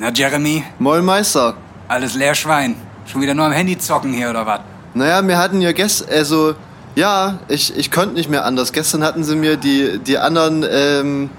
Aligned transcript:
Na, 0.00 0.12
Jeremy, 0.12 0.62
Moin 0.78 1.04
Meister. 1.04 1.54
alles 1.88 2.14
leer 2.14 2.34
Schwein. 2.36 2.76
Schon 3.06 3.20
wieder 3.20 3.34
nur 3.34 3.46
am 3.46 3.52
Handy 3.52 3.76
zocken 3.76 4.12
hier 4.12 4.30
oder 4.30 4.46
was? 4.46 4.60
Naja, 4.94 5.26
wir 5.26 5.38
hatten 5.38 5.60
ja 5.60 5.72
gestern, 5.72 6.08
also, 6.10 6.54
ja, 6.94 7.40
ich, 7.48 7.76
ich 7.76 7.90
konnte 7.90 8.14
nicht 8.14 8.30
mehr 8.30 8.44
anders. 8.44 8.72
Gestern 8.72 9.02
hatten 9.02 9.24
sie 9.24 9.34
mir 9.34 9.56
die, 9.56 9.98
die 9.98 10.16
anderen, 10.18 10.64
ähm, 10.70 11.30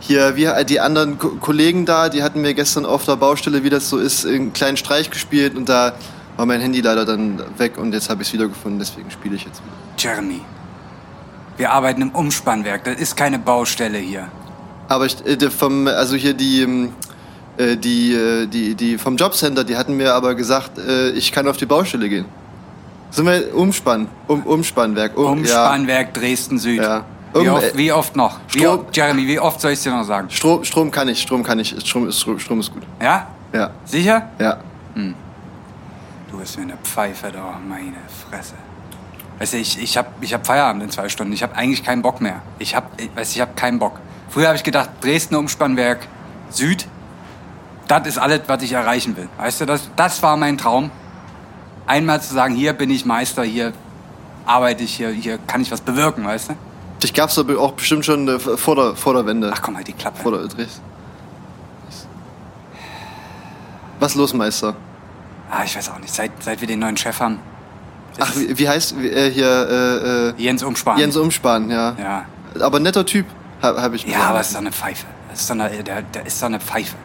hier, 0.00 0.34
wie, 0.34 0.48
die 0.64 0.80
anderen 0.80 1.18
Ko 1.18 1.28
Kollegen 1.40 1.86
da, 1.86 2.08
die 2.08 2.24
hatten 2.24 2.40
mir 2.40 2.54
gestern 2.54 2.86
auf 2.86 3.04
der 3.04 3.16
Baustelle, 3.16 3.62
wie 3.62 3.70
das 3.70 3.88
so 3.88 3.98
ist, 3.98 4.26
einen 4.26 4.52
kleinen 4.52 4.76
Streich 4.76 5.10
gespielt 5.10 5.56
und 5.56 5.68
da 5.68 5.92
war 6.36 6.46
mein 6.46 6.60
Handy 6.60 6.80
leider 6.80 7.04
dann 7.04 7.40
weg 7.56 7.78
und 7.78 7.92
jetzt 7.92 8.10
habe 8.10 8.22
ich 8.22 8.28
es 8.28 8.34
wiedergefunden, 8.34 8.80
deswegen 8.80 9.10
spiele 9.12 9.36
ich 9.36 9.44
jetzt 9.44 9.60
wieder. 9.62 9.74
Jeremy, 9.96 10.40
wir 11.56 11.70
arbeiten 11.70 12.02
im 12.02 12.10
Umspannwerk. 12.10 12.82
Das 12.82 12.96
ist 12.96 13.16
keine 13.16 13.38
Baustelle 13.38 13.98
hier. 13.98 14.28
Aber 14.88 15.06
ich, 15.06 15.24
äh, 15.24 15.50
vom, 15.50 15.86
also 15.86 16.16
hier 16.16 16.34
die, 16.34 16.62
ähm, 16.62 16.92
äh, 17.58 17.76
die, 17.76 18.14
äh, 18.14 18.46
die, 18.46 18.74
die 18.74 18.98
vom 18.98 19.16
Jobcenter, 19.16 19.64
die 19.64 19.76
hatten 19.76 19.96
mir 19.96 20.14
aber 20.14 20.34
gesagt, 20.34 20.78
äh, 20.78 21.10
ich 21.10 21.32
kann 21.32 21.46
auf 21.48 21.56
die 21.56 21.66
Baustelle 21.66 22.08
gehen. 22.08 22.24
Sind 23.10 23.26
wir 23.26 23.54
Umspann, 23.54 24.06
um, 24.26 24.42
Umspannwerk. 24.44 25.16
Um, 25.16 25.38
Umspannwerk 25.38 26.14
Dresden 26.14 26.58
Süd. 26.58 26.82
Ja. 26.82 27.04
Wie, 27.34 27.38
Um, 27.40 27.48
oft, 27.48 27.74
äh, 27.74 27.76
wie 27.76 27.92
oft 27.92 28.16
noch? 28.16 28.38
Wie 28.50 28.60
Strom- 28.60 28.80
oft, 28.80 28.96
Jeremy, 28.96 29.26
wie 29.26 29.38
oft 29.38 29.60
soll 29.60 29.72
ich 29.72 29.82
dir 29.82 29.90
noch 29.90 30.04
sagen? 30.04 30.28
Ja. 30.30 30.34
Strom, 30.36 30.64
Strom 30.64 30.90
kann 30.90 31.08
ich, 31.08 31.20
Strom 31.20 31.42
kann 31.42 31.58
ich, 31.58 31.74
Strom 31.86 32.08
ist, 32.08 32.20
Strom 32.20 32.60
ist 32.60 32.72
gut. 32.72 32.82
Ja? 33.02 33.26
Ja, 33.52 33.70
Sicher? 33.84 34.28
ja. 34.38 34.58
Du 36.30 36.38
bist 36.38 36.56
mir 36.58 36.64
eine 36.64 36.76
Pfeife 36.82 37.30
da, 37.32 37.58
meine 37.66 37.92
Fresse. 38.28 38.54
Weißt 39.38 39.52
du, 39.54 39.56
ich, 39.58 39.80
ich 39.80 39.96
hab, 39.96 40.12
ich 40.22 40.34
hab 40.34 40.46
Feierabend 40.46 40.82
in 40.82 40.90
zwei 40.90 41.08
Stunden. 41.08 41.32
Ich 41.32 41.42
hab 41.42 41.56
eigentlich 41.56 41.84
keinen 41.84 42.02
Bock 42.02 42.20
mehr. 42.20 42.42
Ich 42.58 42.74
hab, 42.74 42.90
ich, 43.00 43.08
ich 43.16 43.40
hab 43.40 43.56
keinen 43.56 43.78
Bock. 43.78 44.00
Früher 44.28 44.48
habe 44.48 44.56
ich 44.56 44.64
gedacht, 44.64 44.90
Dresden 45.02 45.36
Umspannwerk 45.36 46.06
Süd, 46.50 46.86
das 47.88 48.06
ist 48.06 48.18
alles, 48.18 48.42
was 48.46 48.62
ich 48.62 48.72
erreichen 48.72 49.16
will. 49.16 49.28
Weißt 49.38 49.60
du, 49.60 49.66
das, 49.66 49.90
das 49.96 50.22
war 50.22 50.36
mein 50.36 50.58
Traum. 50.58 50.90
Einmal 51.86 52.20
zu 52.20 52.34
sagen, 52.34 52.54
hier 52.54 52.74
bin 52.74 52.90
ich 52.90 53.04
Meister, 53.04 53.42
hier 53.42 53.72
arbeite 54.44 54.84
ich, 54.84 54.94
hier, 54.94 55.10
hier 55.10 55.38
kann 55.38 55.62
ich 55.62 55.70
was 55.70 55.80
bewirken, 55.80 56.24
weißt 56.24 56.50
du? 56.50 56.54
Dich 57.02 57.14
gab's 57.14 57.38
aber 57.38 57.58
auch 57.58 57.72
bestimmt 57.72 58.04
schon 58.04 58.28
äh, 58.28 58.38
vor 58.38 58.76
der, 58.76 58.96
vor 58.96 59.14
der 59.14 59.24
Wende. 59.26 59.50
Ach 59.52 59.62
komm 59.62 59.76
halt 59.76 59.88
die 59.88 59.92
Klappe. 59.92 60.20
Vor 60.20 60.32
der 60.32 60.48
Dresden. 60.48 60.82
Was 64.00 64.14
los, 64.14 64.32
Meister? 64.32 64.76
Ah, 65.50 65.64
ich 65.64 65.76
weiß 65.76 65.90
auch 65.90 65.98
nicht, 65.98 66.14
seit, 66.14 66.30
seit 66.42 66.60
wir 66.60 66.68
den 66.68 66.78
neuen 66.78 66.96
Chef 66.96 67.18
haben. 67.20 67.38
ist 68.12 68.20
Ach, 68.22 68.30
es 68.30 68.38
wie, 68.38 68.58
wie 68.58 68.68
heißt 68.68 68.96
äh, 68.96 69.30
hier 69.30 69.46
äh, 69.46 70.28
äh, 70.28 70.34
Jens 70.36 70.62
Umsparen. 70.62 71.00
Jens 71.00 71.16
Umspahn, 71.16 71.70
ja. 71.70 71.96
Ja. 71.98 72.24
Aber 72.60 72.80
netter 72.80 73.06
Typ, 73.06 73.26
habe 73.62 73.80
hab 73.80 73.94
ich 73.94 74.04
Ja, 74.04 74.28
aber 74.28 74.40
es 74.40 74.48
ist 74.48 74.54
doch 74.54 74.60
eine 74.60 74.72
Pfeife. 74.72 75.06
Das 75.30 75.40
ist 75.40 75.50
doch 75.50 75.54
eine, 75.54 75.82
der, 75.82 76.02
der 76.02 76.26
ist 76.26 76.40
doch 76.42 76.46
eine 76.46 76.60
Pfeife. 76.60 76.96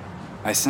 Weißt 0.43 0.65
du? 0.67 0.69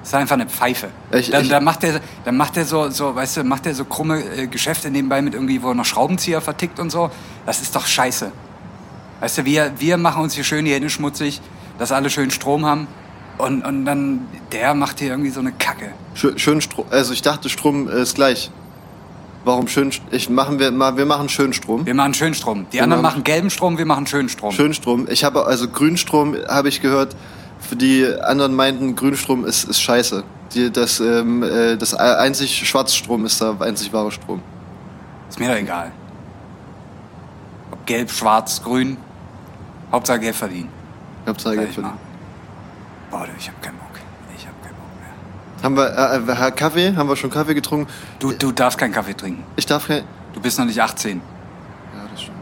Das 0.00 0.08
ist 0.08 0.14
einfach 0.14 0.34
eine 0.34 0.46
Pfeife. 0.46 0.88
Ich- 1.12 1.30
dann, 1.30 1.42
ich- 1.44 1.48
dann 1.48 1.62
macht 1.62 1.84
er, 1.84 2.00
dann 2.24 2.36
macht 2.36 2.56
er 2.56 2.64
so, 2.64 2.90
so, 2.90 3.14
weißt 3.14 3.36
du, 3.38 3.44
macht 3.44 3.66
er 3.66 3.74
so 3.74 3.84
krumme 3.84 4.20
äh, 4.36 4.46
Geschäfte 4.48 4.90
nebenbei 4.90 5.22
mit 5.22 5.34
irgendwie, 5.34 5.62
wo 5.62 5.68
er 5.68 5.74
noch 5.74 5.84
Schraubenzieher 5.84 6.40
vertickt 6.40 6.80
und 6.80 6.90
so. 6.90 7.10
Das 7.46 7.62
ist 7.62 7.74
doch 7.76 7.86
scheiße. 7.86 8.32
Weißt 9.20 9.38
du, 9.38 9.44
wir, 9.44 9.72
wir 9.78 9.96
machen 9.98 10.22
uns 10.24 10.34
hier 10.34 10.42
schön 10.42 10.64
die 10.64 10.72
Hände 10.72 10.90
schmutzig, 10.90 11.40
dass 11.78 11.92
alle 11.92 12.10
schön 12.10 12.30
Strom 12.32 12.66
haben. 12.66 12.88
Und, 13.38 13.64
und 13.64 13.84
dann, 13.84 14.26
der 14.50 14.74
macht 14.74 14.98
hier 14.98 15.10
irgendwie 15.10 15.30
so 15.30 15.40
eine 15.40 15.52
Kacke. 15.52 15.92
Schön, 16.14 16.36
schön 16.38 16.60
Strom. 16.60 16.84
Also 16.90 17.12
ich 17.12 17.22
dachte, 17.22 17.48
Strom 17.48 17.88
ist 17.88 18.16
gleich. 18.16 18.50
Warum 19.44 19.66
schön? 19.68 19.90
Ich 20.10 20.28
machen 20.28 20.58
wir 20.60 20.70
mal, 20.70 20.96
wir 20.96 21.06
machen 21.06 21.28
schön 21.28 21.52
Strom. 21.52 21.84
Wir 21.86 21.94
machen 21.94 22.14
schön 22.14 22.34
Strom. 22.34 22.66
Die 22.70 22.74
Wir 22.74 22.82
anderen 22.84 23.02
machen- 23.02 23.14
machen 23.20 23.24
gelben 23.24 23.50
Strom, 23.50 23.78
wir 23.78 23.86
machen 23.86 24.06
schön 24.06 24.28
Strom. 24.28 24.52
Schön 24.52 24.74
Strom. 24.74 25.06
Ich 25.08 25.24
habe 25.24 25.46
also 25.46 25.68
Grünstrom 25.68 26.36
habe 26.48 26.68
ich 26.68 26.80
gehört. 26.80 27.16
Für 27.68 27.76
die 27.76 28.06
anderen 28.22 28.54
meinten, 28.54 28.94
Grünstrom 28.94 29.44
ist, 29.44 29.64
ist 29.64 29.80
scheiße. 29.80 30.24
Die, 30.54 30.70
das, 30.70 31.00
ähm, 31.00 31.42
äh, 31.42 31.76
das 31.76 31.94
einzig 31.94 32.68
Schwarzstrom 32.68 33.24
ist 33.24 33.40
der 33.40 33.58
einzig 33.60 33.92
wahre 33.92 34.12
Strom. 34.12 34.42
Ist 35.28 35.40
mir 35.40 35.48
doch 35.48 35.56
egal. 35.56 35.92
Ob 37.70 37.86
gelb, 37.86 38.10
schwarz, 38.10 38.62
grün. 38.62 38.98
Hauptsache 39.90 40.20
Geld 40.20 40.36
verdienen. 40.36 40.68
Hauptsache 41.26 41.56
Geld 41.56 41.72
verdienen. 41.72 41.96
Boah, 43.10 43.26
du, 43.26 43.32
ich 43.38 43.48
hab 43.48 43.62
keinen 43.62 43.78
Bock. 43.78 43.88
Ich 44.36 44.46
hab 44.46 44.62
keinen 44.62 44.74
Bock 44.74 44.90
mehr. 44.98 45.62
Haben 45.62 46.28
wir 46.28 46.42
äh, 46.42 46.48
äh, 46.48 46.50
Kaffee? 46.50 46.94
Haben 46.96 47.08
wir 47.08 47.16
schon 47.16 47.30
Kaffee 47.30 47.54
getrunken? 47.54 47.90
Du, 48.18 48.32
du 48.32 48.52
darfst 48.52 48.78
keinen 48.78 48.92
Kaffee 48.92 49.14
trinken. 49.14 49.44
Ich 49.56 49.66
darf 49.66 49.86
kein. 49.86 50.04
Du 50.34 50.40
bist 50.40 50.58
noch 50.58 50.66
nicht 50.66 50.80
18. 50.80 51.18
Ja, 51.18 51.22
das 52.10 52.22
stimmt. 52.22 52.38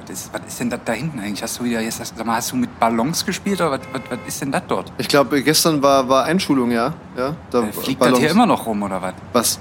Was 0.00 0.01
ist, 0.12 0.30
was 0.32 0.40
ist 0.46 0.60
denn 0.60 0.70
das 0.70 0.80
da 0.84 0.92
hinten 0.92 1.18
eigentlich? 1.18 1.42
Hast 1.42 1.58
du 1.58 1.64
wieder 1.64 1.80
jetzt, 1.80 1.98
sag 2.04 2.24
mal, 2.26 2.36
hast 2.36 2.52
du 2.52 2.56
mit 2.56 2.78
Ballons 2.78 3.24
gespielt 3.24 3.60
oder 3.60 3.72
was, 3.72 3.80
was, 3.92 4.02
was 4.10 4.18
ist 4.26 4.40
denn 4.42 4.52
das 4.52 4.62
dort? 4.68 4.92
Ich 4.98 5.08
glaube, 5.08 5.42
gestern 5.42 5.82
war, 5.82 6.08
war 6.08 6.24
Einschulung, 6.24 6.70
ja. 6.70 6.92
ja 7.16 7.34
da 7.50 7.62
Äh, 7.62 7.72
Fliegt 7.72 7.98
Ballons. 7.98 8.18
das 8.18 8.20
hier 8.20 8.30
immer 8.30 8.46
noch 8.46 8.64
rum 8.66 8.82
oder 8.82 9.00
was? 9.02 9.14
Was? 9.32 9.58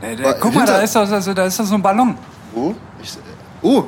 Äh, 0.00 0.22
Wa- 0.22 0.30
äh, 0.30 0.36
guck 0.40 0.54
mal, 0.54 0.66
da 0.66 0.78
ist, 0.78 0.94
doch, 0.94 1.10
also, 1.10 1.34
da 1.34 1.46
ist 1.46 1.58
doch 1.58 1.64
so 1.64 1.74
ein 1.74 1.82
Ballon. 1.82 2.14
Wo? 2.54 2.74
Ich, 3.02 3.16
oh! 3.62 3.84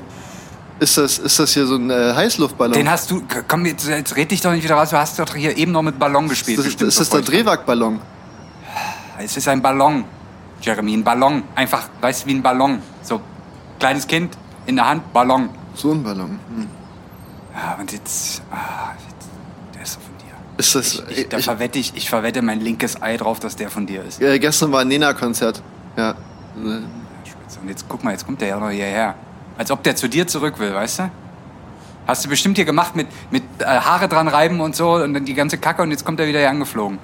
Ist 0.81 0.99
das, 0.99 1.19
ist 1.19 1.39
das 1.39 1.53
hier 1.55 1.67
so 1.67 1.77
ein 1.77 1.89
äh, 1.89 2.13
Heißluftballon? 2.15 2.73
Den 2.75 2.91
hast 2.91 3.09
du, 3.11 3.23
komm, 3.47 3.65
jetzt, 3.67 3.87
jetzt 3.87 4.17
red 4.17 4.31
dich 4.31 4.41
doch 4.41 4.51
nicht 4.53 4.65
wieder 4.65 4.75
raus. 4.75 4.91
Du 4.91 4.97
hast 4.99 5.19
doch 5.19 5.35
hier 5.35 5.57
eben 5.57 5.71
noch 5.71 5.83
mit 5.83 5.99
Ballon 6.01 6.29
gespielt. 6.29 6.59
das, 6.59 6.65
bestimmt 6.67 6.89
ist 6.89 6.99
das 7.01 7.11
der 7.11 7.21
Drehwaggballon? 7.21 8.01
Es 9.19 9.37
ist 9.37 9.47
ein 9.47 9.63
Ballon, 9.63 10.05
Jeremy, 10.61 10.95
ein 10.95 11.05
Ballon. 11.05 11.45
Einfach, 11.55 11.85
weißt 12.01 12.25
du, 12.25 12.27
wie 12.27 12.35
ein 12.35 12.43
Ballon. 12.43 12.81
So, 13.03 13.21
kleines 13.79 14.07
Kind 14.09 14.37
in 14.67 14.75
der 14.77 14.89
Hand, 14.89 15.13
Ballon. 15.13 15.49
So 15.75 15.93
ein 15.93 16.03
Ballon. 16.03 16.39
Hm. 16.55 16.69
Ja, 17.55 17.77
und 17.79 17.93
jetzt, 17.93 18.43
ah, 18.51 18.93
jetzt 19.09 19.29
der 19.75 19.83
ist 19.83 19.97
doch 19.97 20.03
von 20.03 20.17
dir. 20.19 20.35
Ist 20.57 20.75
das. 20.75 21.03
Ich, 21.11 21.19
ich, 21.19 21.29
da 21.29 21.39
ich, 21.39 21.45
verwette 21.45 21.79
ich, 21.79 21.93
ich 21.97 22.09
verwette 22.09 22.43
mein 22.43 22.61
linkes 22.61 23.01
Ei 23.03 23.17
drauf, 23.17 23.41
dass 23.41 23.57
der 23.57 23.71
von 23.71 23.87
dir 23.87 24.03
ist. 24.05 24.21
äh, 24.21 24.39
gestern 24.39 24.73
war 24.73 24.81
ein 24.81 24.89
Nena-Konzert. 24.89 25.63
Ja. 25.97 26.15
Und 26.57 27.69
jetzt 27.69 27.87
guck 27.89 28.05
mal, 28.05 28.11
jetzt 28.11 28.27
kommt 28.27 28.41
der 28.41 28.49
ja 28.49 28.61
noch 28.61 28.71
hierher. 28.71 29.15
Als 29.57 29.71
ob 29.71 29.83
der 29.83 29.97
zu 29.97 30.09
dir 30.09 30.27
zurück 30.27 30.59
will, 30.59 30.75
weißt 30.75 31.01
du? 31.01 31.11
Hast 32.07 32.25
du 32.25 32.29
bestimmt 32.29 32.57
hier 32.57 32.67
gemacht 32.67 32.97
mit, 32.97 33.07
mit 33.31 33.43
äh, 33.61 33.65
Haare 33.65 34.09
dran 34.09 34.29
reiben 34.29 34.61
und 34.61 34.77
so 34.77 34.95
und 34.95 35.15
dann 35.15 35.25
die 35.25 35.35
ganze 35.35 35.57
Kacke 35.59 35.83
und 35.83 35.91
jetzt 35.91 36.05
kommt 36.05 36.21
er 36.21 36.27
wieder 36.27 36.41
hier 36.41 36.51
angeflogen. 36.51 36.99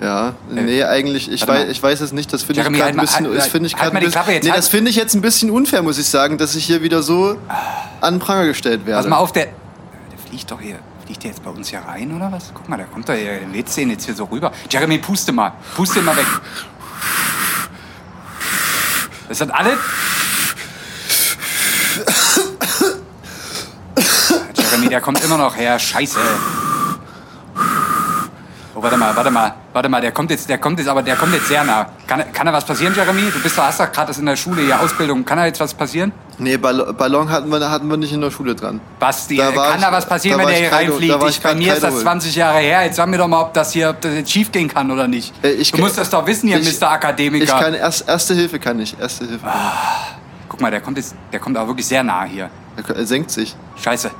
Ja, 0.00 0.34
nee, 0.50 0.84
eigentlich, 0.84 1.30
ich 1.32 1.46
mal. 1.46 1.70
ich 1.70 1.82
weiß 1.82 2.02
es 2.02 2.12
nicht, 2.12 2.30
das 2.32 2.42
finde 2.42 2.60
ich 2.60 2.66
gerade 2.66 2.84
halt 2.84 2.94
ein 2.96 3.00
bisschen, 3.00 3.26
halt- 3.28 3.38
das 3.38 3.46
finde 3.46 3.66
ich 3.68 3.76
halt 3.76 3.94
ein 3.94 4.00
bisschen, 4.00 4.22
jetzt, 4.28 4.44
nee, 4.44 4.50
halt- 4.50 4.58
das 4.58 4.68
finde 4.68 4.90
ich 4.90 4.96
jetzt 4.96 5.14
ein 5.14 5.22
bisschen 5.22 5.50
unfair, 5.50 5.80
muss 5.82 5.96
ich 5.98 6.06
sagen, 6.06 6.36
dass 6.36 6.54
ich 6.54 6.66
hier 6.66 6.82
wieder 6.82 7.02
so 7.02 7.38
an 8.02 8.14
den 8.14 8.20
Pranger 8.20 8.44
gestellt 8.46 8.84
werde. 8.84 9.02
Pass 9.04 9.10
mal 9.10 9.16
auf, 9.16 9.32
der, 9.32 9.46
der 9.46 10.18
fliegt 10.28 10.50
doch 10.50 10.60
hier, 10.60 10.78
fliegt 11.06 11.22
der 11.24 11.30
jetzt 11.30 11.42
bei 11.42 11.48
uns 11.50 11.68
hier 11.68 11.78
rein 11.78 12.14
oder 12.14 12.30
was? 12.30 12.50
Guck 12.52 12.68
mal, 12.68 12.76
der 12.76 12.86
kommt 12.86 13.08
da 13.08 13.14
hier, 13.14 13.38
der 13.38 13.48
lädt 13.48 13.74
den 13.74 13.88
jetzt 13.88 14.04
hier 14.04 14.14
so 14.14 14.24
rüber. 14.24 14.52
Jeremy, 14.68 14.98
puste 14.98 15.32
mal, 15.32 15.52
puste 15.74 16.02
mal 16.02 16.14
weg. 16.14 16.26
Das 19.28 19.40
alles? 19.40 19.78
Jeremy, 24.56 24.88
der 24.88 25.00
kommt 25.00 25.22
immer 25.24 25.38
noch 25.38 25.56
her. 25.56 25.78
Scheiße. 25.78 26.18
Oh, 28.78 28.82
warte 28.82 28.98
mal, 28.98 29.16
warte 29.16 29.30
mal, 29.30 29.54
warte 29.72 29.88
mal, 29.88 30.02
der 30.02 30.12
kommt 30.12 30.30
jetzt, 30.30 30.50
der 30.50 30.58
kommt 30.58 30.78
jetzt, 30.78 30.88
aber 30.88 31.02
der 31.02 31.16
kommt 31.16 31.32
jetzt 31.32 31.48
sehr 31.48 31.64
nah. 31.64 31.86
Kann, 32.06 32.30
kann 32.30 32.44
da 32.46 32.52
was 32.52 32.62
passieren, 32.66 32.94
Jeremy? 32.94 33.30
Du 33.32 33.40
bist 33.40 33.56
doch, 33.56 33.62
hast 33.62 33.80
doch 33.80 33.90
gerade 33.90 34.08
das 34.08 34.18
in 34.18 34.26
der 34.26 34.36
Schule 34.36 34.60
hier 34.60 34.78
Ausbildung. 34.78 35.24
Kann 35.24 35.38
da 35.38 35.46
jetzt 35.46 35.58
was 35.60 35.72
passieren? 35.72 36.12
Nee, 36.36 36.58
Ball 36.58 36.92
Ballon 36.92 37.30
hatten 37.30 37.48
wir, 37.50 37.70
hatten 37.70 37.88
wir 37.88 37.96
nicht 37.96 38.12
in 38.12 38.20
der 38.20 38.30
Schule 38.30 38.54
dran. 38.54 38.78
Basti, 38.98 39.38
Da 39.38 39.56
war 39.56 39.68
kann 39.70 39.78
ich- 39.78 39.84
da 39.86 39.92
was 39.92 40.06
passieren, 40.06 40.38
da 40.38 40.44
wenn 40.46 40.52
der 40.52 40.58
hier 40.68 40.72
reinfliegt? 40.72 41.24
Ich, 41.30 41.40
bei 41.40 41.54
mir 41.54 41.72
ist 41.72 41.82
das 41.84 41.94
holen. 41.94 42.02
20 42.02 42.36
Jahre 42.36 42.58
her. 42.58 42.84
Jetzt 42.84 42.96
sag 42.96 43.08
mir 43.08 43.16
doch 43.16 43.28
mal, 43.28 43.40
ob 43.40 43.54
das 43.54 43.72
hier, 43.72 43.88
ob 43.88 44.00
das 44.02 44.12
jetzt 44.12 44.30
schief 44.30 44.52
gehen 44.52 44.68
kann 44.68 44.90
oder 44.90 45.08
nicht. 45.08 45.32
Äh, 45.42 45.52
ich- 45.52 45.72
du 45.72 45.78
musst 45.78 45.96
das 45.96 46.10
doch 46.10 46.26
wissen 46.26 46.48
hier, 46.48 46.58
ich- 46.58 46.78
Mr. 46.78 46.90
Akademiker. 46.90 47.44
Ich 47.44 47.50
kann 47.50 47.72
erst, 47.72 48.06
erste 48.06 48.34
Hilfe 48.34 48.58
kann 48.58 48.78
ich, 48.78 48.94
erste 49.00 49.24
Hilfe. 49.26 49.46
Kann 49.46 49.54
Guck 50.50 50.60
mal, 50.60 50.70
der 50.70 50.82
kommt 50.82 50.98
jetzt, 50.98 51.14
der 51.32 51.40
kommt 51.40 51.56
aber 51.56 51.68
wirklich 51.68 51.86
sehr 51.86 52.02
nah 52.02 52.24
hier. 52.24 52.50
Er 52.94 53.06
senkt 53.06 53.30
sich. 53.30 53.56
Scheiße. 53.82 54.10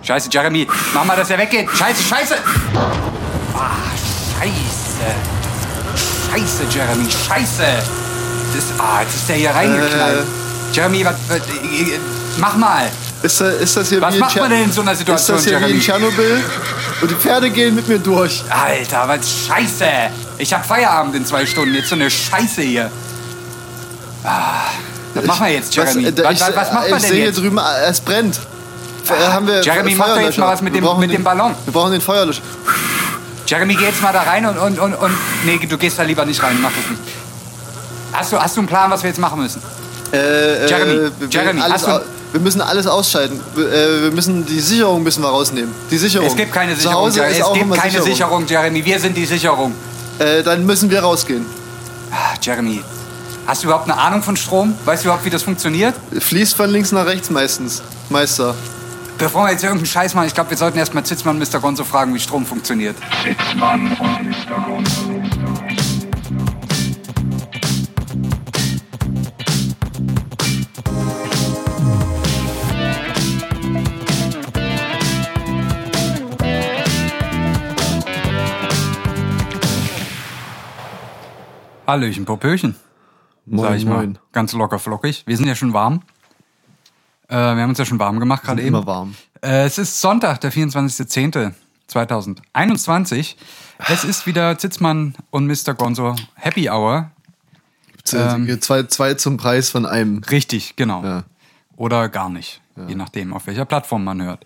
Scheiße, 0.00 0.30
Jeremy. 0.32 0.66
Mach 0.94 1.04
mal, 1.04 1.16
dass 1.16 1.28
er 1.28 1.36
weggeht. 1.38 1.68
Scheiße, 1.70 2.02
scheiße. 2.02 2.34
Ah, 3.58 3.70
scheiße. 4.38 5.08
Scheiße, 6.30 6.62
Jeremy. 6.70 7.06
Scheiße. 7.10 7.62
Das, 8.54 8.64
ah, 8.78 9.00
jetzt 9.02 9.14
ist 9.16 9.28
der 9.28 9.36
hier 9.36 9.50
reingeknallt. 9.50 10.20
Äh. 10.20 10.74
Jeremy, 10.74 11.04
was, 11.04 11.14
was, 11.28 11.38
äh, 11.38 11.98
mach 12.38 12.56
mal. 12.56 12.88
Ist, 13.22 13.40
das- 13.40 13.54
ist 13.54 13.76
das 13.76 13.88
hier 13.88 14.00
Was 14.00 14.14
wie 14.14 14.18
macht 14.18 14.36
man 14.36 14.50
denn 14.50 14.64
in 14.64 14.72
so 14.72 14.82
einer 14.82 14.94
Situation, 14.94 15.36
Ist 15.38 15.46
das 15.46 15.50
hier 15.50 15.60
wie 15.66 15.72
in 15.72 15.80
Jeremy? 15.80 16.10
Tschernobyl? 16.10 16.44
Und 17.00 17.10
die 17.10 17.14
Pferde 17.14 17.50
gehen 17.50 17.74
mit 17.74 17.88
mir 17.88 17.98
durch. 17.98 18.44
Alter, 18.50 19.08
was 19.08 19.20
Scheiße! 19.46 19.86
Ich 20.38 20.52
hab 20.52 20.66
Feierabend 20.66 21.14
in 21.16 21.24
zwei 21.24 21.46
Stunden. 21.46 21.74
Jetzt 21.74 21.88
so 21.88 21.94
eine 21.94 22.10
Scheiße 22.10 22.60
hier. 22.62 22.90
Ah, 24.22 24.64
was 25.14 25.24
machen 25.24 25.46
wir 25.46 25.52
jetzt, 25.54 25.74
Jeremy? 25.74 26.04
äh, 26.06 26.12
Was, 26.24 26.34
ich, 26.34 26.40
was, 26.42 26.56
was 26.56 26.72
macht 26.72 26.84
ich 26.86 26.90
man 26.90 27.00
denn 27.00 27.10
sehe 27.10 27.22
hier 27.22 27.32
drüben, 27.32 27.58
äh, 27.58 27.62
es 27.88 28.00
brennt. 28.00 28.38
Äh, 29.08 29.46
wir 29.46 29.62
Jeremy, 29.62 29.94
mach 29.94 30.08
doch 30.08 30.20
jetzt 30.20 30.36
mal 30.38 30.48
was 30.48 30.60
mit 30.62 30.74
dem- 30.74 30.98
mit 30.98 31.12
dem 31.12 31.22
Ballon. 31.24 31.54
Wir 31.64 31.72
brauchen 31.72 31.92
den 31.92 32.00
Feuerlöscher. 32.00 32.42
Jeremy, 33.46 33.74
geh 33.74 33.84
jetzt 33.84 34.02
mal 34.02 34.12
da 34.12 34.22
rein 34.22 34.44
und, 34.46 34.58
und, 34.58 34.78
und, 34.78 34.94
und. 34.94 35.12
Nee, 35.44 35.58
du 35.68 35.78
gehst 35.78 35.98
da 35.98 36.02
lieber 36.02 36.24
nicht 36.24 36.42
rein. 36.42 36.58
Mach 36.60 36.70
das 36.72 36.90
nicht. 36.90 37.02
Hast 38.12 38.32
du, 38.32 38.38
hast 38.38 38.56
du 38.56 38.60
einen 38.60 38.68
Plan, 38.68 38.90
was 38.90 39.02
wir 39.02 39.10
jetzt 39.10 39.18
machen 39.20 39.40
müssen? 39.40 39.62
Äh, 40.12 40.66
Jeremy, 40.68 40.92
äh, 40.92 41.10
wir- 41.18 41.28
Jeremy, 41.28 41.60
hast 41.60 41.86
du- 41.86 42.00
wir 42.32 42.40
müssen 42.40 42.60
alles 42.60 42.86
ausschalten. 42.86 43.40
Wir, 43.54 43.72
äh, 43.72 44.10
müssen 44.10 44.44
die 44.46 44.60
Sicherung 44.60 45.02
müssen 45.02 45.22
wir 45.22 45.28
rausnehmen. 45.28 45.72
Die 45.90 45.98
Sicherung. 45.98 46.26
Es 46.26 46.36
gibt 46.36 46.52
keine 46.52 46.74
Zu 46.74 46.80
Sicherung, 46.82 46.96
Hause 47.04 47.18
Jeremy. 47.20 47.32
ist 47.38 47.46
Es 47.46 47.52
gibt 47.54 47.74
keine 47.74 47.90
Sicherung. 47.90 48.06
Sicherung, 48.10 48.46
Jeremy. 48.46 48.84
Wir 48.84 49.00
sind 49.00 49.16
die 49.16 49.26
Sicherung. 49.26 49.74
Äh, 50.18 50.42
dann 50.42 50.64
müssen 50.66 50.90
wir 50.90 51.00
rausgehen. 51.00 51.46
Ah, 52.10 52.34
Jeremy, 52.40 52.82
hast 53.46 53.62
du 53.62 53.66
überhaupt 53.68 53.88
eine 53.90 53.98
Ahnung 53.98 54.22
von 54.22 54.36
Strom? 54.36 54.74
Weißt 54.84 55.04
du 55.04 55.08
überhaupt, 55.08 55.24
wie 55.24 55.30
das 55.30 55.42
funktioniert? 55.42 55.94
Fließt 56.18 56.56
von 56.56 56.70
links 56.70 56.92
nach 56.92 57.06
rechts 57.06 57.30
meistens. 57.30 57.82
Meister. 58.08 58.54
Bevor 59.18 59.46
wir 59.46 59.52
jetzt 59.52 59.64
irgendeinen 59.64 59.86
Scheiß 59.86 60.14
machen, 60.14 60.26
ich 60.26 60.34
glaube, 60.34 60.50
wir 60.50 60.58
sollten 60.58 60.76
erstmal 60.76 61.04
Zitzmann 61.04 61.40
und 61.40 61.50
Mr. 61.50 61.58
Gonzo 61.58 61.84
fragen, 61.84 62.14
wie 62.14 62.20
Strom 62.20 62.44
funktioniert. 62.44 62.96
Sitzmann 63.24 63.86
und 63.92 63.98
Mr. 63.98 64.60
Gonzo. 64.66 65.22
Hallöchen, 81.86 82.26
Popöchen, 82.26 82.76
sag 83.46 83.76
ich 83.76 83.86
mal. 83.86 84.12
Ganz 84.32 84.52
locker 84.52 84.78
flockig. 84.78 85.22
Wir 85.26 85.36
sind 85.38 85.46
ja 85.46 85.54
schon 85.54 85.72
warm. 85.72 86.02
Äh, 87.28 87.34
wir 87.34 87.62
haben 87.62 87.70
uns 87.70 87.78
ja 87.78 87.84
schon 87.84 87.98
warm 87.98 88.20
gemacht 88.20 88.44
gerade 88.44 88.60
eben. 88.60 88.68
immer 88.68 88.86
warm. 88.86 89.14
Äh, 89.42 89.64
es 89.64 89.78
ist 89.78 90.00
Sonntag, 90.00 90.40
der 90.40 90.52
24.10.2021. 90.52 93.34
Es 93.88 94.04
ist 94.04 94.26
wieder 94.26 94.56
Zitzmann 94.58 95.14
und 95.30 95.46
Mr. 95.46 95.74
Gonzo 95.74 96.14
Happy 96.34 96.68
Hour. 96.70 97.10
Ähm, 98.12 98.60
zwei, 98.60 98.84
zwei 98.84 99.14
zum 99.14 99.36
Preis 99.36 99.70
von 99.70 99.84
einem. 99.86 100.22
Richtig, 100.30 100.76
genau. 100.76 101.02
Ja. 101.04 101.24
Oder 101.76 102.08
gar 102.08 102.28
nicht. 102.30 102.60
Je 102.88 102.94
nachdem, 102.94 103.32
auf 103.32 103.46
welcher 103.46 103.64
Plattform 103.64 104.04
man 104.04 104.20
hört. 104.22 104.44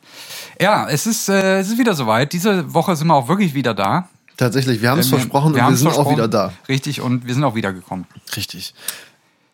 Ja, 0.61 0.89
es 0.89 1.05
ist, 1.05 1.29
äh, 1.29 1.59
es 1.59 1.69
ist 1.69 1.79
wieder 1.79 1.95
soweit. 1.95 2.33
Diese 2.33 2.73
Woche 2.73 2.95
sind 2.95 3.09
wir 3.09 3.15
auch 3.15 3.27
wirklich 3.27 3.55
wieder 3.55 3.75
da. 3.75 4.09
Tatsächlich, 4.37 4.81
wir 4.81 4.91
haben 4.91 5.01
es 5.01 5.09
Äh, 5.09 5.13
wir- 5.13 5.19
versprochen 5.19 5.47
und 5.49 5.57
wir 5.57 5.77
sind 5.77 5.89
auch 5.89 5.95
versprochen. 5.95 6.17
wieder 6.17 6.29
da. 6.29 6.53
Richtig, 6.69 7.01
und 7.01 7.27
wir 7.27 7.35
sind 7.35 7.43
auch 7.43 7.57
wieder 7.57 7.73
gekommen. 7.73 8.07
Richtig. 8.37 8.73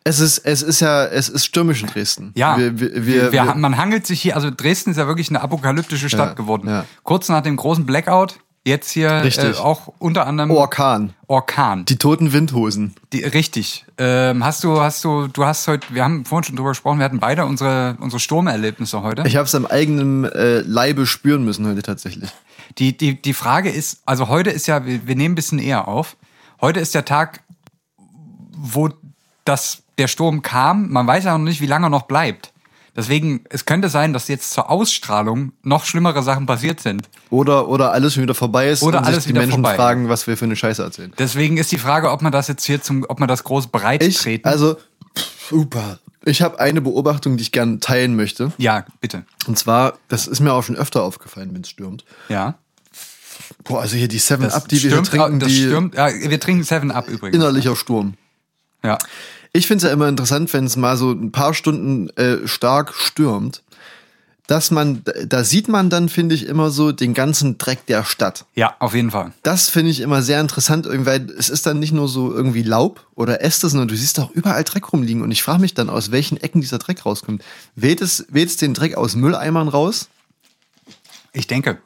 Es 0.07 0.21
ist, 0.21 0.39
es 0.39 0.63
ist 0.63 0.79
ja, 0.79 1.05
es 1.05 1.29
ist 1.29 1.45
stürmisch 1.47 1.83
in 1.83 1.89
Dresden. 1.89 2.31
Ja, 2.37 2.57
wir, 2.57 2.79
wir, 2.79 3.07
wir, 3.07 3.33
wir, 3.33 3.55
man 3.57 3.77
hangelt 3.77 4.07
sich 4.07 4.23
hier, 4.23 4.37
also 4.37 4.53
Dresden 4.57 4.93
ist 4.93 4.99
ja 4.99 5.09
wirklich 5.09 5.31
eine 5.31 5.41
apokalyptische 5.41 6.09
Stadt 6.09 6.29
Ja, 6.29 6.35
geworden. 6.35 6.69
ja. 6.69 6.85
Kurz 7.03 7.29
nach 7.29 7.41
dem 7.43 7.57
großen 7.57 7.87
Blackout, 7.87 8.39
jetzt 8.65 8.89
hier 8.93 9.25
äh, 9.25 9.55
auch 9.55 9.93
unter 9.99 10.29
anderem 10.29 10.53
Orkan. 10.53 11.13
Orkan. 11.27 11.87
Die 11.87 11.97
toten 11.97 12.33
Windhosen. 12.33 12.95
Die, 13.13 13.25
richtig. 13.25 13.85
Ähm, 13.99 14.45
hast 14.45 14.63
du, 14.63 14.81
hast 14.81 15.03
du, 15.03 15.27
du 15.27 15.45
hast 15.45 15.67
heute, 15.67 15.93
wir 15.93 16.05
haben 16.05 16.25
vorhin 16.25 16.45
schon 16.45 16.55
drüber 16.55 16.69
gesprochen, 16.69 16.99
wir 17.01 17.05
hatten 17.05 17.19
beide 17.19 17.45
unsere, 17.45 17.97
unsere 17.99 18.21
Sturmerlebnisse 18.21 19.03
heute. 19.03 19.25
Ich 19.27 19.35
habe 19.35 19.47
es 19.47 19.57
am 19.57 19.67
eigenen 19.67 20.25
äh, 20.25 20.61
Leibe 20.61 21.07
spüren 21.07 21.45
müssen 21.45 21.67
heute 21.67 21.83
tatsächlich. 21.83 22.31
Die, 22.79 22.97
die, 22.97 23.21
die 23.21 23.35
Frage 23.35 23.71
ist, 23.71 24.03
also 24.07 24.29
heute 24.29 24.51
ist 24.51 24.69
ja, 24.69 24.87
wir, 24.87 25.05
wir 25.09 25.17
nehmen 25.17 25.33
ein 25.33 25.35
bisschen 25.35 25.59
eher 25.59 25.89
auf. 25.89 26.17
Heute 26.61 26.79
ist 26.79 26.95
der 26.95 27.05
Tag, 27.05 27.41
wo 28.57 28.89
das, 29.47 29.83
der 29.99 30.09
Sturm 30.09 30.43
kam. 30.43 30.91
Man 30.91 31.07
weiß 31.07 31.25
ja 31.25 31.37
noch 31.39 31.45
nicht, 31.45 31.61
wie 31.61 31.67
lange 31.67 31.87
er 31.87 31.91
noch 31.91 32.03
bleibt. 32.03 32.53
Deswegen, 32.95 33.45
es 33.51 33.67
könnte 33.67 33.91
sein, 33.91 34.15
dass 34.15 34.27
jetzt 34.29 34.53
zur 34.53 34.71
Ausstrahlung 34.71 35.53
noch 35.63 35.85
schlimmere 35.85 36.23
Sachen 36.23 36.47
passiert 36.47 36.81
sind. 36.81 37.09
Oder, 37.29 37.69
oder 37.69 37.93
alles 37.93 38.15
schon 38.15 38.23
wieder 38.23 38.35
vorbei 38.35 38.71
ist 38.71 38.83
Oder 38.83 38.99
und 39.01 39.05
alles 39.05 39.25
sich 39.25 39.33
die 39.33 39.39
Menschen 39.39 39.53
vorbei. 39.63 39.75
fragen, 39.75 40.09
was 40.09 40.27
wir 40.27 40.37
für 40.39 40.47
eine 40.47 40.57
Scheiße 40.57 40.83
erzählen. 40.83 41.13
Deswegen 41.19 41.59
ist 41.59 41.71
die 41.73 41.79
Frage, 41.79 42.11
ob 42.11 42.23
man 42.23 42.33
das 42.33 42.49
jetzt 42.49 42.65
hier 42.65 42.81
zum, 42.81 43.05
ob 43.09 43.21
man 43.21 43.29
das 43.29 43.45
groß 43.45 43.67
breit 43.67 44.03
Ich, 44.03 44.17
treten. 44.19 44.49
also, 44.49 44.77
super. 45.51 45.99
Ich 46.25 46.41
habe 46.41 46.59
eine 46.59 46.81
Beobachtung, 46.81 47.37
die 47.37 47.43
ich 47.43 47.53
gerne 47.53 47.81
teilen 47.81 48.17
möchte. 48.17 48.53
ja, 48.57 48.87
bitte. 49.01 49.25
Und 49.47 49.59
zwar, 49.59 49.99
das 50.09 50.27
ist 50.27 50.41
mir 50.41 50.55
auch 50.55 50.63
schon 50.65 50.77
öfter 50.77 51.03
aufgefallen, 51.03 51.51
wenn 51.53 51.61
es 51.61 51.69
stürmt. 51.69 52.05
Ja. 52.31 52.55
Boah, 53.65 53.83
also 53.83 53.97
hier 53.97 54.09
die 54.09 54.19
Seven 54.19 54.45
Das 54.45 54.55
Up, 54.55 54.69
die 54.69 54.77
wir 54.77 54.81
hier 54.81 54.91
stürmt, 54.91 55.09
trinken, 55.09 55.41
das 55.41 55.49
die 55.51 55.63
stürmt, 55.65 55.95
ja, 55.95 56.09
wir 56.09 56.41
trinken 56.41 56.65
Seven 56.65 56.91
Up 56.91 57.09
übrigens. 57.09 57.37
innerlicher 57.37 57.77
Sturm. 57.77 58.15
Ja. 58.83 58.97
Ich 59.57 59.67
finde 59.67 59.79
es 59.79 59.89
ja 59.89 59.95
immer 59.95 60.07
interessant, 60.07 60.53
wenn 60.53 60.67
es 60.67 60.77
mal 60.77 60.99
so 60.99 61.13
ein 61.13 61.33
paar 61.33 61.55
Stunden 61.55 62.11
äh, 62.11 62.47
stark 62.47 62.93
stürmt, 62.93 63.63
dass 64.47 64.71
man, 64.71 65.03
da 65.27 65.45
sieht 65.45 65.69
man 65.69 65.89
dann, 65.89 66.11
finde 66.11 66.35
ich, 66.35 66.47
immer 66.47 66.69
so 66.69 66.93
den 66.93 67.15
ganzen 67.15 67.57
Dreck 67.57 67.87
der 67.87 68.05
Stadt. 68.05 68.45
Ja, 68.55 68.77
auf 68.81 68.95
jeden 68.95 69.11
Fall. 69.11 69.33
Das 69.43 69.71
finde 69.71 69.93
ich 69.93 70.01
immer 70.01 70.21
sehr 70.21 70.43
interessant, 70.43 70.87
weil 70.91 71.31
es 71.31 71.49
ist 71.49 71.65
dann 71.65 71.79
nicht 71.79 71.93
nur 71.93 72.07
so 72.07 72.35
irgendwie 72.35 72.65
Laub 72.65 73.07
oder 73.15 73.41
Äste, 73.41 73.71
sondern 73.71 73.89
du 73.89 73.97
siehst 73.97 74.21
auch 74.21 74.31
überall 74.31 74.63
Dreck 74.63 74.93
rumliegen. 74.93 75.23
Und 75.23 75.31
ich 75.31 75.43
frage 75.43 75.63
mich 75.63 75.73
dann, 75.73 75.89
aus 75.89 76.11
welchen 76.11 76.37
Ecken 76.37 76.61
dieser 76.61 76.79
Dreck 76.79 77.07
rauskommt. 77.07 77.43
Weht 77.77 78.03
es, 78.03 78.27
weht 78.29 78.49
es 78.49 78.59
den 78.59 78.75
Dreck 78.75 78.95
aus 78.95 79.17
Mülleimern 79.17 79.69
raus? 79.69 80.11
Ich 81.33 81.47
denke. 81.47 81.79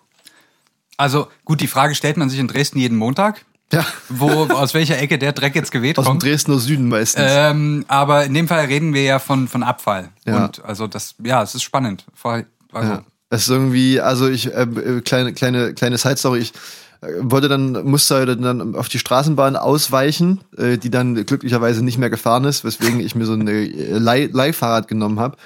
Also, 0.96 1.28
gut, 1.44 1.60
die 1.60 1.68
Frage 1.68 1.94
stellt 1.94 2.16
man 2.16 2.30
sich 2.30 2.40
in 2.40 2.48
Dresden 2.48 2.80
jeden 2.80 2.98
Montag. 2.98 3.44
Ja. 3.72 3.86
Wo, 4.08 4.28
aus 4.46 4.74
welcher 4.74 4.98
Ecke 4.98 5.16
der 5.18 5.32
Dreck 5.32 5.54
jetzt 5.54 5.70
geweht 5.70 5.98
Aus 5.98 6.04
dem 6.04 6.08
kommt. 6.10 6.22
Dresdner 6.24 6.58
Süden 6.58 6.88
meistens. 6.88 7.24
Ähm, 7.28 7.84
aber 7.88 8.24
in 8.24 8.34
dem 8.34 8.48
Fall 8.48 8.64
reden 8.66 8.94
wir 8.94 9.02
ja 9.04 9.18
von, 9.18 9.46
von 9.48 9.62
Abfall. 9.62 10.08
Ja. 10.26 10.46
Und 10.46 10.64
also 10.64 10.86
das, 10.88 11.14
ja, 11.22 11.42
es 11.42 11.54
ist 11.54 11.62
spannend. 11.62 12.04
Also, 12.24 12.92
Ja. 12.92 13.04
Es 13.32 13.42
ist 13.42 13.48
irgendwie, 13.48 14.00
also 14.00 14.28
ich, 14.28 14.52
äh, 14.52 14.62
äh, 14.62 15.00
kleine, 15.02 15.32
kleine, 15.32 15.72
kleine 15.74 15.98
Side-Story, 15.98 16.40
ich 16.40 16.52
äh, 17.00 17.06
wollte 17.20 17.48
dann, 17.48 17.84
musste 17.84 18.16
halt 18.16 18.42
dann 18.42 18.74
auf 18.74 18.88
die 18.88 18.98
Straßenbahn 18.98 19.54
ausweichen, 19.54 20.40
äh, 20.58 20.76
die 20.78 20.90
dann 20.90 21.14
glücklicherweise 21.24 21.84
nicht 21.84 21.96
mehr 21.96 22.10
gefahren 22.10 22.42
ist, 22.42 22.64
weswegen 22.64 22.98
ich 22.98 23.14
mir 23.14 23.26
so 23.26 23.34
ein 23.34 23.46
äh, 23.46 23.96
Leih- 23.98 24.30
Leihfahrrad 24.32 24.88
genommen 24.88 25.20
habe. 25.20 25.36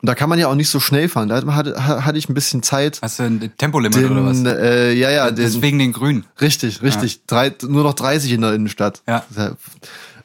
Und 0.00 0.06
da 0.06 0.14
kann 0.14 0.30
man 0.30 0.38
ja 0.38 0.48
auch 0.48 0.54
nicht 0.54 0.70
so 0.70 0.80
schnell 0.80 1.08
fahren. 1.08 1.28
Da 1.28 1.42
hatte, 1.54 1.84
hatte 1.84 2.18
ich 2.18 2.28
ein 2.28 2.34
bisschen 2.34 2.62
Zeit. 2.62 3.00
Hast 3.02 3.18
du 3.18 3.24
ein 3.24 3.52
Tempolimit 3.58 4.10
oder 4.10 4.24
was? 4.24 4.42
Den, 4.42 4.46
äh, 4.46 4.92
ja, 4.92 5.10
ja, 5.10 5.30
den, 5.30 5.44
Deswegen 5.44 5.78
den 5.78 5.92
Grün. 5.92 6.24
richtig, 6.40 6.82
richtig. 6.82 7.26
Drei, 7.26 7.52
nur 7.66 7.84
noch 7.84 7.94
30 7.94 8.32
in 8.32 8.40
der 8.40 8.54
Innenstadt. 8.54 9.02
Ja. 9.06 9.24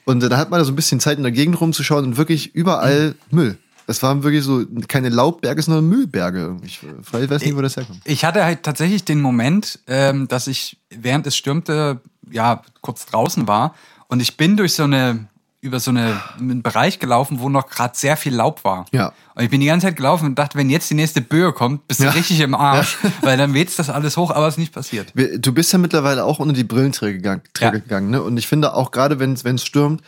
Und 0.06 0.22
da 0.22 0.38
hat 0.38 0.50
man 0.50 0.64
so 0.64 0.72
ein 0.72 0.76
bisschen 0.76 1.00
Zeit 1.00 1.18
in 1.18 1.24
der 1.24 1.32
Gegend 1.32 1.60
rumzuschauen 1.60 2.06
und 2.06 2.18
wirklich 2.18 2.56
überall 2.56 3.16
Müll. 3.32 3.58
Es 3.88 4.02
waren 4.02 4.24
wirklich 4.24 4.44
so 4.44 4.66
keine 4.88 5.10
Laubberge, 5.10 5.62
sondern 5.62 5.88
Müllberge. 5.88 6.58
Ich, 6.64 6.80
ich 6.82 7.30
weiß 7.30 7.42
nicht, 7.42 7.56
wo 7.56 7.62
das 7.62 7.76
herkommt. 7.76 8.00
Ich 8.06 8.26
hatte 8.26 8.44
halt 8.44 8.64
tatsächlich 8.64 9.04
den 9.04 9.22
Moment, 9.22 9.80
ähm, 9.88 10.28
dass 10.28 10.48
ich 10.48 10.78
während 10.90 11.28
es 11.28 11.36
stürmte, 11.36 12.00
ja, 12.32 12.64
kurz 12.82 13.06
draußen 13.06 13.48
war 13.48 13.76
und 14.08 14.22
ich 14.22 14.38
bin 14.38 14.58
durch 14.58 14.74
so 14.74 14.84
eine 14.84 15.28
über 15.66 15.80
so 15.80 15.92
eine, 15.92 16.22
einen 16.40 16.62
Bereich 16.62 17.00
gelaufen, 17.00 17.40
wo 17.40 17.50
noch 17.50 17.68
gerade 17.70 17.98
sehr 17.98 18.16
viel 18.16 18.34
Laub 18.34 18.64
war. 18.64 18.86
Ja. 18.94 19.12
Und 19.34 19.44
ich 19.44 19.50
bin 19.50 19.60
die 19.60 19.68
ganze 19.68 19.88
Zeit 19.88 19.98
gelaufen 19.98 20.26
und 20.28 20.36
dachte, 20.40 20.58
wenn 20.58 20.70
jetzt 20.70 20.90
die 20.90 20.94
nächste 20.94 21.20
Böe 21.22 21.52
kommt, 21.52 21.88
bist 21.88 22.00
du 22.00 22.06
Ja. 22.06 22.12
richtig 22.12 22.40
im 22.40 22.56
Arsch, 22.56 22.98
weil 23.22 23.38
dann 23.38 23.54
weht 23.54 23.78
das 23.78 23.90
alles 23.90 24.16
hoch, 24.16 24.32
aber 24.32 24.48
es 24.48 24.54
ist 24.54 24.60
nicht 24.60 24.74
passiert. 24.74 25.12
Du 25.40 25.52
bist 25.54 25.74
ja 25.74 25.80
mittlerweile 25.80 26.24
auch 26.24 26.40
unter 26.40 26.54
die 26.54 26.64
Brillenträger 26.64 27.14
gegangen, 27.14 27.42
Ja. 27.60 27.72
gegangen 27.72 28.10
ne? 28.12 28.22
Und 28.22 28.38
ich 28.38 28.48
finde 28.48 28.74
auch 28.74 28.92
gerade, 28.92 29.20
wenn 29.20 29.34
es 29.34 29.66
stürmt, 29.66 30.02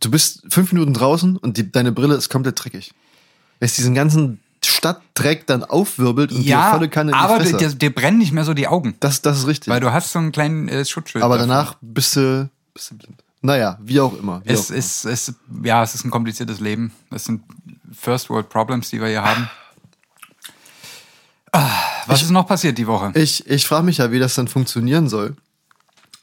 du 0.00 0.10
bist 0.10 0.42
fünf 0.48 0.72
Minuten 0.72 0.94
draußen 0.94 1.36
und 1.36 1.56
die, 1.56 1.70
deine 1.70 1.92
Brille 1.92 2.14
ist 2.14 2.28
komplett 2.28 2.62
dreckig. 2.64 2.92
Es 3.60 3.74
diesen 3.74 3.94
ganzen 3.94 4.40
Stadtdreck 4.64 5.46
dann 5.46 5.64
aufwirbelt 5.64 6.30
und 6.32 6.38
dir 6.42 6.50
Ja, 6.50 6.70
volle 6.70 6.88
Kanne 6.88 7.10
in 7.12 7.16
die 7.18 7.22
aber 7.24 7.42
dir, 7.42 7.68
dir 7.74 7.94
brennen 7.94 8.18
nicht 8.18 8.32
mehr 8.32 8.44
so 8.44 8.54
die 8.54 8.68
Augen, 8.68 8.94
das, 9.00 9.22
das 9.22 9.38
ist 9.38 9.46
richtig. 9.46 9.72
weil 9.72 9.80
du 9.80 9.92
hast 9.92 10.12
so 10.12 10.18
einen 10.18 10.32
kleinen 10.32 10.68
äh, 10.68 10.84
Schutzschild. 10.84 11.22
aber 11.24 11.36
dafür. 11.38 11.48
danach 11.48 11.74
bist 11.80 12.16
du, 12.16 12.48
bist 12.74 12.90
du 12.92 12.96
blind. 12.96 13.22
Naja, 13.40 13.78
wie 13.80 14.00
auch 14.00 14.18
immer. 14.18 14.42
Wie 14.44 14.50
Es 14.52 14.66
auch 14.66 14.70
immer. 14.70 14.78
ist, 14.78 15.04
es, 15.04 15.34
ja, 15.62 15.82
es 15.82 15.94
ist 15.94 16.04
ein 16.04 16.10
kompliziertes 16.10 16.60
Leben. 16.60 16.92
Es 17.10 17.24
sind 17.24 17.42
First 17.92 18.30
World 18.30 18.48
Problems, 18.48 18.90
die 18.90 19.00
wir 19.00 19.08
hier 19.08 19.22
haben. 19.22 19.48
Ah, 21.52 21.70
Was 22.06 22.22
ist 22.22 22.30
noch 22.30 22.46
passiert 22.46 22.76
die 22.78 22.86
Woche? 22.86 23.10
Ich, 23.14 23.46
ich 23.48 23.66
frage 23.66 23.84
mich 23.84 23.98
ja, 23.98 24.12
wie 24.12 24.18
das 24.18 24.34
dann 24.34 24.48
funktionieren 24.48 25.08
soll. 25.08 25.34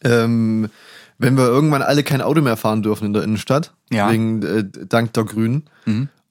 Ähm, 0.03 0.69
wenn 1.17 1.37
wir 1.37 1.45
irgendwann 1.45 1.81
alle 1.81 2.03
kein 2.03 2.21
Auto 2.21 2.41
mehr 2.41 2.57
fahren 2.57 2.83
dürfen 2.83 3.05
in 3.05 3.13
der 3.13 3.23
Innenstadt, 3.23 3.73
Ja. 3.89 4.07
Mhm. 4.07 4.11
wegen 4.11 4.43
äh, 4.43 4.65
dank 4.87 5.13
der 5.13 5.23
Grünen. 5.23 5.63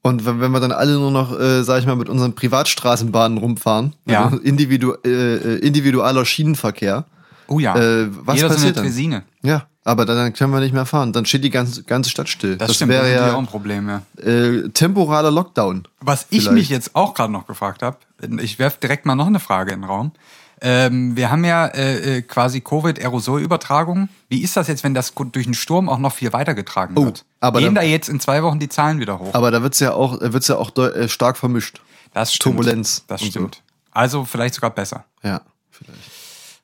Und 0.03 0.27
wenn, 0.27 0.41
wenn 0.41 0.51
wir 0.53 0.61
dann 0.61 0.73
alle 0.73 0.93
nur 0.95 1.11
noch, 1.11 1.39
äh, 1.39 1.65
sag 1.65 1.81
ich 1.81 1.87
mal, 1.87 1.97
mit 1.97 2.09
unseren 2.09 2.35
Privatstraßenbahnen 2.35 3.39
rumfahren, 3.39 3.95
Ja. 4.07 4.27
also 4.27 4.37
individu 4.37 4.93
äh, 5.05 5.57
individualer 5.59 6.25
Schienenverkehr, 6.25 7.07
Oh 7.49 7.59
ja. 7.59 7.75
äh, 7.77 8.09
was 8.25 8.37
Jeder 8.37 8.49
so 8.49 8.55
passiert 8.55 8.63
eine 8.65 8.73
dann? 8.75 8.85
Tresine. 8.85 9.23
ja, 9.43 9.67
aber 9.85 10.07
dann, 10.07 10.33
können 10.33 10.53
wir 10.53 10.61
nicht 10.61 10.73
mehr 10.75 10.87
fahren. 10.87 11.13
Dann 11.13 11.27
steht 11.27 11.45
die 11.45 11.51
ganze, 11.51 11.83
ganze 11.85 12.11
Stadt 12.11 12.29
still. 12.29 12.57
Das, 12.57 12.75
stimmt, 12.75 12.91
das 12.93 13.03
wäre 13.03 13.09
natürlich 13.15 13.33
auch 13.35 13.39
ein 13.39 13.45
ja 13.45 13.51
Problem, 13.51 13.89
ja. 13.89 14.03
äh, 14.23 14.69
temporaler 14.71 15.31
Lockdown. 15.31 15.87
Was 16.01 16.27
ich 16.31 16.41
Vielleicht. 16.41 16.55
mich 16.55 16.69
jetzt 16.71 16.95
auch 16.97 17.15
gerade 17.15 17.33
noch 17.33 17.47
gefragt 17.47 17.83
habe, 17.83 17.99
ich 18.41 18.59
werfe 18.59 18.79
direkt 18.81 19.05
mal 19.07 19.15
noch 19.15 19.27
eine 19.27 19.41
Frage 19.41 19.73
in 19.73 19.81
den 19.83 19.89
Raum. 19.91 20.13
Ähm, 20.61 21.15
wir 21.17 21.31
haben 21.31 21.45
ja 21.45 21.67
äh, 21.67 22.19
äh, 22.19 22.23
quasi 22.23 22.63
Covid-Aerosolübertragung. 22.63 24.09
Wie 24.29 24.41
ist 24.43 24.57
das 24.57 24.69
jetzt, 24.69 24.85
wenn 24.85 24.95
das 24.95 25.13
durch 25.15 25.47
einen 25.47 25.55
Sturm 25.55 25.89
auch 25.89 25.99
noch 25.99 26.13
viel 26.13 26.33
weitergetragen 26.33 26.97
Oh, 26.97 27.07
wird? 27.07 27.25
aber 27.41 27.61
Gehen 27.61 27.75
da 27.75 27.83
dann- 27.83 27.91
jetzt 27.91 28.09
in 28.09 28.21
zwei 28.21 28.43
Wochen 28.43 28.59
die 28.59 28.69
Zahlen 28.69 28.99
wieder 29.01 29.19
hoch? 29.19 29.35
Aber 29.35 29.51
da 29.51 29.63
wird's 29.63 29.81
ja 29.81 29.93
auch, 29.93 30.21
äh, 30.21 30.33
wird's 30.33 30.49
ja 30.49 30.57
auch 30.57 30.75
äh, 30.77 31.09
stark 31.09 31.37
vermischt. 31.37 31.81
das 32.15 32.33
stimmt. 32.33 32.57
Turbulenz 32.57 33.05
Das 33.07 33.21
und 33.21 33.27
so. 33.27 33.31
stimmt. 33.41 33.63
Also 33.91 34.25
vielleicht 34.25 34.55
sogar 34.55 34.71
besser. 34.71 35.05
Ja, 35.23 35.43
vielleicht. 35.71 35.99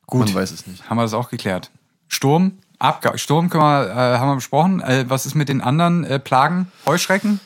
Gut. 0.07 0.25
Man 0.27 0.35
weiß 0.35 0.51
es 0.51 0.65
nicht. 0.67 0.89
Haben 0.89 0.97
wir 0.97 1.03
das 1.03 1.13
auch 1.13 1.29
geklärt. 1.29 1.69
Sturm, 2.07 2.53
Abga 2.81 3.17
Sturm 3.17 3.49
können 3.49 3.63
wir, 3.63 3.89
äh, 3.91 4.17
haben 4.17 4.29
wir 4.29 4.35
besprochen. 4.35 4.81
Äh, 4.81 5.05
was 5.07 5.25
ist 5.25 5.35
mit 5.35 5.49
den 5.49 5.61
anderen 5.61 6.03
äh, 6.03 6.19
Plagen? 6.19 6.71
Heuschrecken? 6.85 7.39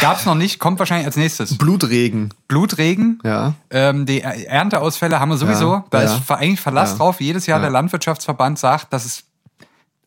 Gab's 0.00 0.24
noch 0.24 0.36
nicht, 0.36 0.58
kommt 0.60 0.78
wahrscheinlich 0.78 1.06
als 1.06 1.16
nächstes. 1.16 1.58
Blutregen. 1.58 2.32
Blautregen. 2.48 3.18
Ja. 3.24 3.54
Ähm, 3.70 4.06
die 4.06 4.22
Ernteausfälle 4.22 5.18
haben 5.20 5.28
wir 5.28 5.36
sowieso. 5.36 5.72
Ja, 5.72 5.84
da 5.90 6.02
ja. 6.04 6.14
ist 6.14 6.30
eigentlich 6.30 6.60
Verlass 6.60 6.92
Ja. 6.92 6.96
drauf. 6.98 7.20
Jedes 7.20 7.46
Jahr 7.46 7.58
Ja. 7.58 7.62
der 7.62 7.70
Landwirtschaftsverband 7.70 8.58
sagt, 8.58 8.92
dass 8.92 9.04
es. 9.04 9.24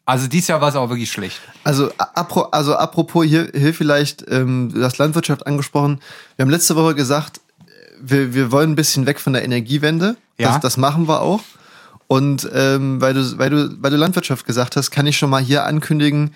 Also 0.06 0.28
dieses 0.28 0.48
Jahr 0.48 0.62
war 0.62 0.70
es 0.70 0.76
auch 0.76 0.90
wirklich 0.90 1.12
schlecht. 1.12 1.40
Also, 1.64 1.92
apro, 1.98 2.44
also 2.52 2.76
apropos 2.76 3.26
hier, 3.26 3.52
hier 3.54 3.76
vielleicht, 3.76 4.26
ähm, 4.32 4.72
du 4.74 4.84
hast 4.84 4.98
Landwirtschaft 4.98 5.46
angesprochen. 5.46 6.00
Wir 6.36 6.44
haben 6.46 6.50
letzte 6.50 6.76
Woche 6.76 6.96
gesagt, 6.96 7.42
wir, 8.02 8.34
wir 8.34 8.52
wollen 8.52 8.72
ein 8.72 8.76
bisschen 8.76 9.06
weg 9.06 9.20
von 9.20 9.34
der 9.34 9.44
Energiewende. 9.44 10.16
Ja. 10.40 10.54
Das, 10.54 10.62
das 10.62 10.78
machen 10.78 11.08
wir 11.08 11.22
auch. 11.22 11.42
Und 12.12 12.50
ähm, 12.54 13.00
weil, 13.00 13.14
du, 13.14 13.38
weil, 13.38 13.52
du, 13.52 13.78
weil 13.82 13.92
du 13.92 13.98
Landwirtschaft 13.98 14.44
gesagt 14.48 14.76
hast, 14.76 14.90
kann 14.90 15.06
ich 15.06 15.16
schon 15.18 15.30
mal 15.30 15.44
hier 15.44 15.66
ankündigen, 15.66 16.34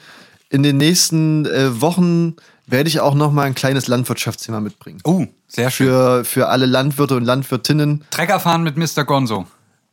in 0.50 0.62
den 0.62 0.77
nächsten 0.77 1.48
äh, 1.48 1.82
Wochen 1.82 2.36
werde 2.68 2.88
ich 2.89 3.00
auch 3.00 3.15
noch 3.15 3.32
mal 3.32 3.42
ein 3.48 3.56
kleines 3.56 3.88
Landwirtschaftsthema 3.88 4.60
mitbringen. 4.62 5.00
Oh, 5.03 5.25
sehr 5.48 5.72
schön. 5.72 5.88
Für, 5.88 6.25
für 6.25 6.50
alle 6.50 6.68
Landwirte 6.68 7.15
und 7.15 7.25
Landwirtinnen. 7.25 8.03
Trecker 8.12 8.39
fahren 8.39 8.62
mit 8.62 8.77
Mr. 8.77 9.03
Gonzo. 9.03 9.48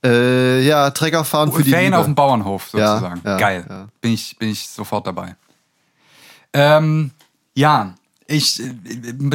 Äh, 0.04 0.60
ja, 0.66 0.90
Trecker 0.90 1.25
fahren 1.25 1.50
für 1.50 1.62
die 1.62 1.70
Ferien 1.70 1.92
Liebe. 1.92 1.99
auf 1.99 2.04
dem 2.04 2.14
Bauernhof 2.14 2.75
Ja, 2.75 2.96
sozusagen. 2.99 3.22
ja, 3.25 3.37
Geil. 3.38 3.64
ja. 3.68 3.88
Bin, 4.02 4.12
ich, 4.12 4.37
bin 4.38 4.50
ich 4.50 4.68
sofort 4.68 5.06
dabei. 5.06 5.34
Ähm, 6.52 7.10
ja, 7.54 7.94
ich, 8.30 8.60
äh, 8.62 8.72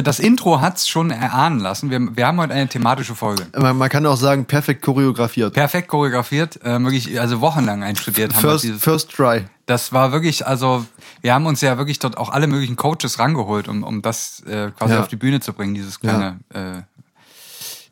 das 0.02 0.18
Intro 0.18 0.60
hat's 0.60 0.88
schon 0.88 1.10
erahnen 1.10 1.60
lassen. 1.60 1.90
Wir, 1.90 2.16
wir 2.16 2.26
haben 2.26 2.38
heute 2.38 2.54
eine 2.54 2.68
thematische 2.68 3.14
Folge. 3.14 3.46
Man, 3.56 3.76
man 3.76 3.88
kann 3.88 4.04
auch 4.06 4.16
sagen, 4.16 4.44
perfekt 4.46 4.82
choreografiert. 4.82 5.54
Perfekt 5.54 5.88
choreografiert, 5.88 6.60
äh, 6.64 6.80
wirklich, 6.82 7.20
also 7.20 7.40
wochenlang 7.40 7.82
einstudiert 7.82 8.34
haben 8.34 8.42
wir 8.42 8.50
First, 8.50 8.64
dieses. 8.64 8.82
first 8.82 9.10
try. 9.12 9.44
Das 9.66 9.92
war 9.92 10.12
wirklich, 10.12 10.46
also 10.46 10.86
wir 11.20 11.34
haben 11.34 11.46
uns 11.46 11.60
ja 11.60 11.76
wirklich 11.78 11.98
dort 11.98 12.16
auch 12.16 12.30
alle 12.30 12.46
möglichen 12.46 12.76
Coaches 12.76 13.18
rangeholt, 13.18 13.68
um, 13.68 13.82
um 13.82 14.00
das 14.02 14.40
äh, 14.46 14.70
quasi 14.70 14.94
Ja. 14.94 15.00
auf 15.00 15.08
die 15.08 15.16
Bühne 15.16 15.40
zu 15.40 15.52
bringen, 15.52 15.74
dieses 15.74 16.00
kleine 16.00 16.38
äh, 16.54 16.82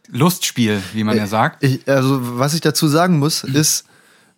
Lustspiel, 0.08 0.82
wie 0.92 1.04
man 1.04 1.16
ja 1.16 1.26
sagt. 1.26 1.62
Ich, 1.64 1.88
also, 1.88 2.38
was 2.38 2.54
ich 2.54 2.60
dazu 2.60 2.88
sagen 2.88 3.18
muss, 3.18 3.42
ist, 3.44 3.84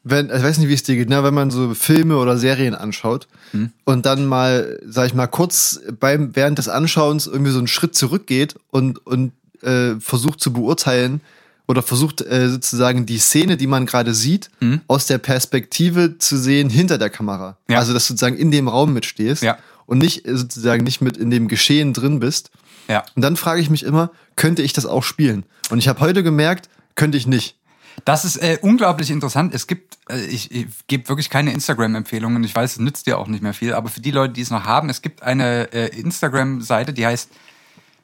wenn, 0.09 0.27
ich 0.27 0.43
weiß 0.43 0.59
nicht, 0.59 0.69
wie 0.69 0.75
es 0.75 0.83
dir 0.85 0.95
geht, 0.97 1.09
ne, 1.09 1.23
wenn 1.25 1.35
man 1.35 1.51
so 1.51 1.75
Filme 1.75 2.17
oder 2.19 2.39
Serien 2.39 2.75
anschaut 2.75 3.27
Hm. 3.51 3.71
und 3.85 4.07
dann 4.07 4.25
mal, 4.27 4.79
sag 4.87 5.07
ich 5.07 5.15
mal, 5.15 5.27
kurz 5.27 5.81
beim, 6.01 6.35
während 6.35 6.59
des 6.59 6.69
Anschauens 6.69 7.27
irgendwie 7.27 7.51
so 7.53 7.59
einen 7.59 7.67
Schritt 7.69 7.95
zurückgeht 7.97 8.55
und, 8.71 9.05
und 9.07 9.33
äh, 9.63 9.95
versucht 10.01 10.41
zu 10.41 10.53
beurteilen 10.53 11.21
oder 11.69 11.83
versucht 11.83 12.21
äh, 12.21 12.49
sozusagen 12.49 13.07
die 13.07 13.19
Szene, 13.19 13.57
die 13.57 13.67
man 13.67 13.87
gerade 13.87 14.15
sieht, 14.15 14.51
aus 14.87 15.07
der 15.07 15.19
Perspektive 15.19 16.19
zu 16.19 16.37
sehen 16.37 16.71
hinter 16.71 16.99
der 16.99 17.11
Kamera. 17.11 17.57
Ja. 17.69 17.79
Also, 17.79 17.93
dass 17.93 18.07
du 18.07 18.13
sozusagen 18.13 18.37
in 18.37 18.51
dem 18.53 18.69
Raum 18.69 18.93
mitstehst 18.93 19.43
Ja. 19.43 19.59
und 19.87 19.99
nicht 19.99 20.27
äh, 20.29 20.37
sozusagen 20.37 20.85
nicht 20.85 21.01
mit 21.01 21.17
in 21.17 21.31
dem 21.31 21.49
Geschehen 21.49 21.93
drin 21.93 22.21
bist. 22.21 22.51
Ja. 22.89 23.05
Und 23.17 23.23
dann 23.23 23.37
frage 23.37 23.61
ich 23.61 23.71
mich 23.71 23.83
immer, 23.83 24.11
könnte 24.37 24.63
ich 24.63 24.73
das 24.73 24.87
auch 24.87 25.03
spielen? 25.03 25.45
Und 25.71 25.79
ich 25.79 25.89
habe 25.89 25.99
heute 26.01 26.23
gemerkt, 26.23 26.69
könnte 26.95 27.19
ich 27.19 27.27
nicht. 27.27 27.57
Das 28.05 28.25
ist 28.25 28.37
äh, 28.37 28.59
unglaublich 28.61 29.11
interessant. 29.11 29.55
Es 29.55 29.67
gibt, 29.67 29.99
äh, 30.09 30.25
ich, 30.27 30.51
ich 30.51 30.67
gebe 30.87 31.09
wirklich 31.09 31.31
keine 31.31 31.53
Instagram-Empfehlungen. 31.53 32.45
Ich 32.45 32.55
weiß, 32.55 32.73
es 32.73 32.79
nützt 32.79 33.07
dir 33.07 33.19
auch 33.19 33.27
nicht 33.27 33.43
mehr 33.43 33.55
viel. 33.55 33.73
Aber 33.75 33.89
für 33.89 34.01
die 34.01 34.11
Leute, 34.11 34.35
die 34.35 34.43
es 34.43 34.51
noch 34.51 34.65
haben, 34.65 34.89
es 34.91 35.03
gibt 35.03 35.23
eine 35.23 35.73
äh, 35.73 35.87
Instagram-Seite, 35.99 36.93
die 36.93 37.07
heißt 37.07 37.31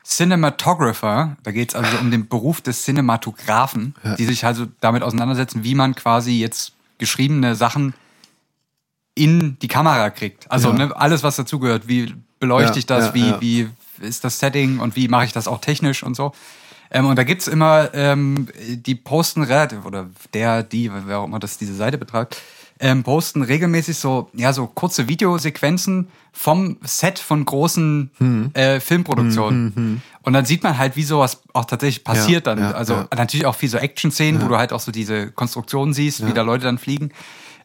Cinematographer. 0.04 1.36
Da 1.42 1.50
geht 1.52 1.70
es 1.70 1.74
also 1.74 1.98
um 1.98 2.10
den 2.10 2.28
Beruf 2.28 2.60
des 2.60 2.82
Cinematografen, 2.84 3.94
die 4.18 4.24
sich 4.24 4.44
also 4.44 4.66
damit 4.80 5.02
auseinandersetzen, 5.02 5.64
wie 5.64 5.74
man 5.74 5.94
quasi 5.94 6.40
jetzt 6.40 6.72
geschriebene 6.98 7.54
Sachen 7.54 7.94
in 9.14 9.58
die 9.60 9.68
Kamera 9.68 10.10
kriegt. 10.10 10.50
Also 10.50 10.70
Ja. 10.70 10.74
ne, 10.86 10.96
alles, 10.96 11.22
was 11.22 11.36
dazugehört. 11.36 11.86
Wie 11.86 12.14
beleuchte 12.40 12.72
Ja, 12.72 12.76
ich 12.78 12.86
das? 12.86 13.06
ja, 13.06 13.14
wie, 13.14 13.28
ja. 13.28 13.40
wie 13.40 13.68
ist 14.00 14.24
das 14.24 14.38
Setting 14.38 14.78
und 14.80 14.96
wie 14.96 15.08
mache 15.08 15.26
ich 15.26 15.32
das 15.32 15.46
auch 15.46 15.60
technisch 15.60 16.02
und 16.02 16.14
so. 16.16 16.32
Ähm, 16.92 17.06
und 17.06 17.16
da 17.16 17.24
gibt's 17.24 17.48
immer, 17.48 17.92
ähm, 17.94 18.48
die 18.68 18.94
posten 18.94 19.42
relativ, 19.42 19.84
oder 19.86 20.08
der, 20.34 20.62
die, 20.62 20.90
wer 21.06 21.20
auch 21.20 21.24
immer 21.24 21.38
das 21.38 21.56
diese 21.58 21.74
Seite 21.74 21.96
betreibt, 21.98 22.40
ähm, 22.80 23.02
posten 23.02 23.42
regelmäßig 23.42 23.96
so, 23.96 24.28
ja, 24.34 24.52
so 24.52 24.66
kurze 24.66 25.08
Videosequenzen 25.08 26.08
vom 26.32 26.78
Set 26.82 27.18
von 27.18 27.44
großen 27.44 28.10
Hm. 28.18 28.50
äh, 28.54 28.80
Filmproduktionen. 28.80 30.02
Und 30.22 30.32
dann 30.32 30.44
sieht 30.44 30.62
man 30.62 30.78
halt, 30.78 30.96
wie 30.96 31.02
sowas 31.04 31.42
auch 31.52 31.64
tatsächlich 31.64 32.04
passiert 32.04 32.46
Ja, 32.46 32.54
dann. 32.54 32.64
ja, 32.64 32.70
also 32.72 32.94
ja. 32.94 33.08
natürlich 33.16 33.46
auch 33.46 33.54
viel 33.54 33.68
so 33.68 33.78
Action-Szenen, 33.78 34.42
wo 34.42 34.48
du 34.48 34.56
halt 34.58 34.72
auch 34.72 34.80
so 34.80 34.90
diese 34.92 35.30
Konstruktionen 35.30 35.94
siehst, 35.94 36.26
wie 36.26 36.32
da 36.32 36.42
Leute 36.42 36.64
dann 36.64 36.78
fliegen. 36.78 37.12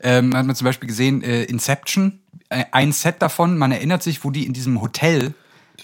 Ähm, 0.01 0.35
hat 0.35 0.45
man 0.45 0.55
zum 0.55 0.65
Beispiel 0.65 0.87
gesehen, 0.87 1.23
äh, 1.23 1.43
Inception, 1.45 2.19
äh, 2.49 2.65
ein 2.71 2.91
Set 2.91 3.15
davon, 3.19 3.57
man 3.57 3.71
erinnert 3.71 4.03
sich, 4.03 4.23
wo 4.23 4.29
die 4.29 4.45
in 4.45 4.53
diesem 4.53 4.79
Hotel, 4.81 5.33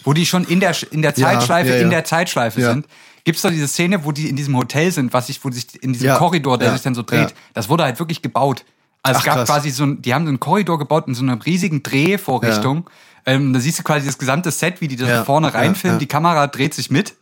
wo 0.04 0.14
die 0.14 0.26
schon 0.28 0.44
in 0.46 0.60
der, 0.60 0.76
in 0.92 1.02
der 1.02 1.16
Zeitschleife, 1.16 1.72
in 1.74 1.90
der 1.90 2.04
Zeitschleife 2.06 2.62
Ja. 2.62 2.78
Sind. 3.24 3.26
Gibt's 3.26 3.42
da 3.42 3.50
diese 3.50 3.68
Szene, 3.68 4.04
wo 4.06 4.12
die 4.12 4.30
in 4.30 4.36
diesem 4.36 4.56
Hotel 4.58 4.92
sind, 4.92 5.14
was 5.14 5.28
sich, 5.28 5.44
wo 5.44 5.52
sich 5.52 5.82
in 5.82 5.94
diesem 5.94 6.08
Ja, 6.08 6.18
Korridor, 6.18 6.58
der 6.58 6.68
ja, 6.68 6.74
sich 6.74 6.82
dann 6.84 6.96
so 6.96 7.04
dreht, 7.04 7.30
ja. 7.32 7.36
das 7.54 7.70
wurde 7.70 7.84
halt 7.84 8.00
wirklich 8.00 8.22
gebaut. 8.22 8.66
Also 9.02 9.18
Ach, 9.18 9.22
es 9.22 9.26
gab 9.26 9.36
krass. 9.36 9.50
quasi 9.50 9.70
so 9.70 9.84
ein, 9.84 10.02
die 10.02 10.14
haben 10.14 10.26
so 10.26 10.30
einen 10.30 10.40
Korridor 10.40 10.78
gebaut 10.80 11.08
in 11.08 11.16
so 11.16 11.24
einer 11.24 11.46
riesigen 11.46 11.84
Drehvorrichtung. 11.84 12.90
Ähm, 13.26 13.54
da 13.54 13.60
siehst 13.60 13.80
du 13.80 13.84
quasi 13.84 14.06
das 14.06 14.18
gesamte 14.18 14.52
Set, 14.52 14.82
wie 14.82 14.88
die 14.88 14.96
Ja, 14.96 15.24
vorne 15.24 15.54
reinfilmen. 15.54 16.00
Die 16.00 16.08
Kamera 16.08 16.48
dreht 16.48 16.74
sich 16.74 16.90
mit. 16.90 17.16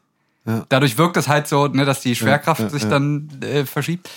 Dadurch 0.70 0.98
wirkt 0.98 1.18
es 1.18 1.28
halt 1.28 1.48
so, 1.48 1.68
ne, 1.68 1.86
dass 1.86 2.02
die 2.02 2.16
Schwerkraft 2.16 2.72
sich 2.72 2.86
dann 2.86 3.30
äh, 3.42 3.66
verschiebt. 3.66 4.10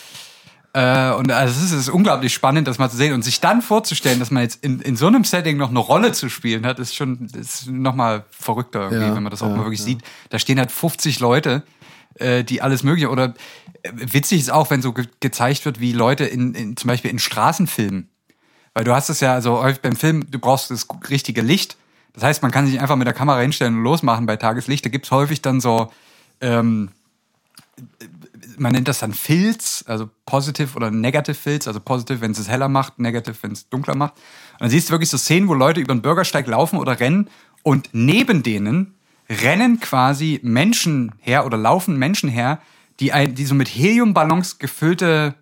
Äh, 0.75 1.13
und 1.13 1.31
also 1.31 1.65
es 1.65 1.71
ist, 1.71 1.89
unglaublich 1.89 2.35
spannend, 2.35 2.67
das 2.67 2.79
mal 2.79 2.91
zu 2.91 2.97
sehen 2.97 3.15
und 3.15 3.23
sich 3.23 3.41
dann 3.41 3.63
vorzustellen, 3.63 4.19
dass 4.19 4.33
man 4.33 4.43
jetzt 4.43 4.65
in, 4.65 4.81
in 4.81 4.97
so 4.97 5.07
einem 5.07 5.23
Setting 5.23 5.57
noch 5.57 5.71
eine 5.71 5.79
Rolle 5.79 6.11
zu 6.11 6.29
spielen 6.29 6.67
hat, 6.67 6.81
ist 6.81 6.97
schon 6.97 7.29
ist 7.39 7.69
noch 7.69 7.95
mal 7.95 8.25
verrückter 8.31 8.91
irgendwie, 8.91 9.07
Ja, 9.07 9.15
wenn 9.15 9.23
man 9.23 9.31
das 9.31 9.41
auch 9.43 9.51
ja, 9.51 9.57
mal 9.57 9.65
wirklich 9.65 9.81
ja. 9.81 9.87
sieht. 9.87 10.01
Da 10.31 10.41
stehen 10.41 10.59
halt 10.59 10.73
50 10.73 11.21
Leute, 11.21 11.63
äh, 12.17 12.43
die 12.43 12.61
alles 12.61 12.83
mögliche 12.83 13.09
oder 13.09 13.35
äh, 13.85 13.93
witzig 13.95 14.41
ist 14.41 14.51
auch, 14.51 14.69
wenn 14.71 14.83
so 14.83 14.93
ge 14.93 15.07
gezeigt 15.21 15.65
wird, 15.65 15.79
wie 15.79 15.93
Leute 15.93 16.25
in, 16.25 16.55
in 16.55 16.77
zum 16.77 16.89
Beispiel 16.89 17.13
in 17.13 17.21
Straßenfilmen, 17.21 18.09
weil 18.75 18.83
du 18.83 18.93
hast 18.93 19.11
es 19.11 19.21
ja 19.21 19.33
also 19.33 19.63
häufig 19.63 19.81
beim 19.81 19.95
Film, 19.95 20.29
du 20.29 20.41
brauchst 20.41 20.73
das 20.73 20.89
richtige 21.09 21.43
Licht. 21.43 21.77
Das 22.15 22.25
heißt, 22.25 22.43
man 22.43 22.51
kann 22.51 22.67
sich 22.67 22.81
einfach 22.81 22.97
mit 22.97 23.07
der 23.07 23.15
Kamera 23.15 23.39
hinstellen 23.39 23.77
und 23.77 23.85
losmachen 23.85 24.27
bei 24.27 24.35
Tageslicht. 24.37 24.85
Da 24.85 24.91
gibt's 24.91 25.13
häufig 25.13 25.41
dann 25.41 25.61
so 25.61 25.93
ähm, 26.41 26.91
man 28.59 28.73
nennt 28.73 28.89
das 28.89 28.99
dann 28.99 29.15
Filz, 29.15 29.85
also 29.87 30.11
Positive 30.27 30.75
oder 30.77 30.91
Negative 30.91 31.35
Filz, 31.35 31.67
also 31.67 31.81
Positive, 31.81 32.21
wenn 32.21 32.33
es 32.33 32.39
es 32.39 32.49
heller 32.49 32.69
macht, 32.69 32.99
Negative, 32.99 33.37
wenn 33.43 33.53
es 33.53 33.69
dunkler 33.69 33.95
macht. 33.95 34.15
Und 34.55 34.63
dann 34.63 34.71
siehst 34.71 34.89
du 34.89 34.93
wirklich 34.93 35.11
so 35.11 35.19
Szenen, 35.19 35.49
wo 35.49 35.55
Leute 35.55 35.81
über 35.81 35.95
den 35.95 36.03
Bürgersteig 36.03 36.47
laufen 36.47 36.79
oder 36.79 37.01
rennen 37.01 37.29
und 37.63 37.91
neben 37.93 38.43
denen 38.43 38.95
rennen 39.29 39.81
quasi 39.81 40.41
Menschen 40.43 41.13
her 41.21 41.47
oder 41.47 41.57
laufen 41.57 41.99
Menschen 41.99 42.29
her, 42.29 42.61
die, 43.01 43.13
ein, 43.13 43.35
die 43.35 43.45
so 43.45 43.55
mit 43.55 43.69
Heliumballons 43.69 44.59
gefüllte 44.59 45.35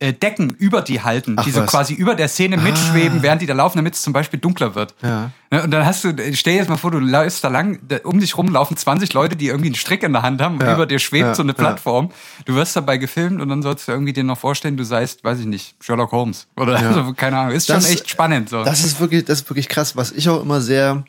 äh, 0.00 0.12
Decken 0.12 0.50
über 0.50 0.80
die 0.80 1.02
halten, 1.02 1.34
Ach 1.38 1.44
die 1.44 1.50
so 1.50 1.60
was. 1.62 1.70
quasi 1.70 1.92
über 1.92 2.14
der 2.14 2.28
Szene 2.28 2.56
mitschweben, 2.56 3.20
während 3.22 3.42
die 3.42 3.46
da 3.46 3.54
laufen, 3.54 3.78
damit 3.78 3.94
es 3.94 4.02
zum 4.02 4.12
Beispiel 4.12 4.38
dunkler 4.38 4.76
wird. 4.76 4.94
Ja. 5.02 5.32
Ne, 5.50 5.64
Und 5.64 5.72
dann 5.72 5.84
hast 5.84 6.04
du, 6.04 6.10
stell 6.34 6.52
dir 6.52 6.58
jetzt 6.60 6.68
mal 6.68 6.76
vor, 6.76 6.92
du 6.92 7.00
läufst 7.00 7.42
da 7.42 7.48
lang, 7.48 7.80
da, 7.88 7.96
um 8.04 8.20
dich 8.20 8.36
rum 8.38 8.46
laufen 8.48 8.76
20 8.76 9.12
Leute, 9.12 9.34
die 9.34 9.48
irgendwie 9.48 9.66
einen 9.70 9.74
Strick 9.74 10.04
in 10.04 10.12
der 10.12 10.22
Hand 10.22 10.40
haben, 10.40 10.54
und 10.54 10.62
Ja. 10.62 10.74
über 10.74 10.86
dir 10.86 11.00
schwebt 11.00 11.26
Ja. 11.26 11.34
so 11.34 11.42
eine. 11.42 11.52
Plattform. 11.52 12.12
Du 12.44 12.54
wirst 12.54 12.76
dabei 12.76 12.96
gefilmt 12.98 13.40
und 13.42 13.48
dann 13.48 13.60
sollst 13.62 13.88
du 13.88 13.92
irgendwie 13.92 14.12
dir 14.12 14.22
noch 14.22 14.38
vorstellen, 14.38 14.76
du 14.76 14.84
seist, 14.84 15.24
weiß 15.24 15.40
ich 15.40 15.46
nicht, 15.46 15.74
Sherlock 15.82 16.12
Holmes. 16.12 16.46
Oder 16.56 16.76
also, 16.76 17.12
keine 17.16 17.36
Ahnung. 17.38 17.54
Ist 17.56 17.66
schon 17.66 17.74
Das- 17.76 17.90
echt 17.90 18.08
spannend. 18.08 18.50
So. 18.50 18.62
Das 18.62 18.84
ist 18.84 19.00
wirklich, 19.00 19.24
das 19.24 19.40
ist 19.40 19.50
wirklich 19.50 19.68
krass. 19.68 19.96
Was 19.96 20.12
ich 20.12 20.28
auch 20.28 20.40
immer 20.40 20.60
sehr 20.60 21.02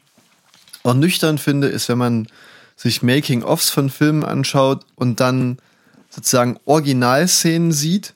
ernüchternd 0.84 1.40
finde, 1.40 1.68
ist, 1.68 1.90
wenn 1.90 1.98
man 2.00 2.28
sich 2.76 3.04
Making-ofs 3.04 3.70
von 3.70 3.90
Filmen 3.92 4.24
anschaut 4.24 4.86
und 4.96 5.20
dann 5.20 5.58
sozusagen 6.10 6.58
Originalszenen 6.66 7.72
sieht 7.72 8.16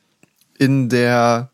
in 0.64 0.90
der 0.90 1.50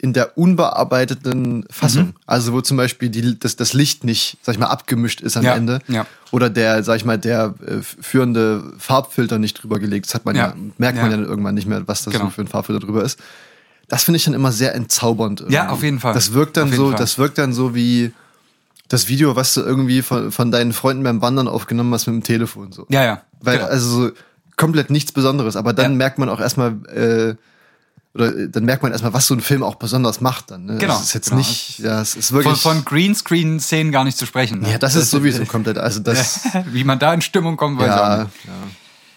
in 0.00 0.12
der 0.12 0.36
unbearbeiteten 0.36 1.64
Fassung. 1.70 2.06
Mhm. 2.08 2.14
Also 2.26 2.52
wo 2.52 2.60
zum 2.60 2.76
Beispiel 2.76 3.08
die, 3.08 3.38
das, 3.38 3.56
das 3.56 3.72
Licht 3.72 4.04
nicht, 4.04 4.36
sag 4.42 4.54
ich 4.54 4.58
mal, 4.58 4.66
abgemischt 4.66 5.22
ist 5.22 5.36
am 5.38 5.44
Ja, 5.44 5.54
Ende. 5.54 5.78
ja. 5.88 6.04
Oder 6.30 6.50
der, 6.50 6.82
sag 6.82 6.96
ich 6.96 7.06
mal, 7.06 7.16
der 7.18 7.54
äh, 7.66 7.80
führende 7.80 8.72
Farbfilter 8.76 9.38
nicht 9.38 9.62
drüber 9.62 9.78
gelegt. 9.78 10.06
Das 10.06 10.14
hat 10.14 10.26
man 10.26 10.36
ja, 10.36 10.48
Ja. 10.48 10.54
merkt 10.76 10.98
man 10.98 11.06
Ja. 11.06 11.12
ja 11.12 11.16
dann 11.22 11.24
irgendwann 11.26 11.54
nicht 11.54 11.66
mehr, 11.66 11.86
was 11.88 12.02
das 12.02 12.12
Genau. 12.12 12.26
so 12.26 12.30
für 12.32 12.42
ein 12.42 12.48
Farbfilter 12.48 12.84
drüber 12.84 13.02
ist. 13.02 13.18
Das 13.88 14.04
finde 14.04 14.16
ich 14.16 14.24
dann 14.24 14.34
immer 14.34 14.52
sehr 14.52 14.74
entzaubernd. 14.74 15.40
Ja, 15.40 15.46
irgendwie. 15.46 15.72
auf 15.72 15.82
jeden 15.82 16.00
Fall. 16.00 16.12
Das 16.12 16.32
wirkt 16.34 16.56
dann 16.58 16.68
Auf 16.68 16.74
so, 16.74 16.92
das 16.92 17.16
wirkt 17.18 17.38
dann 17.38 17.54
so 17.54 17.74
wie 17.74 18.12
das 18.88 19.08
Video, 19.08 19.36
was 19.36 19.54
du 19.54 19.62
irgendwie 19.62 20.02
von, 20.02 20.32
von 20.32 20.50
deinen 20.50 20.74
Freunden 20.74 21.02
beim 21.04 21.22
Wandern 21.22 21.48
aufgenommen 21.48 21.94
hast 21.94 22.06
mit 22.08 22.14
dem 22.16 22.22
Telefon. 22.24 22.72
So. 22.72 22.84
ja, 22.90 23.02
ja. 23.04 23.22
Weil, 23.40 23.56
genau. 23.58 23.70
also 23.70 23.88
so 24.08 24.10
komplett 24.56 24.90
nichts 24.90 25.12
Besonderes. 25.12 25.56
Aber 25.56 25.72
dann 25.72 25.92
Ja. 25.92 25.96
merkt 25.98 26.18
man 26.18 26.28
auch 26.28 26.40
erstmal, 26.40 26.72
äh, 26.94 27.36
oder 28.14 28.34
äh, 28.36 28.48
dann 28.48 28.64
merkt 28.64 28.82
man 28.82 28.92
erstmal, 28.92 29.12
was 29.12 29.26
so 29.26 29.34
ein 29.34 29.40
Film 29.40 29.62
auch 29.62 29.74
besonders 29.74 30.20
macht 30.20 30.50
dann. 30.50 30.66
Ne? 30.66 30.78
Genau, 30.78 30.94
Das 30.94 31.04
ist 31.04 31.14
jetzt 31.14 31.30
genau. 31.30 31.38
nicht, 31.38 31.78
ja, 31.80 32.00
es 32.00 32.16
ist 32.16 32.28
von, 32.28 32.44
wirklich. 32.44 32.60
von 32.60 32.84
Greenscreen-Szenen 32.84 33.92
gar 33.92 34.04
nicht 34.04 34.16
zu 34.16 34.26
sprechen. 34.26 34.60
Ne? 34.60 34.70
ja, 34.72 34.78
das 34.78 34.94
ist 34.94 35.10
sowieso 35.10 35.44
komplett, 35.44 35.78
also 35.78 36.00
das, 36.00 36.40
Wie 36.66 36.84
man 36.84 36.98
da 36.98 37.12
in 37.12 37.20
Stimmung 37.20 37.56
kommt, 37.56 37.78
weiß 37.78 37.86
ich 37.86 37.92
auch 37.92 37.96
ja, 37.96 38.24
nicht. 38.24 38.30
ja. 38.44 38.52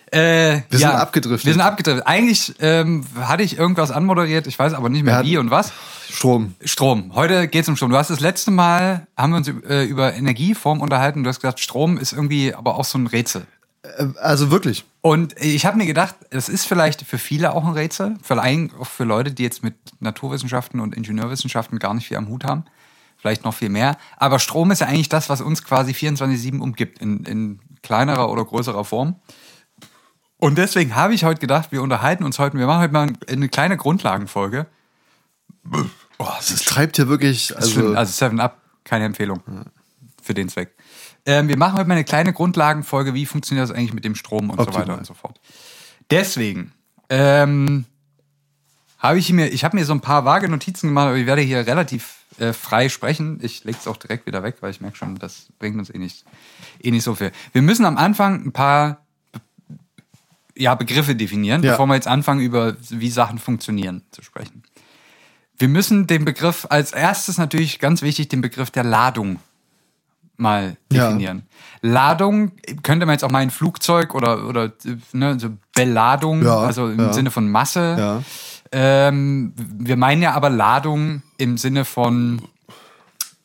Äh, 0.10 0.64
Wir 0.70 0.80
sind 0.80 0.90
ja, 0.90 0.96
abgedriftet. 0.96 1.46
Wir 1.46 1.54
sind 1.54 1.62
abgedriftet. 1.62 2.08
Eigentlich 2.08 2.56
ähm, 2.60 3.06
hatte 3.20 3.44
ich 3.44 3.58
irgendwas 3.58 3.92
anmoderiert, 3.92 4.48
ich 4.48 4.58
weiß 4.58 4.74
aber 4.74 4.90
nicht 4.90 5.04
mehr 5.04 5.24
wie 5.24 5.38
und 5.38 5.52
was. 5.52 5.74
Strom. 6.10 6.56
Strom. 6.64 7.14
Heute 7.14 7.50
geht 7.50 7.64
es 7.64 7.70
um 7.70 7.76
Strom. 7.76 7.92
Du 7.92 7.98
hast 7.98 8.10
das 8.10 8.22
letzte 8.22 8.50
Mal, 8.50 9.06
haben 9.18 9.32
wir 9.32 9.38
uns 9.38 9.50
äh, 9.68 9.84
über 9.84 10.14
Energieform 10.14 10.80
unterhalten. 10.80 11.24
Du 11.24 11.30
hast 11.30 11.42
gesagt, 11.42 11.60
Strom 11.60 11.98
ist 11.98 12.14
irgendwie 12.14 12.56
aber 12.56 12.76
auch 12.76 12.86
so 12.86 12.98
ein 12.98 13.08
Rätsel. 13.08 13.46
Äh, 13.98 14.08
Also 14.20 14.52
wirklich. 14.52 14.86
Und 15.02 15.40
ich 15.42 15.66
habe 15.66 15.78
mir 15.78 15.86
gedacht, 15.86 16.16
es 16.30 16.50
ist 16.50 16.66
vielleicht 16.66 17.02
für 17.04 17.18
viele 17.18 17.54
auch 17.54 17.66
ein 17.66 17.74
Rätsel, 17.74 18.18
allem 18.28 18.72
auch 18.80 18.88
für 18.88 19.06
Leute, 19.06 19.32
die 19.32 19.44
jetzt 19.44 19.64
mit 19.64 19.76
Naturwissenschaften 20.00 20.80
und 20.80 20.96
Ingenieurwissenschaften 20.96 21.80
gar 21.80 21.94
nicht 21.94 22.08
viel 22.08 22.18
am 22.18 22.28
Hut 22.28 22.44
haben. 22.44 22.66
Vielleicht 23.18 23.46
noch 23.46 23.54
viel 23.54 23.70
mehr. 23.70 23.98
Aber 24.18 24.38
Strom 24.40 24.70
ist 24.72 24.82
ja 24.82 24.88
eigentlich 24.88 25.10
das, 25.10 25.30
was 25.30 25.42
uns 25.42 25.64
quasi 25.64 25.94
24-7 25.94 26.60
umgibt, 26.60 27.00
in, 27.00 27.24
in 27.24 27.60
kleinerer 27.82 28.30
oder 28.30 28.46
größerer 28.46 28.86
Form. 28.86 29.16
Und 30.38 30.58
deswegen 30.58 30.96
habe 30.96 31.14
ich 31.16 31.24
heute 31.24 31.40
gedacht, 31.40 31.72
wir 31.72 31.82
unterhalten 31.82 32.24
uns 32.24 32.38
heute, 32.38 32.58
wir 32.58 32.68
machen 32.68 32.82
heute 32.82 32.94
mal 32.94 33.14
eine 33.28 33.50
kleine 33.50 33.76
Grundlagenfolge. 33.76 34.68
Oh, 36.20 36.26
das 36.38 36.62
treibt 36.62 36.98
hier 36.98 37.08
wirklich. 37.08 37.56
Also, 37.56 37.82
Also, 37.82 37.96
also 37.96 38.12
Seven 38.12 38.40
Up, 38.40 38.62
keine 38.84 39.06
Empfehlung 39.06 39.42
für 40.22 40.34
den 40.34 40.50
Zweck. 40.50 40.77
Ähm, 41.28 41.50
wir 41.50 41.58
machen 41.58 41.78
heute 41.78 41.88
mal 41.90 41.96
eine 41.96 42.06
kleine 42.06 42.32
Grundlagenfolge, 42.32 43.14
wie 43.14 43.26
funktioniert 43.26 43.70
das 43.70 43.76
eigentlich 43.76 43.94
mit 43.94 44.06
dem 44.06 44.16
Strom 44.16 44.50
und 44.50 44.56
so 44.56 44.64
Optimal. 44.64 44.88
weiter 44.88 44.98
und 44.98 45.06
so 45.06 45.14
fort. 45.14 45.40
Deswegen 46.10 46.72
ähm, 47.10 47.84
habe 48.98 49.20
ich 49.20 49.32
mir, 49.34 49.50
ich 49.50 49.66
habe 49.66 49.76
mir 49.76 49.86
so 49.86 49.94
ein 49.94 50.00
paar 50.00 50.24
vage 50.24 50.48
Notizen 50.48 50.88
gemacht, 50.88 51.08
aber 51.08 51.18
ich 51.18 51.26
werde 51.26 51.42
hier 51.42 51.68
relativ 51.68 52.16
äh, 52.40 52.54
frei 52.54 52.88
sprechen. 52.88 53.40
Ich 53.42 53.66
lege 53.66 53.78
es 53.78 53.88
auch 53.88 53.98
direkt 53.98 54.26
wieder 54.26 54.42
weg, 54.42 54.56
weil 54.62 54.72
ich 54.72 54.80
merke 54.80 54.96
schon, 54.96 55.20
das 55.20 55.48
bringt 55.60 55.78
uns 55.78 55.90
eh 55.94 55.98
nicht, 55.98 56.24
eh 56.82 56.92
nicht 56.92 57.04
so 57.04 57.14
viel. 57.14 57.34
Wir 57.52 57.62
müssen 57.62 57.86
am 57.86 57.98
Anfang 57.98 58.46
ein 58.46 58.52
paar 58.54 59.02
ja, 60.56 60.76
Begriffe 60.76 61.14
definieren, 61.14 61.62
Ja. 61.62 61.72
bevor 61.72 61.88
wir 61.88 61.96
jetzt 61.96 62.08
anfangen, 62.08 62.40
über 62.40 62.78
wie 62.90 63.10
Sachen 63.10 63.38
funktionieren 63.38 64.04
zu 64.12 64.22
sprechen. 64.22 64.64
Wir 65.58 65.68
müssen 65.68 66.08
den 66.08 66.24
Begriff 66.24 66.68
als 66.70 66.94
erstes 66.94 67.38
natürlich 67.38 67.80
ganz 67.80 68.02
wichtig 68.02 68.30
den 68.30 68.42
Begriff 68.42 68.72
der 68.72 68.84
Ladung 68.84 69.40
mal 70.38 70.78
Ja. 70.92 71.08
definieren. 71.08 71.44
Ladung 71.82 72.52
könnte 72.84 73.06
man 73.06 73.14
jetzt 73.14 73.24
auch 73.24 73.32
mal 73.32 73.40
ein 73.40 73.50
Flugzeug 73.52 74.16
oder 74.16 74.48
oder 74.48 74.72
ne, 75.14 75.40
so 75.40 75.50
Beladung, 75.76 76.44
Ja, 76.44 76.60
also 76.60 76.88
im 76.90 77.00
ja. 77.00 77.14
Sinne 77.14 77.32
von 77.32 77.50
Masse. 77.50 77.96
ja. 77.98 78.24
Ähm, 78.72 79.54
wir 79.56 79.96
meinen 79.96 80.22
ja 80.22 80.34
aber 80.34 80.50
Ladung 80.50 81.22
im 81.38 81.58
Sinne 81.58 81.86
von 81.86 82.42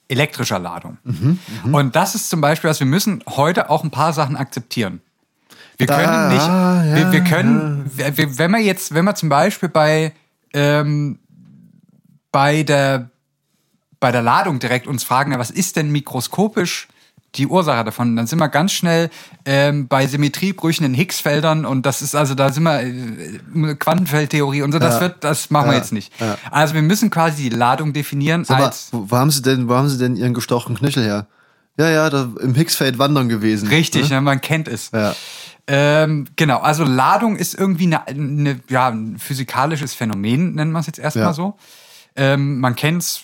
elektrischer 0.08 0.58
Ladung. 0.58 0.98
Mhm, 1.04 1.38
Und 1.72 1.94
das 1.96 2.14
ist 2.16 2.28
zum 2.28 2.40
Beispiel, 2.40 2.68
was 2.68 2.80
wir 2.80 2.86
müssen 2.88 3.22
heute 3.28 3.70
auch 3.70 3.84
ein 3.84 3.90
paar 3.92 4.12
Sachen 4.12 4.36
akzeptieren. 4.36 5.00
Wir 5.78 5.86
können 5.86 6.08
Ah, 6.08 6.28
nicht, 6.28 6.46
ja, 6.46 6.96
wir, 6.96 7.12
wir 7.12 7.24
können, 7.24 7.90
wir- 7.94 8.38
wenn 8.38 8.50
wir 8.50 8.58
jetzt, 8.60 8.94
wenn 8.94 9.04
wir 9.04 9.14
zum 9.14 9.28
Beispiel 9.28 9.68
bei 9.68 10.12
ähm, 10.54 11.18
bei 12.32 12.62
der 12.62 13.10
bei 14.02 14.10
der 14.10 14.20
Ladung 14.22 14.58
direkt 14.58 14.86
uns 14.88 15.04
fragen, 15.04 15.32
was 15.38 15.50
ist 15.52 15.76
denn 15.76 15.90
mikroskopisch 15.92 16.88
die 17.36 17.46
Ursache 17.46 17.84
davon? 17.84 18.16
Dann 18.16 18.26
sind 18.26 18.40
wir 18.40 18.48
ganz 18.48 18.72
schnell 18.72 19.10
ähm, 19.46 19.86
bei 19.86 20.08
Symmetriebrüchen 20.08 20.84
in 20.84 20.92
Higgs-Feldern 20.92 21.64
und 21.64 21.86
das 21.86 22.02
ist 22.02 22.16
also, 22.16 22.34
da 22.34 22.50
sind 22.52 22.64
wir 22.64 22.80
äh, 22.82 23.74
Quantenfeldtheorie 23.76 24.62
und 24.62 24.72
so, 24.72 24.80
das 24.80 24.96
Ja. 24.96 25.00
wird, 25.02 25.22
das 25.24 25.50
machen 25.50 25.66
wir 25.68 25.74
Ja. 25.74 25.78
jetzt 25.78 25.92
nicht. 25.92 26.12
Ja. 26.20 26.36
Also 26.50 26.74
wir 26.74 26.82
müssen 26.82 27.10
quasi 27.10 27.44
die 27.48 27.56
Ladung 27.56 27.92
definieren 27.92 28.44
Sag 28.44 28.58
mal, 28.58 28.64
als 28.66 28.88
wo, 28.90 29.06
wo 29.08 29.16
haben 29.16 29.30
Sie 29.30 29.40
denn, 29.40 29.68
wo 29.68 29.74
haben 29.76 29.88
Sie 29.88 29.98
denn 29.98 30.16
Ihren 30.16 30.34
gestochenen 30.34 30.76
Knöchel 30.78 31.04
her? 31.04 31.28
Ja, 31.78 31.88
ja, 31.88 32.10
da 32.10 32.28
im 32.40 32.54
Higgsfeld 32.56 32.98
wandern 32.98 33.28
gewesen. 33.28 33.68
richtig, 33.68 34.10
Ne? 34.10 34.20
man 34.20 34.40
kennt 34.40 34.66
es. 34.68 34.90
Ja. 34.92 35.14
Ähm, 35.68 36.26
genau, 36.34 36.58
also 36.58 36.82
Ladung 36.84 37.36
ist 37.36 37.54
irgendwie 37.54 37.84
eine, 37.86 38.06
eine, 38.08 38.60
ja, 38.68 38.88
ein 38.88 39.16
physikalisches 39.18 39.94
Phänomen, 39.94 40.54
nennen 40.56 40.72
wir 40.72 40.80
es 40.80 40.86
jetzt 40.88 40.98
erstmal 40.98 41.34
so. 41.34 41.56
Ähm, 42.16 42.58
man 42.58 42.74
kennt's 42.74 43.22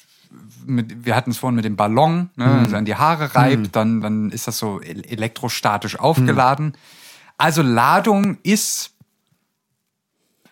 mit, 0.66 1.04
wir 1.04 1.14
hatten 1.16 1.30
es 1.30 1.38
vorhin 1.38 1.56
mit 1.56 1.64
dem 1.64 1.76
Ballon, 1.76 2.30
ne, 2.36 2.44
Hm. 2.44 2.56
wenn 2.58 2.64
es 2.66 2.74
an 2.74 2.84
die 2.84 2.94
Haare 2.96 3.34
reibt, 3.34 3.74
dann, 3.76 4.00
dann 4.00 4.30
ist 4.30 4.46
das 4.46 4.58
so 4.58 4.80
el- 4.80 5.04
elektrostatisch 5.06 5.98
aufgeladen. 5.98 6.72
Also 7.36 7.62
Ladung 7.62 8.38
ist 8.42 8.94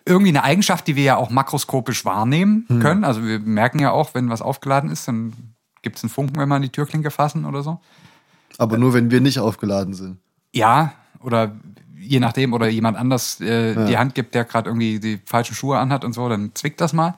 irgendwie 0.05 0.29
eine 0.29 0.43
Eigenschaft, 0.43 0.87
die 0.87 0.95
wir 0.95 1.03
ja 1.03 1.15
auch 1.17 1.29
makroskopisch 1.29 2.05
wahrnehmen 2.05 2.65
Hm. 2.67 2.79
können. 2.79 3.03
Also 3.03 3.23
wir 3.23 3.39
merken 3.39 3.79
ja 3.79 3.91
auch, 3.91 4.13
wenn 4.13 4.29
was 4.29 4.41
aufgeladen 4.41 4.89
ist, 4.89 5.07
dann 5.07 5.33
gibt 5.81 5.97
es 5.97 6.03
einen 6.03 6.09
Funken, 6.09 6.37
wenn 6.37 6.47
wir 6.49 6.55
an 6.55 6.61
die 6.61 6.69
Türklinke 6.69 7.11
fassen 7.11 7.45
oder 7.45 7.61
so. 7.63 7.79
Aber 8.57 8.77
nur, 8.77 8.93
wenn 8.93 9.11
wir 9.11 9.21
nicht 9.21 9.39
aufgeladen 9.39 9.93
sind. 9.93 10.17
Ja, 10.53 10.93
oder 11.19 11.55
je 11.99 12.19
nachdem, 12.19 12.53
oder 12.53 12.67
jemand 12.67 12.97
anders 12.97 13.41
äh, 13.41 13.85
die 13.85 13.97
Hand 13.97 14.15
gibt, 14.15 14.33
der 14.33 14.45
gerade 14.45 14.69
irgendwie 14.69 14.99
die 14.99 15.19
falschen 15.25 15.55
Schuhe 15.55 15.77
anhat 15.77 16.05
und 16.05 16.13
so, 16.13 16.27
dann 16.29 16.51
zwickt 16.55 16.79
das 16.79 16.93
mal. 16.93 17.15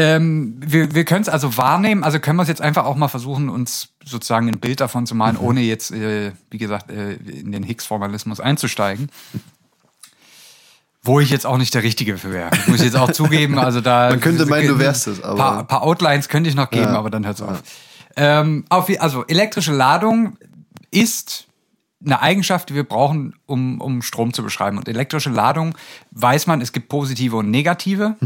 Ähm, 0.00 0.54
wir 0.60 0.94
wir 0.94 1.04
können 1.04 1.22
es 1.22 1.28
also 1.28 1.56
wahrnehmen, 1.56 2.04
also 2.04 2.20
können 2.20 2.36
wir 2.36 2.42
es 2.42 2.48
jetzt 2.48 2.60
einfach 2.60 2.84
auch 2.84 2.94
mal 2.94 3.08
versuchen, 3.08 3.48
uns 3.48 3.88
sozusagen 4.04 4.48
ein 4.48 4.60
Bild 4.60 4.80
davon 4.80 5.06
zu 5.06 5.14
malen, 5.16 5.36
ohne 5.36 5.60
jetzt, 5.62 5.90
äh, 5.90 6.30
wie 6.50 6.58
gesagt, 6.58 6.90
äh, 6.90 7.14
in 7.14 7.50
den 7.50 7.64
Higgs-Formalismus 7.64 8.38
einzusteigen. 8.38 9.10
Wo 11.02 11.20
ich 11.20 11.30
jetzt 11.30 11.46
auch 11.46 11.58
nicht 11.58 11.74
der 11.74 11.82
Richtige 11.84 12.18
für 12.18 12.32
wäre. 12.32 12.50
Muss 12.66 12.78
ich 12.80 12.86
jetzt 12.86 12.96
auch 12.96 13.10
zugeben. 13.12 13.58
Also 13.58 13.80
da. 13.80 14.10
Man 14.10 14.20
könnte 14.20 14.46
meinen, 14.46 14.68
du 14.68 14.78
wärst 14.78 15.06
es, 15.06 15.22
aber- 15.22 15.36
Paar, 15.36 15.64
paar 15.64 15.82
Outlines 15.82 16.28
könnte 16.28 16.48
ich 16.50 16.56
noch 16.56 16.70
geben, 16.70 16.84
Ja. 16.92 16.98
aber 16.98 17.10
dann 17.10 17.24
hört's 17.26 17.40
auf. 17.42 17.62
Ähm, 18.16 18.64
auf. 18.68 18.88
Also 19.00 19.24
elektrische 19.26 19.72
Ladung 19.72 20.36
ist 20.90 21.46
eine 22.04 22.20
Eigenschaft, 22.20 22.68
die 22.68 22.74
wir 22.74 22.84
brauchen, 22.84 23.34
um, 23.46 23.80
um 23.80 24.02
Strom 24.02 24.32
zu 24.32 24.42
beschreiben. 24.42 24.78
Und 24.78 24.86
elektrische 24.88 25.30
Ladung 25.30 25.74
weiß 26.12 26.46
man, 26.46 26.60
es 26.60 26.72
gibt 26.72 26.88
positive 26.88 27.36
und 27.36 27.50
negative. 27.50 28.16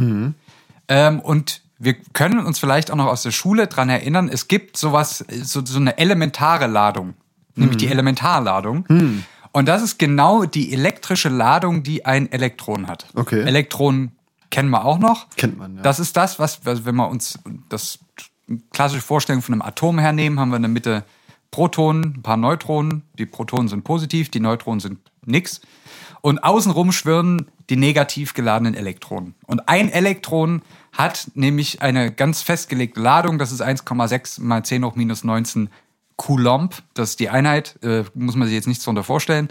Ähm, 0.88 1.20
und 1.20 1.61
wir 1.82 1.94
können 2.12 2.46
uns 2.46 2.60
vielleicht 2.60 2.92
auch 2.92 2.96
noch 2.96 3.06
aus 3.06 3.22
der 3.22 3.32
Schule 3.32 3.66
dran 3.66 3.88
erinnern, 3.88 4.28
es 4.28 4.46
gibt 4.46 4.76
sowas, 4.76 5.24
so, 5.42 5.64
so 5.64 5.78
eine 5.78 5.98
elementare 5.98 6.68
Ladung, 6.68 7.14
nämlich 7.56 7.76
die 7.78 7.88
Elementarladung. 7.88 8.86
Und 9.50 9.68
das 9.68 9.82
ist 9.82 9.98
genau 9.98 10.44
die 10.44 10.72
elektrische 10.72 11.28
Ladung, 11.28 11.82
die 11.82 12.06
ein 12.06 12.30
Elektron 12.30 12.86
hat. 12.86 13.06
Okay. 13.14 13.42
Elektronen 13.42 14.12
kennen 14.50 14.70
wir 14.70 14.84
auch 14.84 14.98
noch. 14.98 15.26
Kennt 15.36 15.58
man, 15.58 15.76
ja. 15.76 15.82
Das 15.82 15.98
ist 15.98 16.16
das, 16.16 16.38
was, 16.38 16.64
was 16.64 16.84
wenn 16.84 16.94
wir 16.94 17.08
uns 17.08 17.38
das 17.68 17.98
klassische 18.70 19.02
Vorstellung 19.02 19.42
von 19.42 19.54
einem 19.54 19.62
Atom 19.62 19.98
hernehmen, 19.98 20.38
haben 20.38 20.50
wir 20.50 20.56
in 20.56 20.62
der 20.62 20.70
Mitte 20.70 21.04
Protonen, 21.50 22.14
ein 22.16 22.22
paar 22.22 22.36
Neutronen. 22.36 23.02
Die 23.18 23.26
Protonen 23.26 23.68
sind 23.68 23.82
positiv, 23.82 24.30
die 24.30 24.40
Neutronen 24.40 24.80
sind 24.80 24.98
nix. 25.26 25.60
Und 26.20 26.44
außenrum 26.44 26.92
schwirren 26.92 27.48
die 27.68 27.76
negativ 27.76 28.34
geladenen 28.34 28.74
Elektronen. 28.74 29.34
Und 29.46 29.68
ein 29.68 29.90
Elektron 29.90 30.62
hat 30.92 31.30
nämlich 31.34 31.80
eine 31.80 32.12
ganz 32.12 32.42
festgelegte 32.42 33.00
Ladung, 33.00 33.38
das 33.38 33.50
ist 33.50 33.62
1,6 33.62 34.42
mal 34.42 34.62
10 34.62 34.84
hoch 34.84 34.94
minus 34.94 35.24
19 35.24 35.70
Coulomb. 36.16 36.82
Das 36.94 37.10
ist 37.10 37.20
die 37.20 37.30
Einheit, 37.30 37.78
äh, 37.82 38.04
muss 38.14 38.36
man 38.36 38.46
sich 38.46 38.54
jetzt 38.54 38.68
nichts 38.68 38.84
darunter 38.84 39.02
vorstellen. 39.02 39.48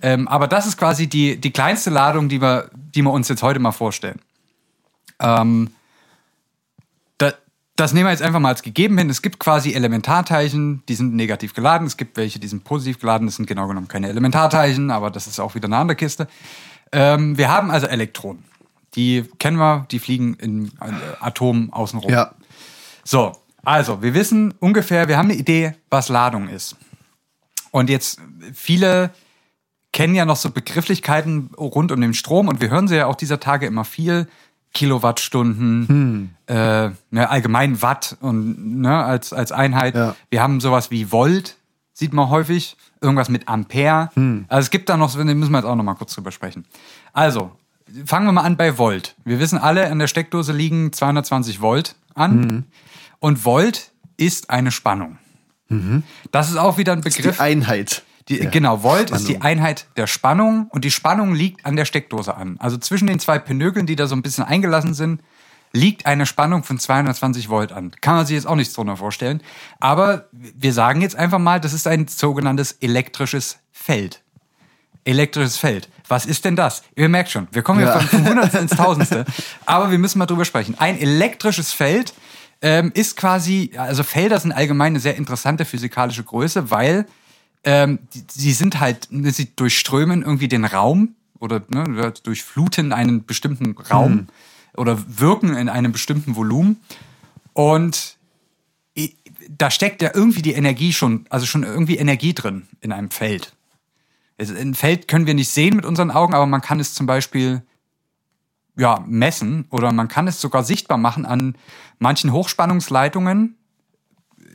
Ähm, 0.00 0.28
aber 0.28 0.46
das 0.46 0.66
ist 0.66 0.76
quasi 0.76 1.08
die, 1.08 1.40
die 1.40 1.50
kleinste 1.50 1.90
Ladung, 1.90 2.28
die 2.28 2.40
wir, 2.40 2.70
die 2.72 3.02
wir 3.02 3.10
uns 3.10 3.28
jetzt 3.28 3.42
heute 3.42 3.58
mal 3.58 3.72
vorstellen. 3.72 4.20
Ähm, 5.20 5.70
da, 7.18 7.32
das 7.76 7.92
nehmen 7.92 8.06
wir 8.06 8.12
jetzt 8.12 8.22
einfach 8.22 8.40
mal 8.40 8.50
als 8.50 8.62
gegeben 8.62 8.96
hin. 8.96 9.10
Es 9.10 9.20
gibt 9.20 9.38
quasi 9.38 9.72
Elementarteilchen, 9.72 10.84
die 10.88 10.94
sind 10.94 11.14
negativ 11.14 11.54
geladen. 11.54 11.86
Es 11.86 11.96
gibt 11.96 12.16
welche, 12.16 12.38
die 12.38 12.48
sind 12.48 12.64
positiv 12.64 13.00
geladen. 13.00 13.26
Das 13.26 13.36
sind 13.36 13.46
genau 13.46 13.66
genommen 13.66 13.88
keine 13.88 14.08
Elementarteilchen, 14.08 14.90
aber 14.90 15.10
das 15.10 15.26
ist 15.26 15.40
auch 15.40 15.56
wieder 15.56 15.66
eine 15.66 15.76
andere 15.76 15.96
Kiste. 15.96 16.28
Ähm, 16.92 17.36
wir 17.36 17.50
haben 17.50 17.70
also 17.70 17.86
Elektronen. 17.88 18.44
Die 18.94 19.24
kennen 19.38 19.56
wir, 19.56 19.86
die 19.90 19.98
fliegen 19.98 20.34
in 20.34 20.66
äh, 20.80 20.92
Atomen 21.20 21.72
außenrum. 21.72 22.10
Ja. 22.10 22.34
So, 23.04 23.32
also, 23.64 24.02
wir 24.02 24.14
wissen 24.14 24.54
ungefähr, 24.60 25.08
wir 25.08 25.16
haben 25.16 25.30
eine 25.30 25.38
Idee, 25.38 25.74
was 25.90 26.08
Ladung 26.08 26.48
ist. 26.48 26.76
Und 27.70 27.90
jetzt, 27.90 28.20
viele 28.52 29.10
kennen 29.92 30.14
ja 30.14 30.24
noch 30.24 30.36
so 30.36 30.50
Begrifflichkeiten 30.50 31.50
rund 31.56 31.92
um 31.92 32.00
den 32.00 32.14
Strom 32.14 32.48
und 32.48 32.60
wir 32.60 32.70
hören 32.70 32.88
sie 32.88 32.96
ja 32.96 33.06
auch 33.06 33.16
dieser 33.16 33.40
Tage 33.40 33.66
immer 33.66 33.84
viel. 33.84 34.28
Kilowattstunden, 34.74 36.36
äh, 36.48 36.90
ne, 37.10 37.30
allgemein 37.30 37.80
Watt 37.80 38.16
und 38.20 38.80
ne, 38.80 39.04
als, 39.04 39.32
als 39.32 39.52
Einheit. 39.52 39.94
Ja. 39.94 40.16
Wir 40.30 40.42
haben 40.42 40.60
sowas 40.60 40.90
wie 40.90 41.12
Volt, 41.12 41.56
sieht 41.92 42.12
man 42.12 42.28
häufig. 42.28 42.76
Irgendwas 43.00 43.28
mit 43.28 43.48
Ampere. 43.48 44.10
Also 44.48 44.66
es 44.66 44.70
gibt 44.70 44.88
da 44.88 44.96
noch, 44.96 45.14
da 45.14 45.22
müssen 45.22 45.52
wir 45.52 45.58
jetzt 45.58 45.66
auch 45.66 45.76
noch 45.76 45.84
mal 45.84 45.94
kurz 45.94 46.14
drüber 46.14 46.32
sprechen. 46.32 46.64
Also, 47.12 47.52
fangen 48.04 48.26
wir 48.26 48.32
mal 48.32 48.42
an 48.42 48.56
bei 48.56 48.78
Volt. 48.78 49.14
Wir 49.24 49.38
wissen 49.38 49.58
alle, 49.58 49.90
an 49.90 49.98
der 49.98 50.06
Steckdose 50.06 50.52
liegen 50.52 50.92
220 50.92 51.60
Volt 51.60 51.96
an. 52.14 52.64
Und 53.20 53.44
Volt 53.44 53.90
ist 54.16 54.50
eine 54.50 54.70
Spannung. 54.70 55.18
Das 56.30 56.50
ist 56.50 56.56
auch 56.56 56.78
wieder 56.78 56.92
ein 56.92 57.00
Begriff. 57.00 57.36
Die 57.36 57.42
Einheit. 57.42 58.02
Die, 58.28 58.38
Genau, 58.38 58.82
Volt 58.82 59.10
ist 59.10 59.28
die 59.28 59.40
Einheit 59.40 59.86
der 59.96 60.06
Spannung 60.06 60.68
und 60.70 60.84
die 60.84 60.90
Spannung 60.90 61.34
liegt 61.34 61.66
an 61.66 61.76
der 61.76 61.84
Steckdose 61.84 62.36
an. 62.36 62.56
Also 62.58 62.76
zwischen 62.78 63.06
den 63.08 63.18
zwei 63.18 63.38
Pinökeln, 63.38 63.86
die 63.86 63.96
da 63.96 64.06
so 64.06 64.14
ein 64.14 64.22
bisschen 64.22 64.44
eingelassen 64.44 64.94
sind, 64.94 65.20
liegt 65.72 66.06
eine 66.06 66.24
Spannung 66.26 66.62
von 66.62 66.78
220 66.78 67.48
Volt 67.48 67.72
an. 67.72 67.90
Kann 68.00 68.14
man 68.14 68.24
sich 68.24 68.36
jetzt 68.36 68.46
auch 68.46 68.54
nichts 68.54 68.74
drunter 68.74 68.96
vorstellen. 68.96 69.42
Aber 69.80 70.28
wir 70.32 70.72
sagen 70.72 71.00
jetzt 71.00 71.16
einfach 71.16 71.40
mal, 71.40 71.60
das 71.60 71.72
ist 71.72 71.86
ein 71.88 72.06
sogenanntes 72.06 72.72
elektrisches 72.80 73.58
Feld. 73.72 74.22
elektrisches 75.04 75.58
Feld. 75.58 75.90
Was 76.08 76.26
ist 76.26 76.44
denn 76.44 76.56
das? 76.56 76.82
Ihr 76.96 77.08
merkt 77.08 77.30
schon, 77.30 77.48
wir 77.52 77.62
kommen 77.62 77.80
Ja. 77.80 77.98
ja. 77.98 78.00
vom 78.00 78.28
Hundertsten 78.28 78.62
ins 78.62 78.72
Tausendste. 78.72 79.24
Aber 79.66 79.90
wir 79.90 79.98
müssen 79.98 80.18
mal 80.18 80.26
drüber 80.26 80.44
sprechen. 80.44 80.74
Ein 80.78 80.98
elektrisches 80.98 81.72
Feld 81.72 82.12
ähm, 82.60 82.92
ist 82.94 83.16
quasi, 83.16 83.72
also 83.76 84.02
Felder 84.02 84.38
sind 84.38 84.52
allgemein 84.52 84.92
eine 84.92 85.00
sehr 85.00 85.16
interessante 85.16 85.64
physikalische 85.64 86.22
Größe, 86.22 86.70
weil 86.70 87.06
ähm, 87.64 88.00
die, 88.12 88.24
sie 88.30 88.52
sind 88.52 88.80
halt, 88.80 89.08
sie 89.10 89.54
durchströmen 89.56 90.22
irgendwie 90.22 90.48
den 90.48 90.64
Raum 90.64 91.14
oder 91.38 91.62
ne, 91.68 92.12
durchfluten 92.22 92.92
einen 92.92 93.24
bestimmten 93.24 93.76
Raum 93.90 94.28
oder 94.76 94.98
wirken 95.06 95.56
in 95.56 95.68
einem 95.68 95.92
bestimmten 95.92 96.36
Volumen. 96.36 96.80
Und 97.54 98.16
da 99.48 99.70
steckt 99.70 100.02
ja 100.02 100.10
irgendwie 100.14 100.42
die 100.42 100.52
Energie 100.52 100.92
schon, 100.92 101.26
also 101.30 101.46
schon 101.46 101.62
irgendwie 101.62 101.96
Energie 101.96 102.34
drin 102.34 102.66
in 102.80 102.92
einem 102.92 103.10
Feld. 103.10 103.52
Es- 104.36 104.50
Ein 104.54 104.74
Feld 104.74 105.08
können 105.08 105.26
wir 105.26 105.34
nicht 105.34 105.50
sehen 105.50 105.76
mit 105.76 105.84
unseren 105.84 106.10
Augen, 106.10 106.34
aber 106.34 106.46
man 106.46 106.60
kann 106.60 106.80
es 106.80 106.94
zum 106.94 107.06
Beispiel 107.06 107.62
ja, 108.76 109.04
messen 109.06 109.66
oder 109.70 109.92
man 109.92 110.08
kann 110.08 110.26
es 110.26 110.40
sogar 110.40 110.64
sichtbar 110.64 110.98
machen 110.98 111.26
an 111.26 111.56
manchen 111.98 112.32
Hochspannungsleitungen. 112.32 113.56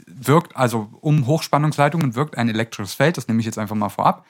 Wirkt, 0.07 0.57
also 0.57 0.89
um 0.99 1.25
Hochspannungsleitungen 1.27 2.15
wirkt 2.15 2.37
ein 2.37 2.49
elektrisches 2.49 2.93
Feld, 2.93 3.15
das 3.15 3.27
nehme 3.27 3.39
ich 3.39 3.45
jetzt 3.45 3.57
einfach 3.57 3.75
mal 3.75 3.89
vorab. 3.89 4.25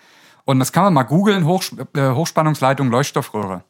Und 0.45 0.59
das 0.59 0.71
kann 0.71 0.83
man 0.83 0.93
mal 0.93 1.03
googeln, 1.03 1.43
äh, 1.43 2.12
Hochspannungsleitung, 2.12 2.89
Leuchtstoffröhre. 2.89 3.63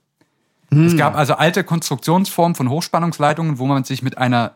Es 0.72 0.96
gab 0.98 1.16
also 1.16 1.34
alte 1.34 1.64
Konstruktionsformen 1.64 2.54
von 2.56 2.70
Hochspannungsleitungen, 2.70 3.58
wo 3.58 3.66
man 3.66 3.86
sich 3.86 4.04
mit 4.04 4.20
einer 4.20 4.56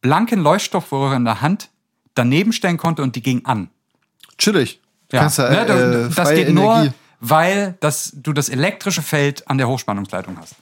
blanken 0.00 0.40
Leuchtstoffröhre 0.40 1.14
in 1.14 1.24
der 1.24 1.40
Hand 1.40 1.70
daneben 2.14 2.52
stellen 2.52 2.78
konnte 2.78 3.02
und 3.02 3.14
die 3.14 3.22
ging 3.22 3.44
an. 3.44 3.70
Chillig. 4.38 4.81
Du 5.12 5.16
Ja, 5.16 5.22
kannst 5.22 5.38
ja, 5.38 5.50
ne, 5.50 5.60
äh, 5.60 6.08
das 6.08 6.14
freie 6.14 6.36
geht 6.36 6.48
Energie. 6.48 6.84
nur, 6.86 6.94
weil 7.20 7.76
das, 7.80 8.12
du 8.16 8.32
das 8.32 8.48
elektrische 8.48 9.02
Feld 9.02 9.48
an 9.48 9.58
der 9.58 9.68
Hochspannungsleitung 9.68 10.36
hast. 10.40 10.54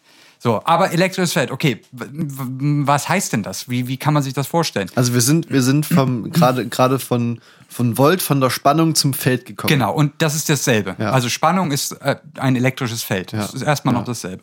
So, 0.43 0.63
aber 0.65 0.91
elektrisches 0.93 1.33
Feld, 1.35 1.51
okay, 1.51 1.83
was 1.93 3.09
heißt 3.09 3.33
denn 3.35 3.43
das? 3.43 3.69
Wie, 3.69 3.89
wie 3.89 3.97
kann 3.99 4.15
man 4.15 4.23
sich 4.23 4.33
das 4.33 4.47
vorstellen? 4.47 4.91
Also 4.95 5.13
wir 5.15 5.21
sind, 5.21 5.51
wir 5.51 5.63
sind 5.63 5.85
vom 5.87 6.31
gerade 6.33 6.67
gerade 6.67 6.99
von 6.99 7.41
von 7.69 7.97
Volt 7.99 8.23
von 8.23 8.41
der 8.41 8.51
Spannung 8.51 8.95
zum 8.95 9.13
Feld 9.15 9.45
gekommen. 9.47 9.69
Genau, 9.69 9.93
und 9.93 10.15
das 10.19 10.35
ist 10.35 10.49
dasselbe. 10.49 10.97
Ja. 10.99 11.11
Also 11.13 11.29
Spannung 11.29 11.71
ist 11.71 11.93
äh, 12.01 12.17
ein 12.39 12.57
elektrisches 12.57 13.03
Feld. 13.03 13.33
Das 13.35 13.55
ist 13.55 13.63
erstmal 13.63 13.95
noch 13.95 14.05
dasselbe. 14.05 14.43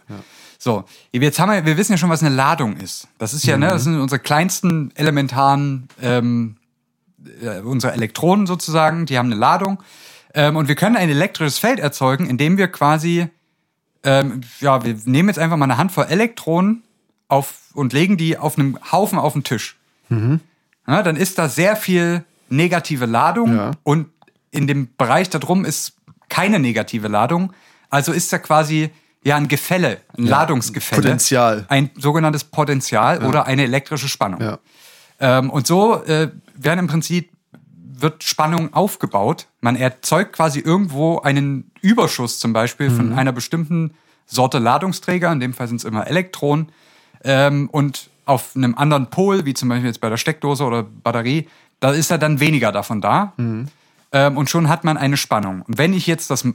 So, 0.59 0.85
jetzt 1.11 1.39
haben 1.39 1.51
wir, 1.51 1.65
wir 1.65 1.77
wissen 1.77 1.91
ja 1.93 1.97
schon, 1.97 2.09
was 2.09 2.23
eine 2.23 2.33
Ladung 2.33 2.77
ist. 2.77 3.07
Das 3.17 3.33
ist 3.33 3.45
ja, 3.45 3.57
ne, 3.57 3.67
das 3.67 3.83
sind 3.83 3.99
unsere 3.99 4.19
kleinsten 4.19 4.91
elementaren, 4.95 5.87
ähm, 6.01 6.55
äh, 7.41 7.59
unsere 7.61 7.93
Elektronen 7.93 8.47
sozusagen, 8.47 9.05
die 9.05 9.17
haben 9.17 9.27
eine 9.27 9.39
Ladung. 9.39 9.81
Ähm, 10.33 10.55
und 10.55 10.67
wir 10.67 10.75
können 10.75 10.95
ein 10.95 11.09
elektrisches 11.09 11.57
Feld 11.57 11.79
erzeugen, 11.79 12.27
indem 12.29 12.57
wir 12.57 12.67
quasi, 12.67 13.27
ähm, 14.03 14.41
ja, 14.59 14.83
wir 14.85 14.95
nehmen 15.05 15.29
jetzt 15.29 15.39
einfach 15.39 15.57
mal 15.57 15.65
eine 15.65 15.77
Handvoll 15.77 16.05
Elektronen 16.05 16.83
auf 17.27 17.55
und 17.73 17.93
legen 17.93 18.17
die 18.17 18.37
auf 18.37 18.57
einem 18.57 18.77
Haufen 18.91 19.19
auf 19.19 19.33
den 19.33 19.43
Tisch. 19.43 19.75
Ja, 20.09 21.03
dann 21.03 21.17
ist 21.17 21.37
da 21.37 21.49
sehr 21.49 21.75
viel 21.75 22.23
negative 22.49 23.05
Ladung 23.05 23.55
Ja. 23.55 23.71
und 23.83 24.07
in 24.51 24.67
dem 24.67 24.87
Bereich 24.97 25.29
da 25.29 25.37
drum 25.37 25.65
ist 25.65 25.93
keine 26.29 26.59
negative 26.59 27.09
Ladung. 27.09 27.51
Also 27.89 28.13
ist 28.13 28.31
da 28.31 28.37
quasi 28.37 28.89
ja 29.23 29.35
ein 29.35 29.49
Gefälle, 29.49 29.99
ein 30.17 30.25
Ladungsgefälle. 30.25 31.01
Potential. 31.01 31.65
Ein 31.67 31.89
sogenanntes 31.97 32.45
Potential 32.45 33.25
oder 33.25 33.45
eine 33.47 33.63
elektrische 33.63 34.07
Spannung. 34.07 34.41
Ja. 34.41 34.59
Ähm, 35.19 35.49
und 35.49 35.67
so 35.67 36.01
äh, 36.05 36.29
werden 36.57 36.79
im 36.79 36.87
Prinzip 36.87 37.31
wird 37.99 38.23
Spannung 38.23 38.73
aufgebaut. 38.73 39.47
Man 39.61 39.75
erzeugt 39.75 40.33
quasi 40.33 40.59
irgendwo 40.59 41.19
einen 41.19 41.71
Überschuss 41.81 42.39
zum 42.39 42.53
Beispiel 42.53 42.91
von 42.91 43.13
einer 43.13 43.31
bestimmten 43.31 43.93
Sorte 44.27 44.59
Ladungsträger. 44.59 45.31
In 45.31 45.39
dem 45.39 45.53
Fall 45.53 45.67
sind 45.67 45.77
es 45.77 45.83
immer 45.83 46.05
Elektronen. 46.05 46.71
Ähm, 47.23 47.69
und 47.71 48.09
auf 48.25 48.55
einem 48.55 48.75
anderen 48.75 49.09
Pol, 49.09 49.45
wie 49.45 49.53
zum 49.53 49.69
Beispiel 49.69 49.87
jetzt 49.87 50.01
bei 50.01 50.09
der 50.09 50.17
Steckdose 50.17 50.63
oder 50.63 50.83
Batterie, 50.83 51.47
da 51.79 51.91
ist 51.91 52.11
ja 52.11 52.17
dann 52.17 52.39
weniger 52.39 52.71
davon 52.71 53.01
da. 53.01 53.33
Ähm, 54.11 54.37
und 54.37 54.49
schon 54.49 54.69
hat 54.69 54.83
man 54.83 54.97
eine 54.97 55.17
Spannung. 55.17 55.61
Und 55.63 55.77
wenn 55.77 55.93
ich 55.93 56.07
jetzt 56.07 56.29
das 56.29 56.45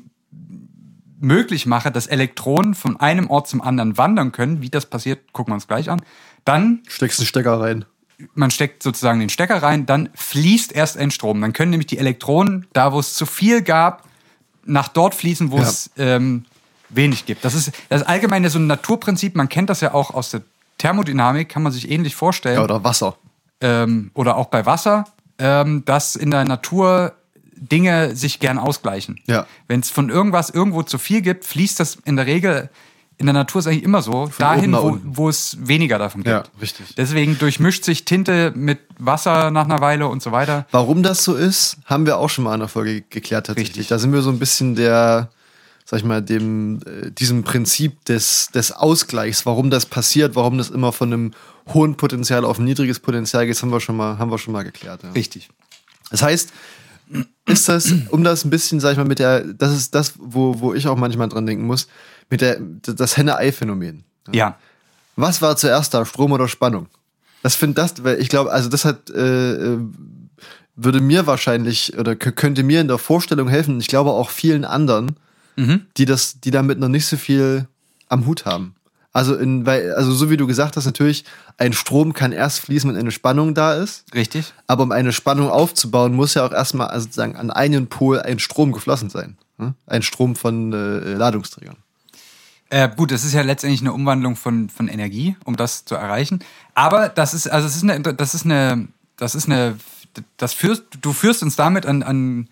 möglich 1.20 1.66
mache, 1.66 1.90
dass 1.90 2.06
Elektronen 2.06 2.74
von 2.74 2.98
einem 2.98 3.30
Ort 3.30 3.48
zum 3.48 3.62
anderen 3.62 3.96
wandern 3.96 4.32
können, 4.32 4.60
wie 4.60 4.70
das 4.70 4.86
passiert, 4.86 5.32
gucken 5.32 5.52
wir 5.52 5.54
uns 5.54 5.68
gleich 5.68 5.88
an, 5.88 6.02
dann 6.44 6.82
Steckst 6.88 7.20
einen 7.20 7.26
Stecker 7.26 7.60
rein. 7.60 7.84
Man 8.34 8.50
steckt 8.50 8.82
sozusagen 8.82 9.20
den 9.20 9.28
Stecker 9.28 9.62
rein, 9.62 9.86
dann 9.86 10.08
fließt 10.14 10.72
erst 10.72 10.96
ein 10.96 11.10
Strom. 11.10 11.40
Dann 11.40 11.52
können 11.52 11.70
nämlich 11.70 11.86
die 11.86 11.98
Elektronen, 11.98 12.66
da 12.72 12.92
wo 12.92 12.98
es 13.00 13.14
zu 13.14 13.26
viel 13.26 13.62
gab, 13.62 14.04
nach 14.64 14.88
dort 14.88 15.14
fließen, 15.14 15.50
wo 15.50 15.56
Ja. 15.58 15.62
es 15.64 15.90
ähm, 15.98 16.44
wenig 16.88 17.26
gibt. 17.26 17.44
Das 17.44 17.54
ist, 17.54 17.72
das 17.88 18.02
ist 18.02 18.06
allgemein 18.06 18.48
so 18.48 18.58
ein 18.58 18.66
Naturprinzip. 18.66 19.34
Man 19.36 19.48
kennt 19.48 19.70
das 19.70 19.80
ja 19.80 19.94
auch 19.94 20.12
aus 20.14 20.30
der 20.30 20.42
Thermodynamik, 20.78 21.48
kann 21.48 21.62
man 21.62 21.72
sich 21.72 21.90
ähnlich 21.90 22.14
vorstellen. 22.14 22.56
Ja, 22.56 22.64
oder 22.64 22.84
Wasser. 22.84 23.16
ähm, 23.60 24.10
oder 24.14 24.36
auch 24.36 24.46
bei 24.46 24.66
Wasser, 24.66 25.04
ähm, 25.38 25.84
dass 25.84 26.16
in 26.16 26.30
der 26.30 26.44
Natur 26.44 27.14
Dinge 27.56 28.16
sich 28.16 28.40
gern 28.40 28.58
ausgleichen. 28.58 29.20
Ja. 29.26 29.46
Wenn 29.68 29.80
es 29.80 29.90
von 29.90 30.10
irgendwas 30.10 30.50
irgendwo 30.50 30.82
zu 30.82 30.98
viel 30.98 31.22
gibt, 31.22 31.44
fließt 31.44 31.78
das 31.78 31.96
in 32.04 32.16
der 32.16 32.26
Regel 32.26 32.70
in 33.18 33.26
der 33.26 33.32
Natur 33.32 33.60
ist 33.60 33.66
eigentlich 33.66 33.84
immer 33.84 34.02
so, 34.02 34.30
dahin, 34.38 34.74
oben 34.74 34.96
nach 34.96 35.04
wo, 35.04 35.24
wo 35.24 35.28
es 35.28 35.56
weniger 35.60 35.98
davon 35.98 36.22
gibt. 36.22 36.32
Ja, 36.32 36.44
richtig. 36.60 36.94
Deswegen 36.96 37.38
durchmischt 37.38 37.84
sich 37.84 38.04
Tinte 38.04 38.52
mit 38.54 38.80
Wasser 38.98 39.50
nach 39.50 39.64
einer 39.64 39.80
Weile 39.80 40.08
und 40.08 40.22
so 40.22 40.32
weiter. 40.32 40.66
Warum 40.70 41.02
das 41.02 41.24
so 41.24 41.34
ist, 41.34 41.76
haben 41.84 42.06
wir 42.06 42.18
auch 42.18 42.30
schon 42.30 42.44
mal 42.44 42.54
in 42.54 42.60
der 42.60 42.68
Folge 42.68 43.02
geklärt 43.02 43.46
tatsächlich. 43.46 43.76
Richtig. 43.76 43.88
Da 43.88 43.98
sind 43.98 44.12
wir 44.12 44.22
so 44.22 44.30
ein 44.30 44.38
bisschen 44.38 44.74
der, 44.74 45.30
sag 45.84 45.98
ich 45.98 46.04
mal, 46.04 46.20
dem, 46.22 46.80
äh, 46.86 47.10
diesem 47.10 47.44
Prinzip 47.44 48.04
des, 48.06 48.48
des 48.52 48.72
Ausgleichs, 48.72 49.46
warum 49.46 49.70
das 49.70 49.86
passiert, 49.86 50.34
warum 50.34 50.58
das 50.58 50.70
immer 50.70 50.92
von 50.92 51.12
einem 51.12 51.30
hohen 51.72 51.96
Potenzial 51.96 52.44
auf 52.44 52.58
ein 52.58 52.64
niedriges 52.64 52.98
Potenzial 52.98 53.46
geht, 53.46 53.60
haben 53.62 53.70
wir 53.70 53.80
schon 53.80 53.96
mal, 53.96 54.18
haben 54.18 54.30
wir 54.30 54.38
schon 54.38 54.52
mal 54.52 54.64
geklärt. 54.64 55.02
Ja. 55.04 55.10
Richtig. 55.12 55.48
Das 56.10 56.22
heißt, 56.22 56.52
ist 57.46 57.68
das, 57.68 57.92
um 58.08 58.24
das 58.24 58.44
ein 58.44 58.50
bisschen, 58.50 58.80
sag 58.80 58.92
ich 58.92 58.98
mal, 58.98 59.04
mit 59.04 59.18
der, 59.18 59.40
das 59.40 59.72
ist 59.72 59.94
das, 59.94 60.14
wo, 60.18 60.60
wo 60.60 60.74
ich 60.74 60.88
auch 60.88 60.96
manchmal 60.96 61.28
dran 61.28 61.46
denken 61.46 61.66
muss, 61.66 61.88
mit 62.32 62.40
der, 62.40 62.58
das 62.80 63.18
Henne-Ei-Phänomen. 63.18 64.04
Ja. 64.32 64.56
Was 65.16 65.42
war 65.42 65.54
zuerst 65.56 65.92
da, 65.92 66.06
Strom 66.06 66.32
oder 66.32 66.48
Spannung? 66.48 66.86
Das 67.42 67.54
finde 67.54 67.74
das, 67.74 68.02
weil 68.02 68.18
ich 68.20 68.30
glaube, 68.30 68.50
also 68.50 68.70
das 68.70 68.86
hat, 68.86 69.10
äh, 69.10 69.52
äh, 69.52 69.78
würde 70.74 71.02
mir 71.02 71.26
wahrscheinlich 71.26 71.98
oder 71.98 72.16
könnte 72.16 72.62
mir 72.62 72.80
in 72.80 72.88
der 72.88 72.96
Vorstellung 72.96 73.48
helfen. 73.48 73.78
Ich 73.80 73.88
glaube 73.88 74.12
auch 74.12 74.30
vielen 74.30 74.64
anderen, 74.64 75.16
die 75.98 76.06
das, 76.06 76.40
die 76.40 76.50
damit 76.50 76.78
noch 76.78 76.88
nicht 76.88 77.04
so 77.04 77.18
viel 77.18 77.68
am 78.08 78.24
Hut 78.24 78.46
haben. 78.46 78.74
Also 79.12 79.36
in, 79.36 79.66
weil, 79.66 79.92
also 79.92 80.12
so 80.12 80.30
wie 80.30 80.38
du 80.38 80.46
gesagt 80.46 80.78
hast, 80.78 80.86
natürlich, 80.86 81.26
ein 81.58 81.74
Strom 81.74 82.14
kann 82.14 82.32
erst 82.32 82.60
fließen, 82.60 82.88
wenn 82.88 82.98
eine 82.98 83.10
Spannung 83.10 83.52
da 83.54 83.74
ist. 83.74 84.06
Richtig. 84.14 84.54
Aber 84.66 84.84
um 84.84 84.92
eine 84.92 85.12
Spannung 85.12 85.50
aufzubauen, 85.50 86.14
muss 86.14 86.32
ja 86.32 86.46
auch 86.46 86.52
erstmal 86.52 86.86
also 86.86 87.04
sozusagen 87.04 87.36
an 87.36 87.50
einen 87.50 87.88
Pol 87.88 88.20
ein 88.20 88.38
Strom 88.38 88.72
geflossen 88.72 89.10
sein. 89.10 89.36
ne? 89.58 89.74
Ein 89.86 90.00
Strom 90.00 90.34
von 90.34 90.72
äh, 90.72 91.12
Ladungsträgern. 91.12 91.76
Äh, 92.72 92.88
gut, 92.96 93.10
das 93.10 93.22
ist 93.22 93.34
ja 93.34 93.42
letztendlich 93.42 93.82
eine 93.82 93.92
Umwandlung 93.92 94.34
von, 94.34 94.70
von 94.70 94.88
Energie, 94.88 95.36
um 95.44 95.56
das 95.56 95.84
zu 95.84 95.94
erreichen. 95.94 96.42
Aber 96.74 97.10
das 97.10 97.34
ist, 97.34 97.46
also 97.46 97.66
es 97.66 97.76
ist 97.76 97.82
eine, 97.82 98.00
das 98.00 98.34
ist 98.34 98.46
eine, 98.46 98.88
das 99.18 99.34
ist 99.34 99.44
eine, 99.44 99.76
das 100.38 100.54
führst, 100.54 100.84
du 101.02 101.12
führst 101.12 101.42
uns 101.42 101.54
damit 101.54 101.84
an, 101.84 102.02
an 102.02 102.48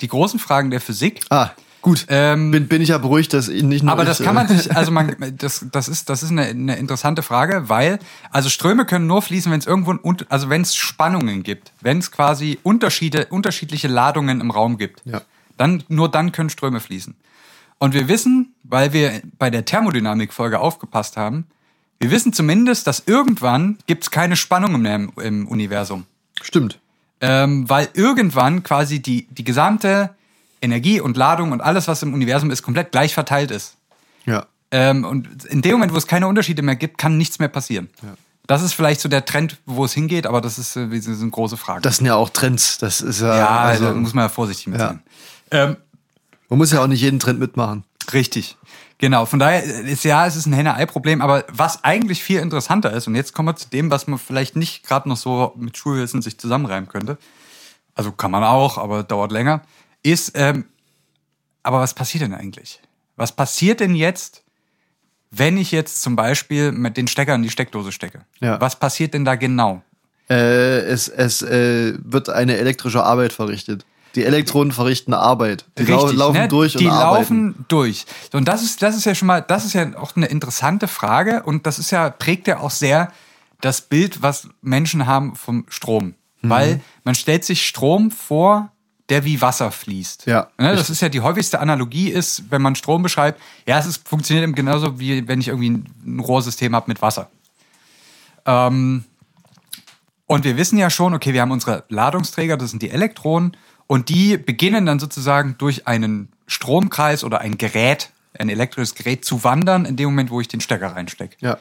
die 0.00 0.06
großen 0.06 0.38
Fragen 0.38 0.70
der 0.70 0.80
Physik. 0.80 1.22
Ah, 1.28 1.50
gut. 1.82 2.06
Ähm, 2.08 2.52
bin, 2.52 2.68
bin 2.68 2.82
ich 2.82 2.90
ja 2.90 2.98
beruhigt, 2.98 3.32
dass 3.32 3.48
ich 3.48 3.64
nicht 3.64 3.82
nur 3.82 3.90
Aber 3.90 4.02
ich, 4.02 4.08
das 4.10 4.20
äh, 4.20 4.24
kann 4.24 4.36
man 4.36 4.46
sich, 4.46 4.76
also 4.76 4.92
man, 4.92 5.16
das, 5.38 5.66
das 5.72 5.88
ist, 5.88 6.08
das 6.08 6.22
ist 6.22 6.30
eine, 6.30 6.42
eine 6.42 6.76
interessante 6.76 7.22
Frage, 7.22 7.68
weil, 7.68 7.98
also 8.30 8.50
Ströme 8.50 8.84
können 8.86 9.08
nur 9.08 9.22
fließen, 9.22 9.50
wenn 9.50 9.58
es 9.58 9.66
irgendwo, 9.66 9.90
ein 9.90 10.16
also 10.28 10.50
wenn 10.50 10.62
es 10.62 10.76
Spannungen 10.76 11.42
gibt, 11.42 11.72
wenn 11.80 11.98
es 11.98 12.12
quasi 12.12 12.60
Unterschiede, 12.62 13.26
unterschiedliche 13.30 13.88
Ladungen 13.88 14.40
im 14.40 14.52
Raum 14.52 14.78
gibt, 14.78 15.02
Ja. 15.04 15.22
dann, 15.56 15.82
nur 15.88 16.08
dann 16.08 16.30
können 16.30 16.48
Ströme 16.48 16.78
fließen. 16.78 17.16
Und 17.84 17.92
wir 17.92 18.08
wissen, 18.08 18.54
weil 18.62 18.94
wir 18.94 19.20
bei 19.38 19.50
der 19.50 19.66
Thermodynamik-Folge 19.66 20.58
aufgepasst 20.58 21.18
haben, 21.18 21.46
wir 22.00 22.10
wissen 22.10 22.32
zumindest, 22.32 22.86
dass 22.86 23.02
irgendwann 23.04 23.76
gibt 23.86 24.04
es 24.04 24.10
keine 24.10 24.36
Spannungen 24.36 24.80
mehr 24.80 24.94
im, 24.94 25.12
im 25.20 25.46
Universum 25.48 26.06
Stimmt. 26.40 26.78
ähm, 27.20 27.68
weil 27.68 27.90
irgendwann 27.92 28.62
quasi 28.62 29.00
die, 29.02 29.26
die 29.26 29.44
gesamte 29.44 30.14
Energie 30.62 30.98
und 30.98 31.18
Ladung 31.18 31.52
und 31.52 31.60
alles, 31.60 31.86
was 31.86 32.02
im 32.02 32.14
Universum 32.14 32.50
ist, 32.50 32.62
komplett 32.62 32.90
gleich 32.90 33.12
verteilt 33.12 33.50
ist. 33.50 33.76
Ja. 34.24 34.46
Ähm, 34.70 35.04
und 35.04 35.44
in 35.44 35.60
dem 35.60 35.72
Moment, 35.72 35.92
wo 35.92 35.98
es 35.98 36.06
keine 36.06 36.26
Unterschiede 36.26 36.62
mehr 36.62 36.76
gibt, 36.76 36.96
kann 36.96 37.18
nichts 37.18 37.38
mehr 37.38 37.48
passieren. 37.48 37.90
Das 38.46 38.62
ist 38.62 38.72
vielleicht 38.72 39.02
so 39.02 39.10
der 39.10 39.26
Trend, 39.26 39.58
wo 39.66 39.84
es 39.84 39.92
hingeht, 39.92 40.26
aber 40.26 40.40
das 40.40 40.58
ist, 40.58 40.74
äh, 40.76 40.88
das 40.88 41.06
eine 41.06 41.30
große 41.30 41.58
Frage. 41.58 41.82
Das 41.82 41.98
sind 41.98 42.06
ja 42.06 42.14
auch 42.14 42.30
Trends. 42.30 42.78
Das 42.78 43.02
ist 43.02 43.20
ja. 43.20 43.36
ja, 43.36 43.58
also, 43.58 43.84
da 43.84 43.92
muss 43.92 44.14
man 44.14 44.24
ja 44.24 44.28
vorsichtig 44.30 44.68
mit 44.68 44.80
Ja. 44.80 44.86
sein. 44.88 45.02
Ähm, 45.50 45.76
man 46.48 46.58
muss 46.58 46.72
ja 46.72 46.82
auch 46.82 46.86
nicht 46.86 47.00
jeden 47.00 47.18
Trend 47.18 47.38
mitmachen. 47.38 47.84
Richtig. 48.12 48.56
Genau, 48.98 49.26
von 49.26 49.38
daher 49.38 49.64
ist 49.64 50.04
ja, 50.04 50.26
es 50.26 50.36
ist 50.36 50.46
ein 50.46 50.52
Henne-Ei-Problem, 50.52 51.20
aber 51.20 51.44
was 51.50 51.82
eigentlich 51.84 52.22
viel 52.22 52.40
interessanter 52.40 52.92
ist, 52.92 53.06
und 53.06 53.14
jetzt 53.14 53.34
kommen 53.34 53.48
wir 53.48 53.56
zu 53.56 53.68
dem, 53.68 53.90
was 53.90 54.06
man 54.06 54.18
vielleicht 54.18 54.56
nicht 54.56 54.86
gerade 54.86 55.08
noch 55.08 55.16
so 55.16 55.52
mit 55.56 55.76
Schulwissen 55.76 56.22
sich 56.22 56.38
zusammenreimen 56.38 56.88
könnte, 56.88 57.18
also 57.94 58.12
kann 58.12 58.30
man 58.30 58.44
auch, 58.44 58.78
aber 58.78 59.02
dauert 59.02 59.32
länger, 59.32 59.62
ist, 60.02 60.32
ähm, 60.34 60.66
aber 61.62 61.80
was 61.80 61.94
passiert 61.94 62.22
denn 62.22 62.34
eigentlich? 62.34 62.80
Was 63.16 63.32
passiert 63.32 63.80
denn 63.80 63.94
jetzt, 63.94 64.42
wenn 65.30 65.56
ich 65.56 65.72
jetzt 65.72 66.02
zum 66.02 66.14
Beispiel 66.14 66.72
mit 66.72 66.96
den 66.96 67.08
Stecker 67.08 67.34
in 67.34 67.42
die 67.42 67.50
Steckdose 67.50 67.90
stecke? 67.90 68.24
Ja. 68.40 68.60
Was 68.60 68.78
passiert 68.78 69.14
denn 69.14 69.24
da 69.24 69.34
genau? 69.34 69.82
Äh, 70.28 70.80
es 70.80 71.08
es 71.08 71.42
äh, 71.42 71.94
wird 72.02 72.30
eine 72.30 72.56
elektrische 72.56 73.02
Arbeit 73.02 73.32
verrichtet. 73.32 73.84
Die 74.14 74.24
Elektronen 74.24 74.72
verrichten 74.72 75.12
Arbeit. 75.14 75.64
Die 75.78 75.84
lau 75.84 76.06
laufen 76.10 76.40
ne? 76.42 76.48
durch 76.48 76.74
Die 76.74 76.86
und 76.86 76.92
arbeiten. 76.92 77.46
laufen 77.48 77.64
durch. 77.68 78.06
Und 78.32 78.46
das 78.46 78.62
ist, 78.62 78.82
das 78.82 78.96
ist 78.96 79.04
ja 79.04 79.14
schon 79.14 79.26
mal, 79.26 79.42
das 79.42 79.64
ist 79.64 79.72
ja 79.72 79.96
auch 79.96 80.14
eine 80.16 80.26
interessante 80.26 80.86
Frage 80.88 81.42
und 81.42 81.66
das 81.66 81.78
ist 81.78 81.90
ja, 81.90 82.10
prägt 82.10 82.46
ja 82.46 82.60
auch 82.60 82.70
sehr 82.70 83.12
das 83.60 83.80
Bild, 83.80 84.22
was 84.22 84.48
Menschen 84.62 85.06
haben 85.06 85.34
vom 85.36 85.64
Strom. 85.68 86.14
Mhm. 86.42 86.50
Weil 86.50 86.80
man 87.02 87.14
stellt 87.14 87.44
sich 87.44 87.66
Strom 87.66 88.10
vor, 88.10 88.70
der 89.08 89.24
wie 89.24 89.40
Wasser 89.40 89.70
fließt. 89.70 90.26
Ja, 90.26 90.48
Ne? 90.58 90.70
Das 90.70 90.80
richtig. 90.80 90.90
ist 90.94 91.00
ja 91.02 91.08
die 91.08 91.20
häufigste 91.20 91.60
Analogie 91.60 92.08
ist, 92.10 92.50
wenn 92.50 92.62
man 92.62 92.74
Strom 92.74 93.02
beschreibt, 93.02 93.40
ja, 93.66 93.78
es 93.78 93.86
ist, 93.86 94.08
funktioniert 94.08 94.44
eben 94.44 94.54
genauso 94.54 94.98
wie 94.98 95.26
wenn 95.28 95.40
ich 95.40 95.48
irgendwie 95.48 95.70
ein, 95.70 95.86
ein 96.06 96.20
Rohrsystem 96.20 96.74
habe 96.74 96.86
mit 96.88 97.02
Wasser. 97.02 97.28
Ähm, 98.46 99.04
und 100.26 100.44
wir 100.44 100.56
wissen 100.56 100.78
ja 100.78 100.88
schon, 100.88 101.14
okay, 101.14 101.34
wir 101.34 101.42
haben 101.42 101.50
unsere 101.50 101.84
Ladungsträger, 101.88 102.56
das 102.56 102.70
sind 102.70 102.82
die 102.82 102.90
Elektronen, 102.90 103.56
und 103.86 104.08
die 104.08 104.36
beginnen 104.36 104.86
dann 104.86 104.98
sozusagen 104.98 105.56
durch 105.58 105.86
einen 105.86 106.28
Stromkreis 106.46 107.24
oder 107.24 107.40
ein 107.40 107.58
Gerät, 107.58 108.10
ein 108.38 108.48
elektrisches 108.48 108.94
Gerät 108.94 109.24
zu 109.24 109.44
wandern, 109.44 109.84
in 109.84 109.96
dem 109.96 110.06
Moment, 110.06 110.30
wo 110.30 110.40
ich 110.40 110.48
den 110.48 110.60
Stecker 110.60 110.94
reinstecke. 110.94 111.36
Ja. 111.40 111.58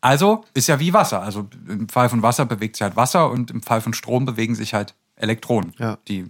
Also 0.00 0.44
ist 0.54 0.68
ja 0.68 0.80
wie 0.80 0.92
Wasser. 0.92 1.22
Also 1.22 1.48
im 1.68 1.88
Fall 1.88 2.08
von 2.08 2.22
Wasser 2.22 2.44
bewegt 2.44 2.76
sich 2.76 2.82
halt 2.82 2.96
Wasser 2.96 3.30
und 3.30 3.50
im 3.50 3.62
Fall 3.62 3.80
von 3.80 3.94
Strom 3.94 4.24
bewegen 4.24 4.54
sich 4.54 4.74
halt 4.74 4.94
Elektronen. 5.16 5.72
Ja. 5.78 5.98
Die 6.08 6.26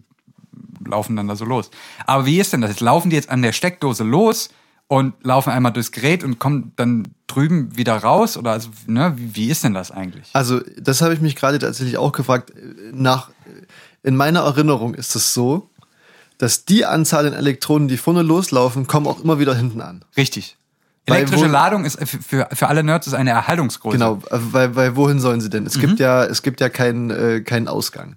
laufen 0.87 1.16
dann 1.16 1.28
da 1.28 1.37
so 1.37 1.44
los. 1.44 1.70
Aber 2.07 2.26
wie 2.26 2.38
ist 2.38 2.52
denn 2.52 2.61
das? 2.61 2.70
Jetzt 2.70 2.81
laufen 2.81 3.11
die 3.11 3.16
jetzt 3.16 3.31
an 3.31 3.42
der 3.42 3.52
Steckdose 3.52 4.05
los 4.05 4.50
und 4.88 5.14
laufen 5.22 5.50
einmal 5.50 5.72
durchs 5.72 5.92
Gerät 5.92 6.22
und 6.22 6.38
kommen 6.38 6.72
dann 6.76 7.09
drüben 7.26 7.74
wieder 7.76 7.96
raus? 7.96 8.37
Oder 8.37 8.52
also, 8.52 8.68
ne, 8.87 9.14
wie, 9.16 9.37
wie 9.37 9.50
ist 9.50 9.64
denn 9.64 9.72
das 9.72 9.90
eigentlich? 9.90 10.28
Also, 10.35 10.61
das 10.78 11.00
habe 11.00 11.14
ich 11.14 11.20
mich 11.20 11.35
gerade 11.35 11.59
tatsächlich 11.59 11.96
auch 11.96 12.12
gefragt. 12.12 12.52
Nach, 12.92 13.31
in 14.02 14.16
meiner 14.16 14.40
Erinnerung 14.40 14.94
ist 14.94 15.14
es 15.16 15.32
so, 15.34 15.68
dass 16.38 16.64
die 16.64 16.84
Anzahl 16.84 17.26
an 17.26 17.32
Elektronen, 17.34 17.88
die 17.88 17.96
vorne 17.96 18.22
loslaufen, 18.22 18.86
kommen 18.86 19.06
auch 19.06 19.20
immer 19.22 19.38
wieder 19.38 19.54
hinten 19.54 19.80
an. 19.80 20.04
Richtig. 20.16 20.56
Weil 21.06 21.18
Elektrische 21.18 21.46
Ladung 21.48 21.84
ist 21.84 21.98
für- 22.08 22.48
für, 22.52 22.68
alle 22.68 22.82
Nerds 22.84 23.06
ist 23.08 23.14
eine 23.14 23.30
Erhaltungsgröße. 23.30 23.96
Genau, 23.98 24.22
weil, 24.30 24.74
weil 24.76 24.94
wohin 24.96 25.18
sollen 25.20 25.40
sie 25.40 25.50
denn? 25.50 25.66
Es 25.66 25.76
Mhm. 25.76 25.80
gibt 25.80 26.00
ja, 26.00 26.24
es 26.24 26.42
gibt 26.42 26.60
ja 26.60 26.68
keinen, 26.68 27.10
äh, 27.10 27.40
keinen 27.42 27.66
Ausgang. 27.68 28.16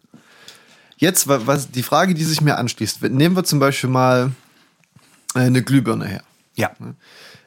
Jetzt, 0.98 1.28
wa- 1.28 1.42
was 1.46 1.72
die 1.72 1.84
Frage, 1.84 2.14
die 2.14 2.24
sich 2.24 2.42
mir 2.42 2.58
anschließt, 2.58 3.02
nehmen 3.04 3.36
wir 3.36 3.44
zum 3.44 3.60
Beispiel 3.60 3.90
mal 3.90 4.32
äh, 5.36 5.40
eine 5.40 5.62
Glühbirne 5.64 6.06
her. 6.06 6.24
Ja. 6.56 6.72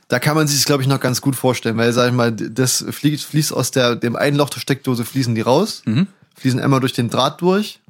Da 0.09 0.19
kann 0.19 0.35
man 0.37 0.47
sich, 0.47 0.65
glaube 0.65 0.83
ich, 0.83 0.89
noch 0.89 1.01
ganz 1.01 1.21
gut 1.21 1.37
vorstellen, 1.37 1.77
weil, 1.77 1.93
sag 1.93 2.09
ich 2.09 2.15
mal, 2.15 2.33
das 2.33 2.85
fließt, 2.89 3.25
fließt 3.25 3.53
aus 3.53 3.71
der, 3.71 3.95
dem 3.97 4.17
einen 4.17 4.37
Loch 4.37 4.51
der 4.51 4.61
Steckdose, 4.61 5.05
fließen 5.05 5.35
die 5.35 5.41
raus, 5.41 5.83
Mhm. 5.87 6.07
fließen 6.37 6.61
einmal 6.61 6.81
durch 6.81 6.93
den 6.95 7.11
Draht 7.11 7.41
durch. 7.41 7.81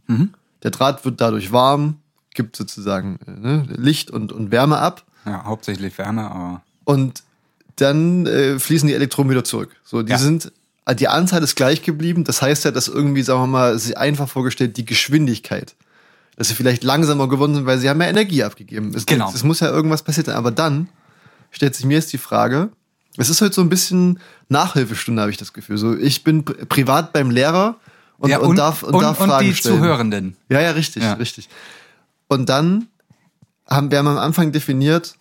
Der 0.62 0.70
Draht 0.70 1.04
wird 1.04 1.20
dadurch 1.20 1.52
warm, 1.52 1.96
gibt 2.34 2.56
sozusagen 2.56 3.18
äh, 3.26 3.30
ne, 3.30 3.64
Licht 3.76 4.10
und, 4.10 4.32
und 4.32 4.50
Wärme 4.50 4.78
ab. 4.78 5.04
ja, 5.26 5.44
hauptsächlich 5.44 5.96
Wärme, 5.98 6.30
aber 6.30 6.62
Und 6.84 7.22
dann 7.76 8.26
äh, 8.26 8.58
fließen 8.58 8.88
die 8.88 8.94
Elektronen 8.94 9.30
wieder 9.30 9.44
zurück. 9.44 9.70
So, 9.84 10.02
die 10.02 10.10
Ja. 10.12 10.18
sind, 10.18 10.52
äh, 10.84 10.94
die 10.94 11.08
Anzahl 11.08 11.42
ist 11.42 11.54
gleich 11.54 11.82
geblieben. 11.82 12.24
Das 12.24 12.42
heißt 12.42 12.64
ja, 12.64 12.70
dass 12.72 12.88
irgendwie, 12.88 13.22
sagen 13.22 13.40
wir 13.42 13.46
mal, 13.46 13.78
sich 13.78 13.96
einfach 13.96 14.28
vorgestellt, 14.28 14.76
die 14.76 14.84
Geschwindigkeit, 14.84 15.76
dass 16.36 16.48
sie 16.48 16.54
vielleicht 16.54 16.82
langsamer 16.84 17.28
geworden 17.28 17.54
sind, 17.54 17.66
weil 17.66 17.78
sie 17.78 17.88
haben 17.88 18.00
ja 18.00 18.08
Energie 18.08 18.42
abgegeben. 18.42 18.92
Es, 18.94 19.06
Genau. 19.06 19.30
Es 19.32 19.44
muss 19.44 19.60
ja 19.60 19.68
irgendwas 19.70 20.02
passiert 20.02 20.26
sein. 20.26 20.34
Aber 20.36 20.50
dann 20.50 20.88
stellt 21.52 21.74
sich 21.76 21.84
mir 21.86 21.94
jetzt 21.94 22.12
die 22.12 22.18
Frage, 22.18 22.70
es 23.16 23.30
ist 23.30 23.40
halt 23.40 23.54
so 23.54 23.60
ein 23.62 23.68
bisschen 23.68 24.20
Nachhilfestunde, 24.48 25.20
habe 25.22 25.30
ich 25.30 25.36
das 25.38 25.52
Gefühl. 25.52 25.78
So, 25.78 25.96
ich 25.96 26.22
bin 26.24 26.44
pri- 26.44 26.64
privat 26.66 27.12
beim 27.12 27.30
Lehrer 27.30 27.76
und, 28.18 28.30
ja, 28.30 28.38
und, 28.38 28.56
darf, 28.56 28.82
und, 28.82 29.00
darf 29.00 29.20
und 29.20 29.28
Fragen 29.28 29.46
die 29.46 29.54
stellen. 29.54 29.76
Zuhörenden. 29.78 30.36
Ja, 30.48 30.60
ja, 30.60 30.70
richtig, 30.72 31.02
Ja. 31.02 31.14
richtig. 31.14 31.48
Und 32.28 32.48
dann 32.48 32.88
haben 33.66 33.90
wir 33.90 33.98
haben 33.98 34.08
am 34.08 34.18
Anfang 34.18 34.52
definiert, 34.52 35.16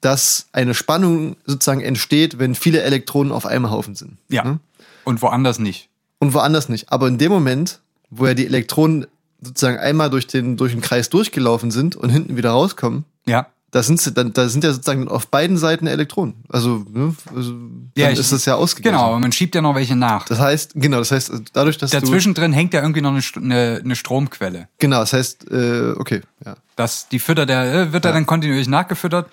dass 0.00 0.46
eine 0.52 0.74
Spannung 0.74 1.36
sozusagen 1.44 1.80
entsteht, 1.80 2.38
wenn 2.38 2.54
viele 2.54 2.82
Elektronen 2.82 3.32
auf 3.32 3.46
einem 3.46 3.70
Haufen 3.70 3.94
sind. 3.94 4.18
Ja. 4.28 4.44
Ne? 4.44 4.60
Und 5.04 5.22
woanders 5.22 5.58
nicht. 5.58 5.88
Und 6.20 6.34
woanders 6.34 6.68
nicht. 6.68 6.92
Aber 6.92 7.08
in 7.08 7.18
dem 7.18 7.32
Moment, 7.32 7.80
wo 8.10 8.26
ja 8.26 8.34
die 8.34 8.46
Elektronen 8.46 9.06
sozusagen 9.40 9.78
einmal 9.78 10.10
durch 10.10 10.26
den, 10.26 10.56
durch 10.56 10.72
den 10.72 10.80
Kreis 10.80 11.10
durchgelaufen 11.10 11.70
sind 11.70 11.96
und 11.96 12.10
hinten 12.10 12.36
wieder 12.36 12.50
rauskommen, 12.50 13.04
Ja. 13.26 13.46
Da 13.70 13.82
sind, 13.82 14.00
sie, 14.00 14.12
dann, 14.12 14.32
da 14.32 14.48
sind 14.48 14.64
ja 14.64 14.72
sozusagen 14.72 15.08
auf 15.08 15.26
beiden 15.28 15.58
Seiten 15.58 15.86
Elektronen. 15.86 16.34
Also, 16.48 16.86
ne, 16.90 17.14
also 17.34 17.50
dann 17.52 17.92
ja 17.96 18.10
ich- 18.10 18.18
ist 18.18 18.32
das 18.32 18.44
ja 18.46 18.54
ausgeglichen. 18.54 18.96
Genau, 18.96 19.08
aber 19.08 19.18
man 19.20 19.30
schiebt 19.32 19.54
ja 19.54 19.60
noch 19.60 19.74
welche 19.74 19.94
nach. 19.94 20.24
Das 20.26 20.38
heißt, 20.38 20.72
genau, 20.74 20.98
das 20.98 21.10
heißt, 21.12 21.32
dadurch, 21.52 21.76
dass. 21.76 21.90
Dazwischen 21.90 22.32
drin 22.34 22.52
hängt 22.54 22.72
ja 22.72 22.80
irgendwie 22.80 23.02
noch 23.02 23.10
eine, 23.10 23.20
eine, 23.36 23.80
eine 23.84 23.96
Stromquelle. 23.96 24.68
Genau, 24.78 25.00
das 25.00 25.12
heißt, 25.12 25.50
äh, 25.50 25.92
okay, 25.96 26.22
ja. 26.46 26.56
Das, 26.76 27.08
die 27.08 27.18
füttert 27.18 27.48
der, 27.50 27.74
äh, 27.74 27.92
wird 27.92 28.04
da 28.04 28.12
dann 28.12 28.24
kontinuierlich 28.24 28.68
nachgefüttert. 28.68 29.28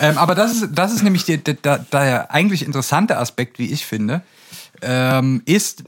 Ähm, 0.00 0.18
aber 0.18 0.34
das 0.34 0.52
ist, 0.52 0.68
das 0.74 0.92
ist 0.92 1.02
nämlich 1.02 1.24
der, 1.24 1.38
der, 1.38 1.54
der, 1.54 1.78
der 1.78 2.30
eigentlich 2.32 2.64
interessante 2.66 3.16
Aspekt, 3.18 3.58
wie 3.58 3.70
ich 3.72 3.86
finde, 3.86 4.20
ähm, 4.82 5.40
ist, 5.44 5.84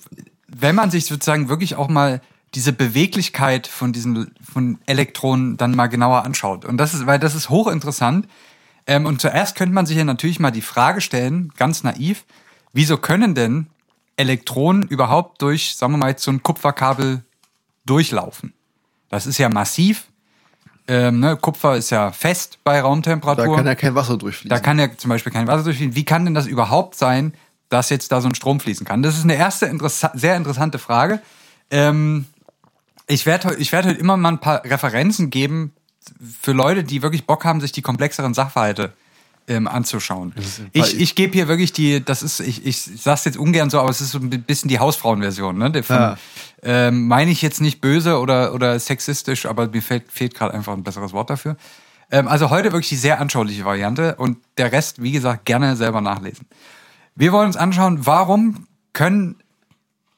wenn 0.48 0.74
man 0.74 0.90
sich 0.90 1.06
sozusagen 1.06 1.48
wirklich 1.48 1.74
auch 1.76 1.88
mal 1.88 2.20
diese 2.54 2.72
Beweglichkeit 2.72 3.66
von 3.66 3.92
diesen 3.92 4.34
von 4.42 4.78
Elektronen 4.86 5.56
dann 5.56 5.74
mal 5.74 5.86
genauer 5.86 6.24
anschaut. 6.24 6.64
Und 6.64 6.78
das 6.78 6.94
ist, 6.94 7.06
weil 7.06 7.18
das 7.18 7.34
ist 7.34 7.48
hochinteressant. 7.50 8.26
Ähm, 8.86 9.06
und 9.06 9.20
zuerst 9.20 9.56
könnte 9.56 9.74
man 9.74 9.86
sich 9.86 9.96
ja 9.96 10.04
natürlich 10.04 10.40
mal 10.40 10.50
die 10.50 10.62
Frage 10.62 11.00
stellen, 11.00 11.52
ganz 11.56 11.84
naiv, 11.84 12.24
wieso 12.72 12.96
können 12.96 13.34
denn 13.34 13.66
Elektronen 14.16 14.82
überhaupt 14.82 15.42
durch, 15.42 15.76
sagen 15.76 15.92
wir 15.92 15.98
mal, 15.98 16.10
jetzt 16.10 16.24
so 16.24 16.30
ein 16.32 16.42
Kupferkabel 16.42 17.22
durchlaufen? 17.86 18.52
Das 19.08 19.26
ist 19.26 19.38
ja 19.38 19.48
massiv. 19.48 20.06
Ähm, 20.88 21.20
ne, 21.20 21.36
Kupfer 21.36 21.76
ist 21.76 21.90
ja 21.90 22.10
fest 22.10 22.58
bei 22.64 22.78
Da 22.78 22.82
Raumtemperatur. 22.82 23.54
kann 23.54 23.66
ja 23.66 23.74
kein 23.76 23.94
Wasser 23.94 24.16
durchfließen. 24.16 24.50
Da 24.50 24.58
kann 24.58 24.78
ja 24.78 24.88
zum 24.96 25.08
Beispiel 25.08 25.32
kein 25.32 25.46
Wasser 25.46 25.64
durchfließen. 25.64 25.94
Wie 25.94 26.04
kann 26.04 26.24
denn 26.24 26.34
das 26.34 26.46
überhaupt 26.46 26.96
sein, 26.96 27.34
dass 27.68 27.90
jetzt 27.90 28.10
da 28.10 28.20
so 28.20 28.28
ein 28.28 28.34
Strom 28.34 28.58
fließen 28.58 28.84
kann? 28.84 29.02
Das 29.02 29.16
ist 29.16 29.22
eine 29.22 29.36
erste 29.36 29.66
interessa 29.66 30.10
sehr 30.14 30.36
interessante 30.36 30.78
Frage. 30.78 31.20
Ähm, 31.70 32.26
ich 33.10 33.26
werde 33.26 33.56
ich 33.56 33.72
werd 33.72 33.86
heute 33.86 33.98
immer 33.98 34.16
mal 34.16 34.30
ein 34.30 34.38
paar 34.40 34.64
Referenzen 34.64 35.30
geben 35.30 35.72
für 36.40 36.52
Leute, 36.52 36.84
die 36.84 37.02
wirklich 37.02 37.26
Bock 37.26 37.44
haben, 37.44 37.60
sich 37.60 37.72
die 37.72 37.82
komplexeren 37.82 38.32
Sachverhalte 38.34 38.92
ähm, 39.48 39.66
anzuschauen. 39.68 40.32
Ich, 40.72 40.98
ich 40.98 41.14
gebe 41.14 41.32
hier 41.32 41.48
wirklich 41.48 41.72
die, 41.72 42.04
das 42.04 42.22
ist, 42.22 42.40
ich, 42.40 42.64
ich 42.64 42.80
sag's 42.80 43.24
jetzt 43.24 43.36
ungern 43.36 43.68
so, 43.68 43.80
aber 43.80 43.90
es 43.90 44.00
ist 44.00 44.12
so 44.12 44.18
ein 44.18 44.30
bisschen 44.30 44.68
die 44.68 44.78
Hausfrauenversion, 44.78 45.58
ne? 45.58 45.82
Von, 45.82 45.96
Ja. 45.96 46.16
ähm, 46.62 47.06
meine 47.08 47.30
ich 47.30 47.42
jetzt 47.42 47.60
nicht 47.60 47.80
böse 47.80 48.18
oder, 48.18 48.54
oder 48.54 48.78
sexistisch, 48.78 49.46
aber 49.46 49.68
mir 49.68 49.82
fehlt, 49.82 50.10
fehlt 50.10 50.34
gerade 50.34 50.54
einfach 50.54 50.72
ein 50.72 50.84
besseres 50.84 51.12
Wort 51.12 51.30
dafür. 51.30 51.56
Ähm, 52.10 52.28
also 52.28 52.50
heute 52.50 52.72
wirklich 52.72 52.88
die 52.90 52.96
sehr 52.96 53.20
anschauliche 53.20 53.64
Variante 53.64 54.14
und 54.16 54.38
der 54.56 54.72
Rest, 54.72 55.02
wie 55.02 55.12
gesagt, 55.12 55.44
gerne 55.44 55.76
selber 55.76 56.00
nachlesen. 56.00 56.46
Wir 57.16 57.32
wollen 57.32 57.48
uns 57.48 57.56
anschauen, 57.56 58.06
warum 58.06 58.66
können 58.92 59.36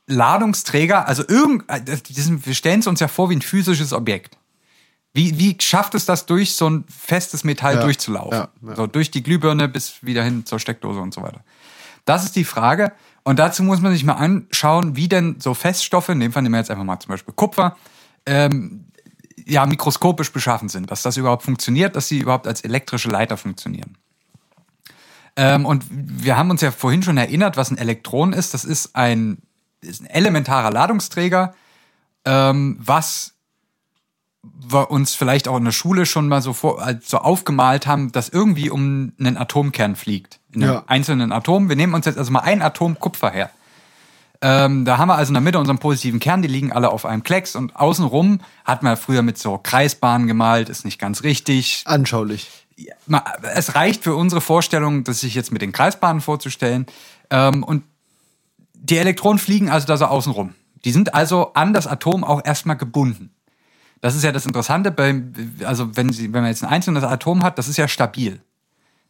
Ladungsträger, 0.07 1.07
also 1.07 1.23
irgend, 1.27 1.69
äh, 1.69 1.81
wir 1.87 2.55
stellen 2.55 2.81
es 2.81 2.87
uns 2.87 3.01
ja 3.01 3.09
vor 3.09 3.31
wie 3.31 3.37
ein 3.37 3.43
physisches 3.43 3.93
Objekt. 3.93 4.38
Wie, 5.15 5.38
wie 5.38 5.57
schafft 5.61 5.95
es 5.95 6.07
das 6.07 6.27
durch 6.27 6.55
so 6.55 6.69
ein 6.71 6.85
festes 6.88 7.45
Metall 7.45 7.75
Ja, 7.77 7.83
durchzulaufen? 7.83 8.33
ja, 8.38 8.49
ja. 8.67 8.77
So 8.77 8.87
durch 8.87 9.11
die 9.11 9.23
Glühbirne 9.23 9.69
bis 9.69 10.03
wieder 10.03 10.25
hin 10.25 10.47
zur 10.47 10.59
Steckdose 10.59 11.01
und 11.01 11.12
so 11.12 11.23
weiter. 11.23 11.45
Das 12.05 12.25
ist 12.25 12.35
die 12.35 12.45
Frage. 12.45 12.93
Und 13.23 13.38
dazu 13.38 13.62
muss 13.62 13.81
man 13.81 13.93
sich 13.93 14.05
mal 14.05 14.15
anschauen, 14.15 14.97
wie 14.97 15.09
denn 15.09 15.37
so 15.38 15.55
Feststoffe, 15.55 16.09
in 16.09 16.19
dem 16.19 16.33
Fall 16.33 16.43
nehmen 16.43 16.55
wir 16.55 16.59
jetzt 16.59 16.71
einfach 16.71 16.85
mal 16.85 16.99
zum 16.99 17.11
Beispiel 17.11 17.35
Kupfer, 17.35 17.77
ähm, 18.27 18.87
ja, 19.47 19.67
mikroskopisch 19.67 20.33
beschaffen 20.33 20.69
sind, 20.69 20.91
dass 20.91 21.03
das 21.03 21.17
überhaupt 21.17 21.43
funktioniert, 21.43 21.95
dass 21.95 22.09
sie 22.09 22.19
überhaupt 22.19 22.47
als 22.47 22.62
elektrische 22.62 23.09
Leiter 23.11 23.37
funktionieren. 23.37 23.97
Ähm, 25.37 25.65
und 25.67 25.85
wir 25.91 26.37
haben 26.37 26.51
uns 26.51 26.61
ja 26.61 26.71
vorhin 26.71 27.03
schon 27.03 27.17
erinnert, 27.17 27.57
was 27.57 27.71
ein 27.71 27.79
Elektron 27.79 28.33
ist. 28.33 28.55
Das 28.55 28.65
ist 28.65 28.95
ein, 28.97 29.38
ist 29.83 30.01
ein 30.01 30.07
elementarer 30.07 30.71
Ladungsträger, 30.71 31.55
ähm, 32.25 32.77
was 32.81 33.35
wir 34.42 34.90
uns 34.90 35.14
vielleicht 35.14 35.47
auch 35.47 35.57
in 35.57 35.64
der 35.64 35.73
Schule 35.73 36.05
schon 36.07 36.27
mal 36.29 36.42
so, 36.42 36.53
vor, 36.53 36.85
so 37.05 37.18
aufgemalt 37.18 37.87
haben, 37.87 38.11
dass 38.11 38.29
irgendwie 38.29 38.71
um 38.71 39.12
einen 39.18 39.37
Atomkern 39.37 39.95
fliegt. 39.95 40.40
In 40.53 40.62
einem 40.64 40.73
Ja. 40.73 40.85
einzelnen 40.87 41.31
Atom. 41.33 41.68
Wir 41.68 41.77
nehmen 41.77 41.95
uns 41.95 42.07
jetzt 42.07 42.18
also 42.18 42.33
mal 42.33 42.40
ein 42.40 42.61
Atom 42.61 42.99
Kupfer 42.99 43.31
her. 43.31 43.51
Ähm, 44.40 44.85
da 44.85 44.99
haben 44.99 45.09
wir 45.09 45.14
also 45.14 45.31
in 45.31 45.35
der 45.35 45.40
Mitte 45.42 45.61
unseren 45.61 45.79
positiven 45.79 46.18
Kern, 46.18 46.42
die 46.42 46.49
liegen 46.49 46.73
alle 46.73 46.90
auf 46.90 47.07
einem 47.07 47.23
Klecks 47.23 47.55
und 47.55 47.77
außenrum 47.77 48.40
hat 48.64 48.83
man 48.83 48.97
früher 48.97 49.23
mit 49.23 49.38
so 49.38 49.57
Kreisbahnen 49.62 50.27
gemalt, 50.27 50.68
ist 50.68 50.85
nicht 50.85 50.99
ganz 50.99 51.23
richtig. 51.23 51.85
Anschaulich. 51.87 52.51
Ma- 53.07 53.23
Es 53.55 53.77
reicht 53.77 54.03
für 54.03 54.16
unsere 54.16 54.40
Vorstellung, 54.40 55.05
das 55.05 55.21
sich 55.21 55.37
jetzt 55.37 55.53
mit 55.53 55.62
den 55.62 55.71
Kreisbahnen 55.71 56.21
vorzustellen. 56.21 56.87
Ähm, 57.31 57.62
und 57.62 57.85
die 58.83 58.99
Elektronen 58.99 59.38
fliegen 59.38 59.71
also 59.71 59.87
da 59.87 59.97
so 59.97 60.07
außenrum. 60.07 60.55
Die 60.85 60.90
sind 60.92 61.14
also 61.14 61.53
an 61.55 61.73
das 61.73 61.87
Atom 61.87 62.25
auch 62.25 62.45
erstmal 62.45 62.77
gebunden. 62.77 63.31
Das 64.01 64.16
ist 64.16 64.25
ja 64.25 64.33
das 64.33 64.47
Interessante, 64.47 64.90
bei, 64.90 65.23
also 65.64 65.97
wenn, 65.97 66.12
sie, 66.12 66.33
wenn 66.33 66.42
man 66.42 66.51
jetzt 66.51 66.64
ein 66.64 66.71
einzelnes 66.71 67.05
Atom 67.05 67.45
hat, 67.45 67.59
das 67.59 67.68
ist 67.68 67.77
ja 67.77 67.87
stabil. 67.87 68.40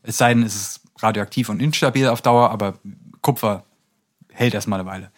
Es 0.03 0.19
sei 0.19 0.35
denn, 0.35 0.43
es 0.43 0.55
ist 0.55 0.81
radioaktiv 0.99 1.49
und 1.49 1.63
instabil 1.63 2.09
auf 2.09 2.21
Dauer, 2.21 2.51
aber 2.51 2.75
Kupfer 3.23 3.65
hält 4.31 4.53
erstmal 4.53 4.81
eine 4.81 4.89
Weile. 4.89 5.11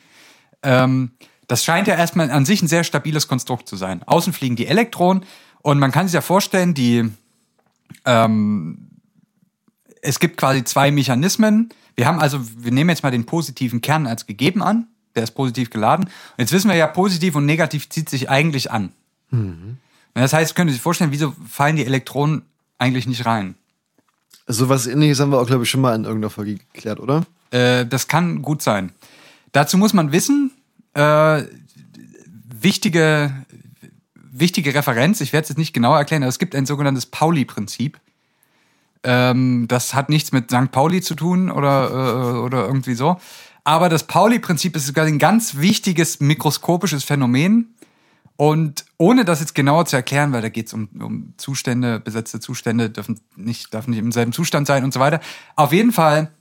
Ähm, 0.62 1.10
das 1.48 1.64
scheint 1.64 1.88
ja 1.88 1.96
erstmal 1.96 2.30
an 2.30 2.46
sich 2.46 2.62
ein 2.62 2.68
sehr 2.68 2.84
stabiles 2.84 3.26
Konstrukt 3.26 3.68
zu 3.68 3.74
sein. 3.74 4.02
Außen 4.04 4.32
fliegen 4.32 4.54
die 4.54 4.68
Elektronen 4.68 5.24
und 5.62 5.80
man 5.80 5.90
kann 5.90 6.06
sich 6.06 6.14
ja 6.14 6.20
vorstellen, 6.20 6.74
die 6.74 7.10
ähm, 8.04 8.83
es 10.04 10.20
gibt 10.20 10.36
quasi 10.36 10.64
zwei 10.64 10.90
Mechanismen. 10.90 11.70
Wir 11.96 12.06
haben 12.06 12.18
also, 12.18 12.40
wir 12.58 12.72
nehmen 12.72 12.90
jetzt 12.90 13.02
mal 13.02 13.10
den 13.10 13.26
positiven 13.26 13.80
Kern 13.80 14.06
als 14.06 14.26
gegeben 14.26 14.62
an. 14.62 14.86
Der 15.14 15.22
ist 15.22 15.32
positiv 15.32 15.70
geladen. 15.70 16.04
Und 16.04 16.38
jetzt 16.38 16.52
wissen 16.52 16.68
wir 16.68 16.76
ja, 16.76 16.86
positiv 16.86 17.36
und 17.36 17.46
negativ 17.46 17.88
zieht 17.88 18.08
sich 18.08 18.28
eigentlich 18.28 18.70
an. 18.70 18.92
Mhm. 19.30 19.78
Das 20.12 20.32
heißt, 20.32 20.54
könnt 20.54 20.70
ihr 20.70 20.74
sich 20.74 20.82
vorstellen, 20.82 21.12
wieso 21.12 21.34
fallen 21.48 21.76
die 21.76 21.84
Elektronen 21.84 22.42
eigentlich 22.78 23.06
nicht 23.06 23.26
rein? 23.26 23.54
So 24.46 24.68
was 24.68 24.86
ähnliches 24.86 25.20
haben 25.20 25.30
wir 25.30 25.40
auch, 25.40 25.46
glaube 25.46 25.64
ich, 25.64 25.70
schon 25.70 25.80
mal 25.80 25.94
in 25.94 26.04
irgendeiner 26.04 26.30
Folge 26.30 26.56
geklärt, 26.56 27.00
oder? 27.00 27.24
Äh, 27.50 27.86
das 27.86 28.08
kann 28.08 28.42
gut 28.42 28.62
sein. 28.62 28.92
Dazu 29.52 29.78
muss 29.78 29.92
man 29.92 30.12
wissen, 30.12 30.50
äh, 30.94 31.42
wichtige, 32.60 33.32
wichtige 34.14 34.74
Referenz, 34.74 35.20
ich 35.20 35.32
werde 35.32 35.44
es 35.44 35.48
jetzt 35.50 35.58
nicht 35.58 35.72
genau 35.72 35.94
erklären, 35.94 36.22
aber 36.22 36.28
es 36.28 36.38
gibt 36.38 36.54
ein 36.54 36.66
sogenanntes 36.66 37.06
Pauli-Prinzip. 37.06 37.98
Ähm, 39.04 39.66
das 39.68 39.94
hat 39.94 40.08
nichts 40.08 40.32
mit 40.32 40.50
St. 40.50 40.72
Pauli 40.72 41.00
zu 41.00 41.14
tun 41.14 41.50
oder, 41.50 41.90
äh, 41.90 42.38
oder 42.38 42.66
irgendwie 42.66 42.94
so. 42.94 43.18
Aber 43.64 43.88
das 43.88 44.04
Pauli-Prinzip 44.04 44.76
ist 44.76 44.86
sogar 44.86 45.06
ein 45.06 45.18
ganz 45.18 45.56
wichtiges 45.56 46.20
mikroskopisches 46.20 47.04
Phänomen. 47.04 47.74
Und 48.36 48.84
ohne 48.98 49.24
das 49.24 49.40
jetzt 49.40 49.54
genauer 49.54 49.86
zu 49.86 49.94
erklären, 49.94 50.32
weil 50.32 50.42
da 50.42 50.48
geht 50.48 50.66
es 50.66 50.72
um, 50.72 50.88
um 50.98 51.34
Zustände, 51.36 52.00
besetzte 52.00 52.40
Zustände 52.40 52.90
dürfen 52.90 53.20
nicht, 53.36 53.72
dürfen 53.72 53.90
nicht 53.90 54.00
im 54.00 54.10
selben 54.10 54.32
Zustand 54.32 54.66
sein 54.66 54.82
und 54.82 54.92
so 54.92 54.98
weiter. 54.98 55.20
Auf 55.54 55.72
jeden 55.72 55.92
Fall 55.92 56.32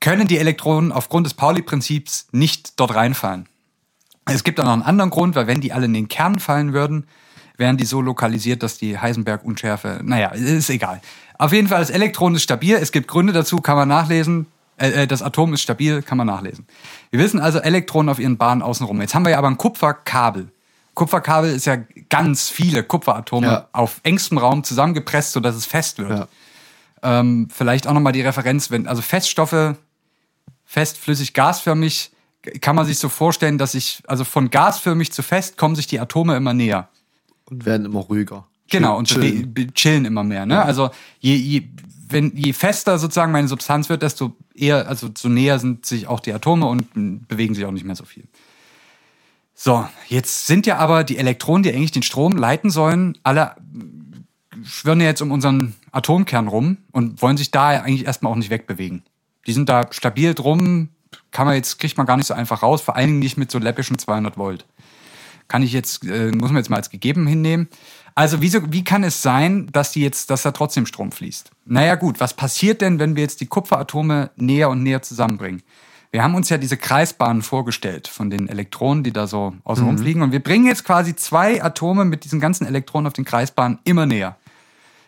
können 0.00 0.26
die 0.26 0.38
Elektronen 0.38 0.90
aufgrund 0.90 1.26
des 1.26 1.34
Pauli-Prinzips 1.34 2.28
nicht 2.32 2.80
dort 2.80 2.94
reinfallen. 2.94 3.46
Es 4.24 4.42
gibt 4.42 4.58
auch 4.58 4.64
noch 4.64 4.72
einen 4.72 4.82
anderen 4.82 5.10
Grund, 5.10 5.34
weil 5.34 5.46
wenn 5.46 5.60
die 5.60 5.72
alle 5.72 5.84
in 5.84 5.94
den 5.94 6.08
Kern 6.08 6.38
fallen 6.38 6.72
würden, 6.72 7.06
wären 7.56 7.76
die 7.76 7.84
so 7.84 8.00
lokalisiert, 8.00 8.62
dass 8.62 8.78
die 8.78 8.98
Heisenberg-Unschärfe, 8.98 10.00
naja, 10.02 10.28
ist 10.28 10.70
egal. 10.70 11.00
Auf 11.38 11.52
jeden 11.52 11.68
Fall, 11.68 11.80
das 11.80 11.90
Elektron 11.90 12.34
ist 12.34 12.42
stabil. 12.42 12.76
Es 12.76 12.92
gibt 12.92 13.08
Gründe 13.08 13.32
dazu, 13.32 13.58
kann 13.58 13.76
man 13.76 13.88
nachlesen. 13.88 14.46
Äh, 14.76 15.02
äh, 15.02 15.06
das 15.06 15.22
Atom 15.22 15.54
ist 15.54 15.62
stabil, 15.62 16.02
kann 16.02 16.18
man 16.18 16.26
nachlesen. 16.26 16.66
Wir 17.10 17.20
wissen 17.20 17.40
also 17.40 17.58
Elektronen 17.58 18.08
auf 18.08 18.18
ihren 18.18 18.36
Bahnen 18.36 18.62
außenrum. 18.62 19.00
Jetzt 19.00 19.14
haben 19.14 19.24
wir 19.24 19.30
ja 19.30 19.38
aber 19.38 19.48
ein 19.48 19.58
Kupferkabel. 19.58 20.50
Kupferkabel 20.94 21.50
ist 21.50 21.66
ja 21.66 21.78
ganz 22.10 22.48
viele 22.48 22.82
Kupferatome 22.82 23.46
ja. 23.46 23.68
auf 23.72 24.00
engstem 24.02 24.38
Raum 24.38 24.62
zusammengepresst, 24.62 25.32
sodass 25.32 25.54
es 25.54 25.66
fest 25.66 25.98
wird. 25.98 26.10
Ja. 26.10 26.28
Ähm, 27.02 27.48
vielleicht 27.52 27.86
auch 27.86 27.94
nochmal 27.94 28.12
die 28.12 28.20
Referenz, 28.20 28.70
wenn, 28.70 28.86
also 28.86 29.02
Feststoffe, 29.02 29.74
fest, 30.64 30.98
flüssig, 30.98 31.34
gasförmig, 31.34 32.12
kann 32.60 32.76
man 32.76 32.86
sich 32.86 32.98
so 32.98 33.08
vorstellen, 33.08 33.58
dass 33.58 33.72
sich, 33.72 34.02
also 34.06 34.24
von 34.24 34.50
gasförmig 34.50 35.12
zu 35.12 35.22
fest 35.22 35.56
kommen 35.56 35.76
sich 35.76 35.86
die 35.86 36.00
Atome 36.00 36.36
immer 36.36 36.54
näher. 36.54 36.88
Und 37.52 37.66
werden 37.66 37.86
immer 37.86 38.00
ruhiger. 38.00 38.46
Genau, 38.70 38.96
und 38.96 39.06
chillen, 39.06 39.54
chillen 39.74 40.06
immer 40.06 40.24
mehr. 40.24 40.46
Ne? 40.46 40.54
Ja. 40.54 40.62
Also 40.62 40.90
je, 41.20 41.34
je, 41.34 41.62
wenn, 42.08 42.34
je 42.34 42.52
fester 42.54 42.98
sozusagen 42.98 43.30
meine 43.30 43.48
Substanz 43.48 43.88
wird, 43.90 44.02
desto 44.02 44.34
eher, 44.54 44.88
also 44.88 45.10
so 45.16 45.28
näher 45.28 45.58
sind 45.58 45.84
sich 45.84 46.06
auch 46.06 46.20
die 46.20 46.32
Atome 46.32 46.66
und 46.66 47.28
bewegen 47.28 47.54
sich 47.54 47.66
auch 47.66 47.70
nicht 47.70 47.84
mehr 47.84 47.96
so 47.96 48.04
viel. 48.04 48.24
So, 49.54 49.86
jetzt 50.08 50.46
sind 50.46 50.66
ja 50.66 50.78
aber 50.78 51.04
die 51.04 51.18
Elektronen, 51.18 51.62
die 51.62 51.72
eigentlich 51.72 51.92
den 51.92 52.02
Strom 52.02 52.32
leiten 52.32 52.70
sollen, 52.70 53.18
alle 53.22 53.56
schwirren 54.64 55.00
ja 55.00 55.06
jetzt 55.06 55.20
um 55.20 55.30
unseren 55.30 55.74
Atomkern 55.92 56.48
rum 56.48 56.78
und 56.92 57.20
wollen 57.20 57.36
sich 57.36 57.50
da 57.50 57.68
eigentlich 57.68 58.06
erstmal 58.06 58.32
auch 58.32 58.36
nicht 58.36 58.50
wegbewegen. 58.50 59.02
Die 59.46 59.52
sind 59.52 59.68
da 59.68 59.86
stabil 59.90 60.34
drum, 60.34 60.88
kann 61.30 61.46
man 61.46 61.56
jetzt, 61.56 61.78
kriegt 61.78 61.96
man 61.96 62.06
gar 62.06 62.16
nicht 62.16 62.26
so 62.26 62.34
einfach 62.34 62.62
raus, 62.62 62.80
vor 62.80 62.96
allen 62.96 63.08
Dingen 63.08 63.18
nicht 63.18 63.36
mit 63.36 63.50
so 63.50 63.58
läppischen 63.58 63.98
200 63.98 64.38
Volt. 64.38 64.64
Kann 65.52 65.62
ich 65.62 65.74
jetzt, 65.74 66.02
äh, 66.06 66.32
muss 66.32 66.48
man 66.48 66.56
jetzt 66.56 66.70
mal 66.70 66.78
als 66.78 66.88
gegeben 66.88 67.26
hinnehmen. 67.26 67.68
Also 68.14 68.40
wieso, 68.40 68.72
wie 68.72 68.84
kann 68.84 69.04
es 69.04 69.20
sein, 69.20 69.68
dass 69.70 69.92
die 69.92 70.00
jetzt, 70.00 70.30
dass 70.30 70.40
da 70.40 70.52
trotzdem 70.52 70.86
Strom 70.86 71.12
fließt? 71.12 71.50
Naja 71.66 71.96
gut, 71.96 72.20
was 72.20 72.32
passiert 72.32 72.80
denn, 72.80 72.98
wenn 72.98 73.16
wir 73.16 73.22
jetzt 73.22 73.42
die 73.42 73.46
Kupferatome 73.46 74.30
näher 74.36 74.70
und 74.70 74.82
näher 74.82 75.02
zusammenbringen? 75.02 75.62
Wir 76.10 76.22
haben 76.22 76.34
uns 76.34 76.48
ja 76.48 76.56
diese 76.56 76.78
Kreisbahnen 76.78 77.42
vorgestellt 77.42 78.08
von 78.08 78.30
den 78.30 78.48
Elektronen, 78.48 79.04
die 79.04 79.12
da 79.12 79.26
so 79.26 79.52
außenrum 79.64 79.96
mhm. 79.96 79.98
fliegen. 79.98 80.22
Und 80.22 80.32
wir 80.32 80.42
bringen 80.42 80.64
jetzt 80.64 80.84
quasi 80.84 81.14
zwei 81.16 81.62
Atome 81.62 82.06
mit 82.06 82.24
diesen 82.24 82.40
ganzen 82.40 82.66
Elektronen 82.66 83.06
auf 83.06 83.12
den 83.12 83.26
Kreisbahnen 83.26 83.78
immer 83.84 84.06
näher. 84.06 84.38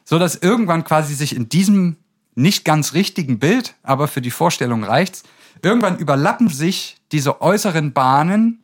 So 0.05 0.19
dass 0.19 0.37
irgendwann 0.37 0.85
quasi 0.85 1.15
sich 1.15 1.35
in 1.35 1.49
diesem 1.49 1.97
nicht 2.35 2.67
ganz 2.67 2.93
richtigen 2.93 3.39
Bild, 3.39 3.77
aber 3.83 4.09
für 4.09 4.21
die 4.21 4.31
Vorstellung 4.31 4.85
reicht's, 4.85 5.23
irgendwann 5.63 5.97
überlappen 5.97 6.51
sich 6.51 6.99
diese 7.13 7.41
äußeren 7.41 7.95
Bahnen, 7.95 8.64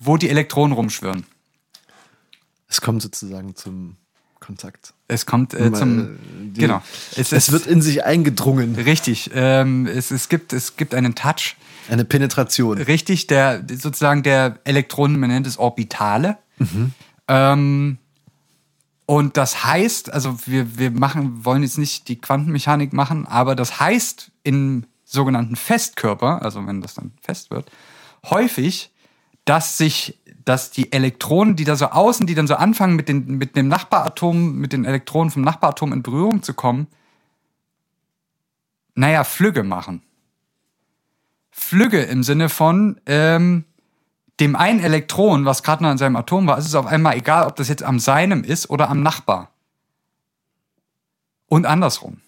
wo 0.00 0.16
die 0.16 0.28
Elektronen 0.28 0.72
rumschwirren. 0.72 1.24
Es 2.68 2.80
kommt 2.80 3.02
sozusagen 3.02 3.54
zum 3.54 3.96
Kontakt. 4.40 4.94
Es 5.08 5.26
kommt 5.26 5.54
äh, 5.54 5.72
zum 5.72 6.18
die, 6.40 6.60
genau. 6.60 6.82
Es, 7.16 7.32
es, 7.32 7.50
wird 7.50 7.66
in 7.66 7.82
sich 7.82 8.04
eingedrungen. 8.04 8.74
Richtig. 8.76 9.30
Ähm, 9.34 9.86
es, 9.86 10.10
es 10.10 10.28
gibt 10.28 10.52
es 10.52 10.76
gibt 10.76 10.94
einen 10.94 11.14
Touch. 11.14 11.56
Eine 11.88 12.04
Penetration. 12.04 12.78
Richtig. 12.78 13.26
Der 13.26 13.64
sozusagen 13.68 14.22
der 14.22 14.58
Elektronen, 14.64 15.18
man 15.18 15.30
nennt 15.30 15.46
es 15.46 15.58
Orbitale. 15.58 16.38
Mhm. 16.58 16.92
Ähm, 17.26 17.98
und 19.06 19.38
das 19.38 19.64
heißt, 19.64 20.12
also 20.12 20.36
wir, 20.46 20.78
wir 20.78 20.90
machen, 20.90 21.44
wollen 21.44 21.62
jetzt 21.62 21.78
nicht 21.78 22.08
die 22.08 22.20
Quantenmechanik 22.20 22.92
machen, 22.92 23.26
aber 23.26 23.56
das 23.56 23.80
heißt 23.80 24.30
im 24.44 24.84
sogenannten 25.04 25.56
Festkörper, 25.56 26.42
also 26.42 26.66
wenn 26.66 26.82
das 26.82 26.92
dann 26.92 27.12
fest 27.22 27.50
wird, 27.50 27.70
häufig, 28.28 28.90
dass 29.48 29.78
sich, 29.78 30.18
dass 30.44 30.70
die 30.70 30.92
Elektronen, 30.92 31.56
die 31.56 31.64
da 31.64 31.74
so 31.74 31.86
außen, 31.86 32.26
die 32.26 32.34
dann 32.34 32.46
so 32.46 32.54
anfangen, 32.54 32.96
mit, 32.96 33.08
den, 33.08 33.38
mit 33.38 33.56
dem 33.56 33.68
Nachbaratom, 33.68 34.56
mit 34.56 34.74
den 34.74 34.84
Elektronen 34.84 35.30
vom 35.30 35.42
Nachbaratom 35.42 35.92
in 35.94 36.02
Berührung 36.02 36.42
zu 36.42 36.52
kommen, 36.52 36.86
naja, 38.94 39.24
Flügge 39.24 39.62
machen. 39.62 40.02
Flügge 41.50 42.02
im 42.02 42.22
Sinne 42.22 42.50
von, 42.50 43.00
ähm, 43.06 43.64
dem 44.38 44.54
einen 44.54 44.80
Elektron, 44.80 45.46
was 45.46 45.62
gerade 45.62 45.82
noch 45.82 45.90
in 45.90 45.98
seinem 45.98 46.16
Atom 46.16 46.46
war, 46.46 46.58
ist 46.58 46.66
es 46.66 46.74
auf 46.74 46.86
einmal 46.86 47.16
egal, 47.16 47.46
ob 47.46 47.56
das 47.56 47.68
jetzt 47.68 47.82
am 47.82 47.98
seinem 47.98 48.44
ist 48.44 48.68
oder 48.68 48.90
am 48.90 49.02
Nachbar. 49.02 49.50
Und 51.46 51.64
andersrum. 51.64 52.20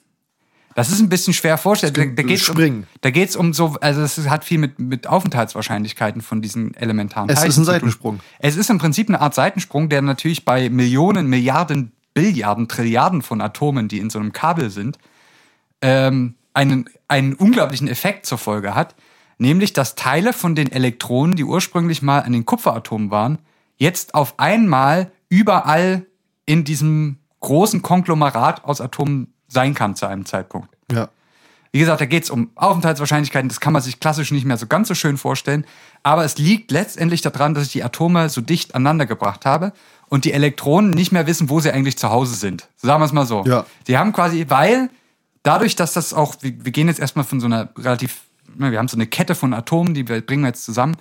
Das 0.75 0.91
ist 0.91 1.01
ein 1.01 1.09
bisschen 1.09 1.35
schwer 1.35 1.59
vorstellbar. 1.59 2.07
Da, 2.07 2.13
da 2.15 2.23
geht's 2.23 2.49
um, 2.49 2.85
da 3.01 3.11
geht's 3.11 3.37
um 3.37 3.53
so, 3.53 3.77
also 3.81 4.03
es 4.03 4.19
hat 4.29 4.45
viel 4.45 4.59
mit, 4.59 4.79
mit 4.79 5.07
Aufenthaltswahrscheinlichkeiten 5.07 6.23
von 6.23 6.43
diesen 6.43 6.75
elementaren 6.75 7.29
Es 7.29 7.37
Teilchen 7.37 7.51
ist 7.51 7.59
ein 7.59 7.65
Seitensprung. 7.65 8.21
Es 8.39 8.57
ist 8.57 8.71
im 8.71 8.79
Prinzip 8.79 9.09
eine 9.09 9.21
Art 9.21 9.35
Seitensprung, 9.35 9.89
der 9.89 10.03
natürlich 10.03 10.45
bei 10.45 10.71
Millionen, 10.71 11.27
Milliarden, 11.27 11.93
Billiarden, 12.15 12.69
Trilliarden 12.69 13.23
von 13.23 13.41
Atomen, 13.41 13.89
die 13.89 13.99
in 13.99 14.11
so 14.11 14.19
einem 14.19 14.33
Kabel 14.33 14.71
sind, 14.71 14.99
ähm, 15.83 16.35
einen, 16.55 16.89
einen 17.09 17.35
unglaublichen 17.35 17.89
Effekt 17.89 18.27
zur 18.27 18.39
Folge 18.39 18.75
hat 18.75 18.95
nämlich 19.41 19.73
dass 19.73 19.97
Teile 19.97 20.33
von 20.33 20.55
den 20.55 20.71
Elektronen, 20.71 21.35
die 21.35 21.45
ursprünglich 21.45 22.03
mal 22.03 22.21
an 22.21 22.33
den 22.33 22.45
Kupferatomen 22.45 23.11
waren, 23.11 23.39
jetzt 23.79 24.15
auf 24.15 24.39
einmal 24.39 25.11
überall 25.29 26.07
in 26.45 26.65
diesem 26.65 27.19
großen 27.41 27.81
Konglomerat 27.81 28.65
aus 28.65 28.81
Atomen 28.81 29.33
sein 29.51 29.75
kann 29.75 29.97
zu 29.97 30.07
einem 30.07 30.25
Zeitpunkt. 30.25 30.69
Ja. 30.91 31.09
Wie 31.73 31.79
gesagt, 31.79 32.01
da 32.01 32.07
geht 32.07 32.25
es 32.25 32.31
um 32.31 32.51
Aufenthaltswahrscheinlichkeiten, 32.57 33.49
das 33.49 33.61
kann 33.61 33.73
man 33.73 33.83
sich 33.83 34.01
klassisch 34.01 34.33
nicht 34.33 34.45
mehr 34.45 34.57
so 34.57 34.67
ganz 34.67 34.89
so 34.89 34.95
schön 34.95 35.19
vorstellen, 35.19 35.65
aber 36.03 36.25
es 36.25 36.39
liegt 36.39 36.71
letztendlich 36.73 37.21
daran, 37.21 37.55
dass 37.55 37.67
ich 37.67 37.73
die 37.73 37.85
Atome 37.85 38.29
so 38.29 38.41
dicht 38.41 38.75
aneinander 38.75 39.07
gebracht 39.07 39.47
habe 39.47 39.73
und 40.09 40.25
die 40.25 40.33
Elektronen 40.33 40.91
nicht 40.91 41.13
mehr 41.13 41.29
wissen, 41.29 41.49
wo 41.49 41.61
sie 41.61 41.71
eigentlich 41.71 41.97
zu 41.97 42.11
Hause 42.11 42.35
sind. 42.35 42.69
Sagen 42.77 43.01
wir 43.01 43.07
es 43.07 43.13
mal 43.13 43.27
so. 43.27 43.45
Ja. 43.45 43.67
Die 43.87 43.97
haben 43.97 44.13
quasi, 44.13 44.47
weil 44.49 44.91
dadurch, 45.45 45.77
dass 45.77 45.93
das 45.93 46.13
auch, 46.13 46.35
wir, 46.41 46.65
wir 46.65 46.73
gehen 46.73 46.89
jetzt 46.89 46.99
erstmal 46.99 47.25
von 47.25 47.39
so 47.39 47.47
einer 47.47 47.69
relativ 47.79 48.23
Ne, 48.57 48.71
wir 48.71 48.79
haben 48.79 48.89
so 48.89 48.97
eine 48.97 49.07
Kette 49.07 49.35
von 49.35 49.55
Atomen, 49.55 49.95
die 49.95 50.09
wir 50.09 50.21
bringen 50.21 50.43
wir 50.43 50.49
jetzt 50.49 50.65
zusammen. 50.65 50.97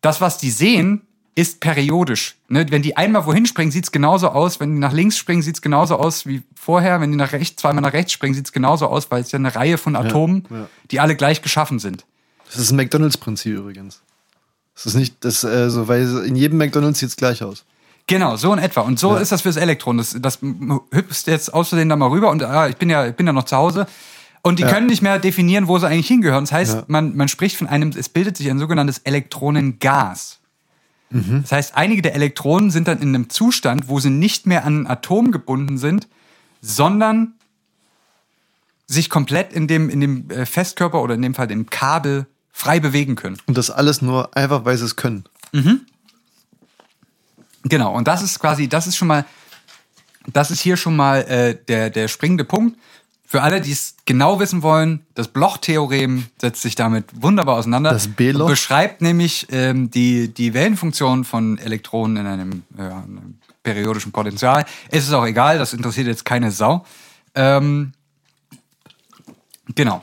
Das, 0.00 0.20
was 0.20 0.38
die 0.38 0.50
sehen, 0.50 1.06
ist 1.34 1.60
periodisch. 1.60 2.36
Ne? 2.48 2.66
Wenn 2.70 2.82
die 2.82 2.96
einmal 2.96 3.24
wohin 3.26 3.46
springen, 3.46 3.70
sieht 3.70 3.84
es 3.84 3.92
genauso 3.92 4.28
aus. 4.28 4.60
Wenn 4.60 4.74
die 4.74 4.80
nach 4.80 4.92
links 4.92 5.16
springen, 5.16 5.42
sieht 5.42 5.56
es 5.56 5.62
genauso 5.62 5.96
aus 5.96 6.26
wie 6.26 6.42
vorher. 6.54 7.00
Wenn 7.00 7.10
die 7.10 7.16
nach 7.16 7.32
rechts, 7.32 7.60
zweimal 7.60 7.82
nach 7.82 7.94
rechts 7.94 8.12
springen, 8.12 8.34
sieht 8.34 8.46
es 8.46 8.52
genauso 8.52 8.86
aus, 8.86 9.10
weil 9.10 9.22
es 9.22 9.32
ja 9.32 9.38
eine 9.38 9.54
Reihe 9.54 9.78
von 9.78 9.96
Atomen, 9.96 10.44
ja, 10.50 10.56
ja. 10.56 10.68
die 10.90 11.00
alle 11.00 11.16
gleich 11.16 11.40
geschaffen 11.40 11.78
sind. 11.78 12.04
Das 12.46 12.58
ist 12.58 12.70
ein 12.70 12.76
McDonalds-Prinzip 12.76 13.56
übrigens. 13.56 14.02
Das 14.74 14.86
ist 14.86 14.94
nicht, 14.94 15.16
das, 15.20 15.44
äh, 15.44 15.70
so, 15.70 15.88
weil 15.88 16.24
in 16.26 16.36
jedem 16.36 16.58
McDonalds 16.58 16.98
sieht 16.98 17.08
es 17.08 17.16
gleich 17.16 17.42
aus. 17.42 17.64
Genau, 18.06 18.36
so 18.36 18.52
in 18.52 18.58
etwa. 18.58 18.82
Und 18.82 18.98
so 18.98 19.14
ja. 19.14 19.20
ist 19.20 19.32
das 19.32 19.42
fürs 19.42 19.56
Elektron. 19.56 19.96
Das, 19.96 20.16
das 20.18 20.40
hüpfst 20.92 21.26
jetzt 21.26 21.54
außerdem 21.54 21.88
da 21.88 21.96
mal 21.96 22.08
rüber 22.08 22.30
und 22.30 22.42
ah, 22.42 22.68
ich 22.68 22.76
bin 22.76 22.90
ja, 22.90 23.06
ich 23.06 23.14
bin 23.14 23.26
ja 23.26 23.32
noch 23.32 23.44
zu 23.44 23.56
Hause. 23.56 23.86
Und 24.42 24.58
die 24.58 24.64
ja. 24.64 24.70
können 24.70 24.88
nicht 24.88 25.02
mehr 25.02 25.18
definieren, 25.20 25.68
wo 25.68 25.78
sie 25.78 25.86
eigentlich 25.86 26.08
hingehören. 26.08 26.44
Das 26.44 26.52
heißt, 26.52 26.74
ja. 26.74 26.84
man, 26.88 27.16
man 27.16 27.28
spricht 27.28 27.56
von 27.56 27.68
einem, 27.68 27.90
es 27.90 28.08
bildet 28.08 28.36
sich 28.36 28.50
ein 28.50 28.58
sogenanntes 28.58 28.98
Elektronengas. 28.98 30.40
Das 31.42 31.52
heißt, 31.52 31.76
einige 31.76 32.02
der 32.02 32.14
Elektronen 32.14 32.70
sind 32.70 32.88
dann 32.88 33.00
in 33.00 33.08
einem 33.08 33.30
Zustand, 33.30 33.88
wo 33.88 34.00
sie 34.00 34.10
nicht 34.10 34.46
mehr 34.46 34.64
an 34.64 34.82
ein 34.82 34.86
Atom 34.86 35.30
gebunden 35.30 35.78
sind, 35.78 36.08
sondern 36.60 37.34
sich 38.86 39.10
komplett 39.10 39.52
in 39.52 39.66
dem, 39.68 39.88
in 39.90 40.00
dem 40.00 40.30
äh, 40.30 40.46
Festkörper 40.46 41.02
oder 41.02 41.14
in 41.14 41.22
dem 41.22 41.34
Fall 41.34 41.46
dem 41.46 41.70
Kabel 41.70 42.26
frei 42.52 42.80
bewegen 42.80 43.16
können. 43.16 43.38
Und 43.46 43.56
das 43.56 43.70
alles 43.70 44.02
nur 44.02 44.36
einfach, 44.36 44.64
weil 44.64 44.76
sie 44.76 44.84
es 44.84 44.96
können. 44.96 45.24
Genau, 47.64 47.94
und 47.94 48.08
das 48.08 48.22
ist 48.22 48.38
quasi, 48.38 48.68
das 48.68 48.86
ist 48.86 48.96
schon 48.96 49.08
mal, 49.08 49.24
das 50.26 50.50
ist 50.50 50.60
hier 50.60 50.76
schon 50.76 50.96
mal 50.96 51.22
äh, 51.22 51.56
der, 51.68 51.90
der 51.90 52.08
springende 52.08 52.44
Punkt. 52.44 52.78
Für 53.32 53.40
alle, 53.40 53.62
die 53.62 53.72
es 53.72 53.96
genau 54.04 54.40
wissen 54.40 54.62
wollen, 54.62 55.06
das 55.14 55.28
Bloch-Theorem 55.28 56.26
setzt 56.38 56.60
sich 56.60 56.74
damit 56.74 57.06
wunderbar 57.14 57.56
auseinander. 57.56 57.90
Das 57.90 58.08
B-Loch? 58.08 58.46
Beschreibt 58.46 59.00
nämlich 59.00 59.46
ähm, 59.50 59.90
die, 59.90 60.28
die 60.28 60.52
Wellenfunktion 60.52 61.24
von 61.24 61.56
Elektronen 61.56 62.18
in 62.18 62.26
einem, 62.26 62.62
ja, 62.76 62.88
einem 62.88 63.38
periodischen 63.62 64.12
Potential. 64.12 64.66
Es 64.90 65.04
ist 65.04 65.14
auch 65.14 65.24
egal, 65.24 65.56
das 65.56 65.72
interessiert 65.72 66.08
jetzt 66.08 66.26
keine 66.26 66.50
Sau. 66.50 66.84
Ähm, 67.34 67.92
genau. 69.74 70.02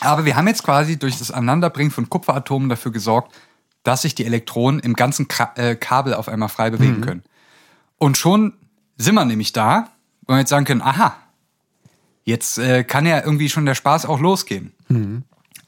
Aber 0.00 0.24
wir 0.24 0.34
haben 0.34 0.48
jetzt 0.48 0.62
quasi 0.62 0.98
durch 0.98 1.18
das 1.18 1.30
Aneinanderbringen 1.30 1.90
von 1.90 2.08
Kupferatomen 2.08 2.70
dafür 2.70 2.90
gesorgt, 2.90 3.34
dass 3.82 4.00
sich 4.00 4.14
die 4.14 4.24
Elektronen 4.24 4.80
im 4.80 4.94
ganzen 4.94 5.28
Kra 5.28 5.52
äh, 5.56 5.76
Kabel 5.76 6.14
auf 6.14 6.26
einmal 6.26 6.48
frei 6.48 6.70
bewegen 6.70 7.02
können. 7.02 7.22
Und 7.98 8.16
schon 8.16 8.54
sind 8.96 9.14
wir 9.14 9.26
nämlich 9.26 9.52
da, 9.52 9.88
wo 10.22 10.32
wir 10.32 10.38
jetzt 10.38 10.48
sagen 10.48 10.64
können, 10.64 10.80
aha, 10.80 11.18
jetzt 12.24 12.58
äh, 12.58 12.84
kann 12.84 13.06
ja 13.06 13.22
irgendwie 13.24 13.48
schon 13.48 13.66
der 13.66 13.74
Spaß 13.74 14.06
auch 14.06 14.20
losgehen. 14.20 14.72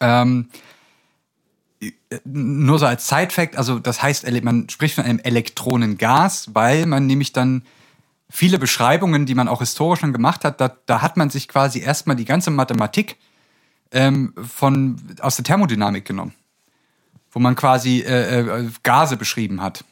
Ähm, 0.00 0.48
äh, 1.80 1.90
nur 2.24 2.78
so 2.78 2.86
als 2.86 3.08
Side-Fact, 3.08 3.56
also 3.56 3.78
das 3.78 4.02
heißt, 4.02 4.30
man 4.42 4.68
spricht 4.68 4.94
von 4.94 5.04
einem 5.04 5.18
Elektronengas, 5.18 6.54
weil 6.54 6.86
man 6.86 7.06
nämlich 7.06 7.32
dann 7.32 7.62
viele 8.30 8.58
Beschreibungen, 8.58 9.26
die 9.26 9.34
man 9.34 9.48
auch 9.48 9.60
historisch 9.60 10.00
schon 10.00 10.12
gemacht 10.12 10.44
hat, 10.44 10.60
da, 10.60 10.76
da 10.86 11.02
hat 11.02 11.16
man 11.16 11.30
sich 11.30 11.48
quasi 11.48 11.80
erstmal 11.80 12.16
die 12.16 12.24
ganze 12.24 12.50
Mathematik 12.50 13.16
ähm, 13.92 14.34
von, 14.36 15.00
aus 15.20 15.36
der 15.36 15.44
Thermodynamik 15.44 16.04
genommen, 16.04 16.34
wo 17.30 17.38
man 17.38 17.54
quasi 17.54 18.00
äh, 18.00 18.40
äh, 18.40 18.70
Gase 18.82 19.16
beschrieben 19.16 19.60
hat. 19.62 19.84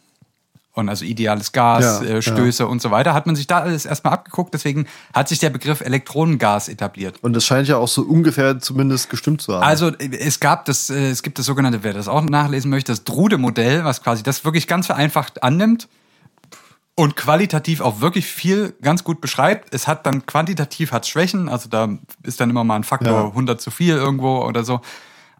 Und 0.75 0.89
also 0.89 1.05
ideales 1.05 1.53
Gas, 1.53 1.85
Ja, 1.85 2.03
äh, 2.03 2.23
Stöße 2.23 2.67
und 2.67 2.81
so 2.81 2.91
weiter, 2.91 3.13
hat 3.13 3.27
man 3.27 3.37
sich 3.37 3.47
da 3.47 3.59
alles 3.59 3.85
erstmal 3.85 4.15
abgeguckt. 4.15 4.55
Deswegen 4.55 4.87
hat 5.13 5.29
sich 5.29 5.39
der 5.39 5.51
Begriff 5.51 5.83
Elektronengas 5.83 6.69
etabliert. 6.69 7.17
Und 7.21 7.35
das 7.35 7.45
scheint 7.45 7.69
ja 7.69 7.77
auch 7.77 7.89
so 7.89 8.03
ungefähr 8.03 8.59
zumindest 8.59 9.11
gestimmt 9.11 9.43
zu 9.43 9.53
haben. 9.55 9.63
Also 9.63 9.89
äh, 9.89 10.17
es 10.19 10.41
gab 10.41 10.65
das, 10.65 10.89
äh, 10.89 11.11
es 11.11 11.23
gibt 11.23 11.39
das 11.39 11.45
sogenannte, 11.45 11.83
wer 11.83 11.93
das 11.93 12.09
auch 12.09 12.23
nachlesen 12.23 12.71
möchte, 12.71 12.91
das 12.91 13.05
Drude-Modell, 13.05 13.85
was 13.85 14.03
quasi 14.03 14.23
das 14.23 14.47
wirklich 14.47 14.67
ganz 14.67 14.87
vereinfacht 14.87 15.43
annimmt 15.43 15.89
und 16.95 17.17
qualitativ 17.17 17.81
auch 17.81 18.01
wirklich 18.01 18.27
viel 18.27 18.75
ganz 18.81 19.05
gut 19.05 19.21
beschreibt. 19.21 19.75
Es 19.75 19.87
hat 19.87 20.07
dann 20.07 20.25
quantitativ 20.27 20.93
hat's 20.93 21.09
Schwächen, 21.09 21.49
also 21.49 21.69
da 21.69 21.89
ist 22.23 22.41
dann 22.41 22.49
immer 22.51 22.65
mal 22.65 22.77
ein 22.77 22.85
Faktor 22.85 23.13
Ja. 23.13 23.27
100 23.27 23.61
zu 23.61 23.71
viel 23.71 23.97
irgendwo 23.97 24.43
oder 24.43 24.65
so. 24.65 24.81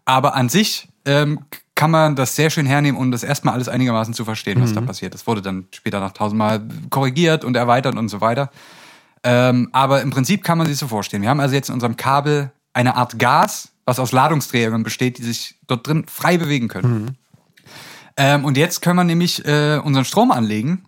Aber 0.05 0.35
an 0.35 0.49
sich 0.49 0.89
ähm, 1.05 1.39
kann 1.83 1.91
man 1.91 2.15
das 2.15 2.37
sehr 2.37 2.49
schön 2.49 2.65
hernehmen 2.65 2.97
und 2.97 3.11
das 3.11 3.23
erstmal 3.23 3.55
alles 3.55 3.67
einigermaßen 3.67 4.13
zu 4.13 4.23
verstehen, 4.23 4.61
was 4.61 4.71
da 4.71 4.79
passiert. 4.79 5.13
Das 5.13 5.27
wurde 5.27 5.41
dann 5.41 5.65
später 5.71 5.99
noch 5.99 6.13
tausendmal 6.13 6.65
korrigiert 6.89 7.43
und 7.43 7.57
erweitert 7.57 7.97
und 7.97 8.07
so 8.07 8.21
weiter. 8.21 8.51
Ähm, 9.21 9.67
aber 9.73 10.01
im 10.01 10.09
Prinzip 10.09 10.45
kann 10.45 10.57
man 10.57 10.65
sich 10.67 10.77
so 10.77 10.87
vorstellen. 10.87 11.23
Wir 11.23 11.29
haben 11.29 11.41
also 11.41 11.53
jetzt 11.55 11.67
in 11.67 11.73
unserem 11.73 11.97
Kabel 11.97 12.53
eine 12.71 12.95
Art 12.95 13.19
Gas, 13.19 13.73
was 13.83 13.99
aus 13.99 14.13
Ladungsträgern 14.13 14.83
besteht, 14.83 15.17
die 15.17 15.23
sich 15.23 15.55
dort 15.67 15.85
drin 15.85 16.05
frei 16.07 16.37
bewegen 16.37 16.69
können. 16.69 17.17
Ähm, 18.15 18.45
und 18.45 18.55
jetzt 18.55 18.81
können 18.81 18.95
wir 18.95 19.03
nämlich 19.03 19.43
äh, 19.45 19.77
unseren 19.83 20.05
Strom 20.05 20.31
anlegen. 20.31 20.85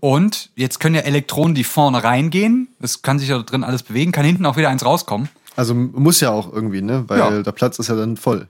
Und 0.00 0.50
jetzt 0.56 0.78
können 0.78 0.94
ja 0.94 1.00
Elektronen, 1.00 1.54
die 1.54 1.64
vorne 1.64 2.04
reingehen, 2.04 2.68
das 2.80 3.00
kann 3.00 3.18
sich 3.18 3.30
ja 3.30 3.36
dort 3.36 3.50
drin 3.50 3.64
alles 3.64 3.82
bewegen, 3.82 4.12
kann 4.12 4.26
hinten 4.26 4.44
auch 4.44 4.58
wieder 4.58 4.68
eins 4.68 4.84
rauskommen. 4.84 5.30
also 5.56 5.74
muss 5.74 6.20
ja 6.20 6.32
auch 6.32 6.52
irgendwie, 6.52 6.82
ne? 6.82 7.04
Weil 7.06 7.18
Ja. 7.18 7.42
der 7.42 7.52
Platz 7.52 7.78
ist 7.78 7.88
ja 7.88 7.94
dann 7.96 8.18
voll. 8.18 8.48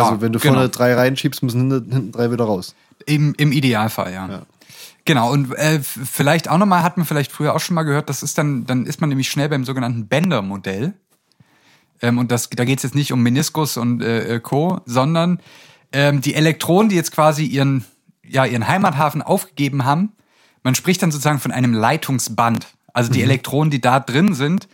Also 0.00 0.20
wenn 0.20 0.32
du 0.32 0.38
genau. 0.38 0.54
vorne 0.54 0.68
drei 0.68 0.94
reinschiebst, 0.94 1.42
müssen 1.42 1.70
hinten, 1.70 1.92
hinten 1.92 2.12
drei 2.12 2.30
wieder 2.30 2.44
raus. 2.44 2.74
Im, 3.06 3.34
Im 3.36 3.52
Idealfall, 3.52 4.12
ja. 4.12 4.28
Ja. 4.28 4.42
Genau, 5.04 5.32
und 5.32 5.52
äh, 5.54 5.80
vielleicht 5.80 6.48
auch 6.48 6.58
nochmal, 6.58 6.82
hat 6.82 6.96
man 6.96 7.06
vielleicht 7.06 7.32
früher 7.32 7.54
auch 7.54 7.60
schon 7.60 7.74
mal 7.74 7.82
gehört, 7.82 8.08
das 8.08 8.22
ist 8.22 8.38
dann, 8.38 8.66
dann 8.66 8.86
ist 8.86 9.00
man 9.00 9.08
nämlich 9.08 9.28
schnell 9.30 9.48
beim 9.48 9.64
sogenannten 9.64 10.06
Bender-Modell. 10.06 10.94
Ähm, 12.00 12.18
und 12.18 12.30
das, 12.30 12.50
da 12.50 12.64
geht 12.64 12.78
es 12.78 12.84
jetzt 12.84 12.94
nicht 12.94 13.12
um 13.12 13.22
Meniskus 13.22 13.76
und 13.76 14.02
äh, 14.02 14.36
äh, 14.36 14.40
Co., 14.40 14.80
sondern 14.86 15.40
ähm, 15.92 16.20
die 16.20 16.34
Elektronen, 16.34 16.88
die 16.88 16.96
jetzt 16.96 17.12
quasi 17.12 17.44
ihren, 17.44 17.84
ja, 18.24 18.44
ihren 18.44 18.68
Heimathafen 18.68 19.22
aufgegeben 19.22 19.84
haben, 19.84 20.12
man 20.62 20.76
spricht 20.76 21.02
dann 21.02 21.10
sozusagen 21.10 21.40
von 21.40 21.50
einem 21.50 21.74
Leitungsband. 21.74 22.68
Also 22.92 23.10
die 23.10 23.22
Elektronen, 23.22 23.70
die 23.70 23.80
da 23.80 23.98
drin 23.98 24.34
sind, 24.34 24.68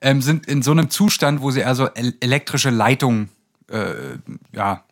ähm, 0.00 0.22
sind 0.22 0.46
in 0.46 0.62
so 0.62 0.70
einem 0.70 0.90
Zustand, 0.90 1.42
wo 1.42 1.50
sie 1.50 1.64
also 1.64 1.88
el 1.88 2.14
elektrische 2.20 2.70
Leitungen 2.70 3.28
äh, 3.70 4.18
ja, 4.52 4.84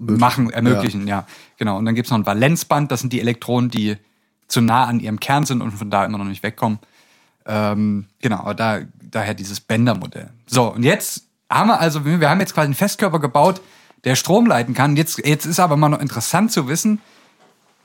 machen, 0.00 0.50
ermöglichen, 0.50 1.06
ja. 1.06 1.26
Genau. 1.58 1.78
Und 1.78 1.84
dann 1.84 1.94
gibt's 1.94 2.10
noch 2.10 2.18
ein 2.18 2.26
Valenzband, 2.26 2.90
das 2.90 3.00
sind 3.00 3.12
die 3.12 3.20
Elektronen, 3.20 3.70
die 3.70 3.96
zu 4.48 4.60
nah 4.60 4.84
an 4.84 5.00
ihrem 5.00 5.20
Kern 5.20 5.44
sind 5.44 5.60
und 5.60 5.72
von 5.72 5.90
da 5.90 6.04
immer 6.04 6.18
noch 6.18 6.24
nicht 6.24 6.42
wegkommen. 6.42 6.78
Ähm, 7.46 8.06
genau, 8.20 8.38
aber 8.38 8.54
da, 8.54 8.80
daher 9.10 9.34
dieses 9.34 9.60
Bender-Modell. 9.60 10.30
So, 10.46 10.72
und 10.72 10.82
jetzt 10.82 11.24
haben 11.50 11.68
wir 11.68 11.80
also, 11.80 12.04
wir 12.04 12.28
haben 12.28 12.40
jetzt 12.40 12.54
quasi 12.54 12.66
einen 12.66 12.74
Festkörper 12.74 13.20
gebaut, 13.20 13.60
der 14.04 14.16
Strom 14.16 14.46
leiten 14.46 14.74
kann. 14.74 14.96
Jetzt, 14.96 15.24
jetzt 15.24 15.46
ist 15.46 15.60
aber 15.60 15.76
mal 15.76 15.88
noch 15.88 16.00
interessant 16.00 16.52
zu 16.52 16.68
wissen, 16.68 17.00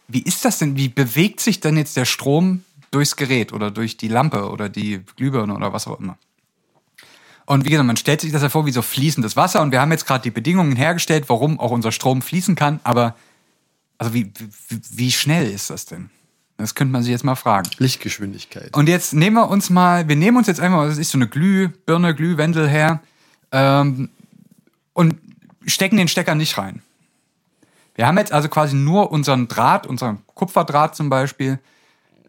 wie 0.08 0.22
ist 0.22 0.46
das 0.46 0.58
denn, 0.58 0.76
wie 0.76 0.90
bewegt 0.90 1.40
sich 1.40 1.60
denn 1.60 1.78
jetzt 1.78 1.96
der 1.96 2.06
Strom 2.06 2.64
durchs 2.92 3.16
Gerät 3.16 3.54
oder 3.54 3.72
durch 3.72 3.98
die 3.98 4.08
Lampe 4.08 4.50
oder 4.50 4.68
die 4.68 5.02
Glühbirne 5.16 5.54
oder 5.56 5.74
was 5.74 5.88
auch 5.88 6.00
immer? 6.00 6.18
Und 7.52 7.66
wie 7.66 7.70
gesagt, 7.70 7.86
man 7.86 7.98
stellt 7.98 8.22
sich 8.22 8.32
das 8.32 8.44
ja 8.44 8.48
vor 8.48 8.66
wie 8.66 8.72
so 8.72 8.82
fließendes 8.82 9.36
Wasser 9.36 9.62
und 9.62 9.74
wir 9.74 9.82
haben 9.82 9.92
jetzt 9.92 10.08
gerade 10.08 10.24
die 10.24 10.32
Bedingungen 10.32 10.74
hergestellt, 10.74 11.26
warum 11.28 11.60
auch 11.60 11.72
unser 11.72 11.92
Strom 11.92 12.22
fließen 12.22 12.56
kann, 12.56 12.80
aber 12.86 13.14
also 13.98 14.14
wie, 14.14 14.32
wie, 14.70 14.80
wie 14.92 15.12
schnell 15.12 15.52
ist 15.52 15.70
das 15.70 15.86
denn? 15.86 16.10
Das 16.56 16.76
könnte 16.76 16.94
man 16.94 17.04
sich 17.04 17.12
jetzt 17.12 17.26
mal 17.26 17.36
fragen. 17.36 17.70
Lichtgeschwindigkeit. 17.78 18.74
Und 18.74 18.88
jetzt 18.88 19.14
nehmen 19.14 19.36
wir 19.36 19.50
uns 19.50 19.70
mal, 19.70 20.08
wir 20.08 20.16
nehmen 20.16 20.38
uns 20.38 20.48
jetzt 20.48 20.62
einmal, 20.62 20.88
das 20.88 20.98
ist 20.98 21.12
so 21.12 21.18
eine 21.18 21.28
Glühbirne, 21.28 22.16
Glühwendel 22.16 22.70
her 22.70 23.02
ähm, 23.52 24.08
und 24.94 25.16
stecken 25.66 25.98
den 25.98 26.08
Stecker 26.08 26.36
nicht 26.36 26.58
rein. 26.58 26.82
Wir 27.96 28.08
haben 28.08 28.18
jetzt 28.18 28.32
also 28.32 28.48
quasi 28.48 28.78
nur 28.78 29.12
unseren 29.12 29.50
Draht, 29.50 29.88
unseren 29.88 30.20
Kupferdraht 30.36 30.96
zum 30.96 31.10
Beispiel, 31.10 31.60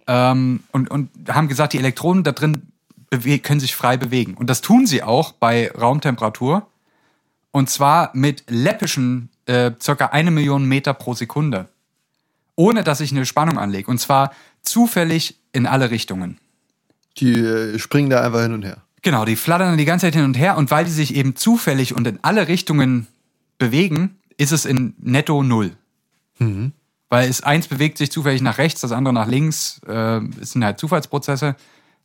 ähm, 0.09 0.65
und, 0.73 0.91
und 0.91 1.11
haben 1.29 1.47
gesagt, 1.47 1.75
die 1.75 1.79
Elektronen 1.79 2.25
da 2.25 2.33
drin 2.33 2.72
können 3.21 3.61
sich 3.61 3.77
frei 3.77 3.97
bewegen. 3.97 4.35
Und 4.35 4.49
das 4.49 4.61
tun 4.61 4.87
sie 4.87 5.03
auch 5.03 5.33
bei 5.33 5.71
Raumtemperatur. 5.71 6.67
Und 7.51 7.69
zwar 7.69 8.11
mit 8.15 8.45
läppischen 8.49 9.29
äh, 9.47 9.73
circa 9.81 10.07
eine 10.07 10.31
Million 10.31 10.65
Meter 10.65 10.95
pro 10.95 11.15
Sekunde. 11.15 11.69
Ohne 12.57 12.83
dass 12.83 13.01
ich 13.01 13.13
eine 13.13 13.27
Spannung 13.27 13.59
anlege. 13.59 13.91
Und 13.91 13.99
zwar 13.99 14.33
zufällig 14.63 15.39
in 15.53 15.67
alle 15.67 15.91
Richtungen. 15.91 16.39
Die 17.19 17.33
äh, 17.33 17.79
springen 17.79 18.11
da 18.11 18.25
einfach 18.25 18.43
hin 18.43 18.55
und 18.55 18.65
her. 18.65 18.79
Genau, 19.03 19.25
die 19.25 19.37
flattern 19.37 19.69
dann 19.69 19.79
die 19.79 19.85
ganze 19.85 20.07
Zeit 20.07 20.15
hin 20.15 20.25
und 20.25 20.39
her 20.39 20.57
und 20.57 20.71
weil 20.71 20.85
die 20.85 20.93
sich 20.93 21.15
eben 21.17 21.35
zufällig 21.35 21.95
und 21.95 22.07
in 22.07 22.21
alle 22.23 22.47
Richtungen 22.47 23.09
bewegen, 23.59 24.19
ist 24.39 24.53
es 24.53 24.65
in 24.65 24.95
netto 25.01 25.43
null. 25.43 25.73
Weil 27.09 27.29
es 27.29 27.43
eins 27.43 27.67
bewegt 27.67 27.99
sich 27.99 28.11
zufällig 28.11 28.43
nach 28.43 28.59
rechts, 28.59 28.81
das 28.81 28.93
andere 28.93 29.13
nach 29.13 29.27
links. 29.27 29.81
Äh, 29.87 30.21
es 30.41 30.53
sind 30.53 30.65
halt 30.65 30.79
Zufallsprozesse. 30.79 31.57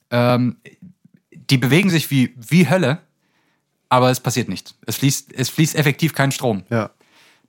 Ähm, 0.09 0.57
die 1.49 1.57
bewegen 1.57 1.89
sich 1.89 2.09
wie, 2.11 2.33
wie 2.37 2.69
Hölle, 2.69 2.99
aber 3.89 4.09
es 4.09 4.19
passiert 4.19 4.49
nichts. 4.49 4.75
Es 4.85 4.97
fließt, 4.97 5.33
es 5.33 5.49
fließt 5.49 5.75
effektiv 5.75 6.13
kein 6.13 6.31
Strom. 6.31 6.63
Ja. 6.69 6.89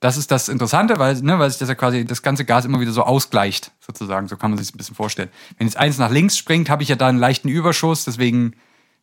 Das 0.00 0.16
ist 0.16 0.30
das 0.30 0.48
Interessante, 0.48 0.98
weil, 1.00 1.20
ne, 1.22 1.38
weil 1.40 1.50
sich 1.50 1.58
das 1.58 1.68
ja 1.68 1.74
quasi 1.74 2.04
das 2.04 2.22
ganze 2.22 2.44
Gas 2.44 2.64
immer 2.64 2.78
wieder 2.78 2.92
so 2.92 3.02
ausgleicht, 3.02 3.72
sozusagen. 3.84 4.28
So 4.28 4.36
kann 4.36 4.50
man 4.52 4.58
sich 4.58 4.68
das 4.68 4.74
ein 4.74 4.78
bisschen 4.78 4.94
vorstellen. 4.94 5.28
Wenn 5.56 5.66
jetzt 5.66 5.76
eins 5.76 5.98
nach 5.98 6.10
links 6.10 6.38
springt, 6.38 6.70
habe 6.70 6.84
ich 6.84 6.88
ja 6.88 6.94
da 6.94 7.08
einen 7.08 7.18
leichten 7.18 7.48
Überschuss, 7.48 8.04
deswegen 8.04 8.54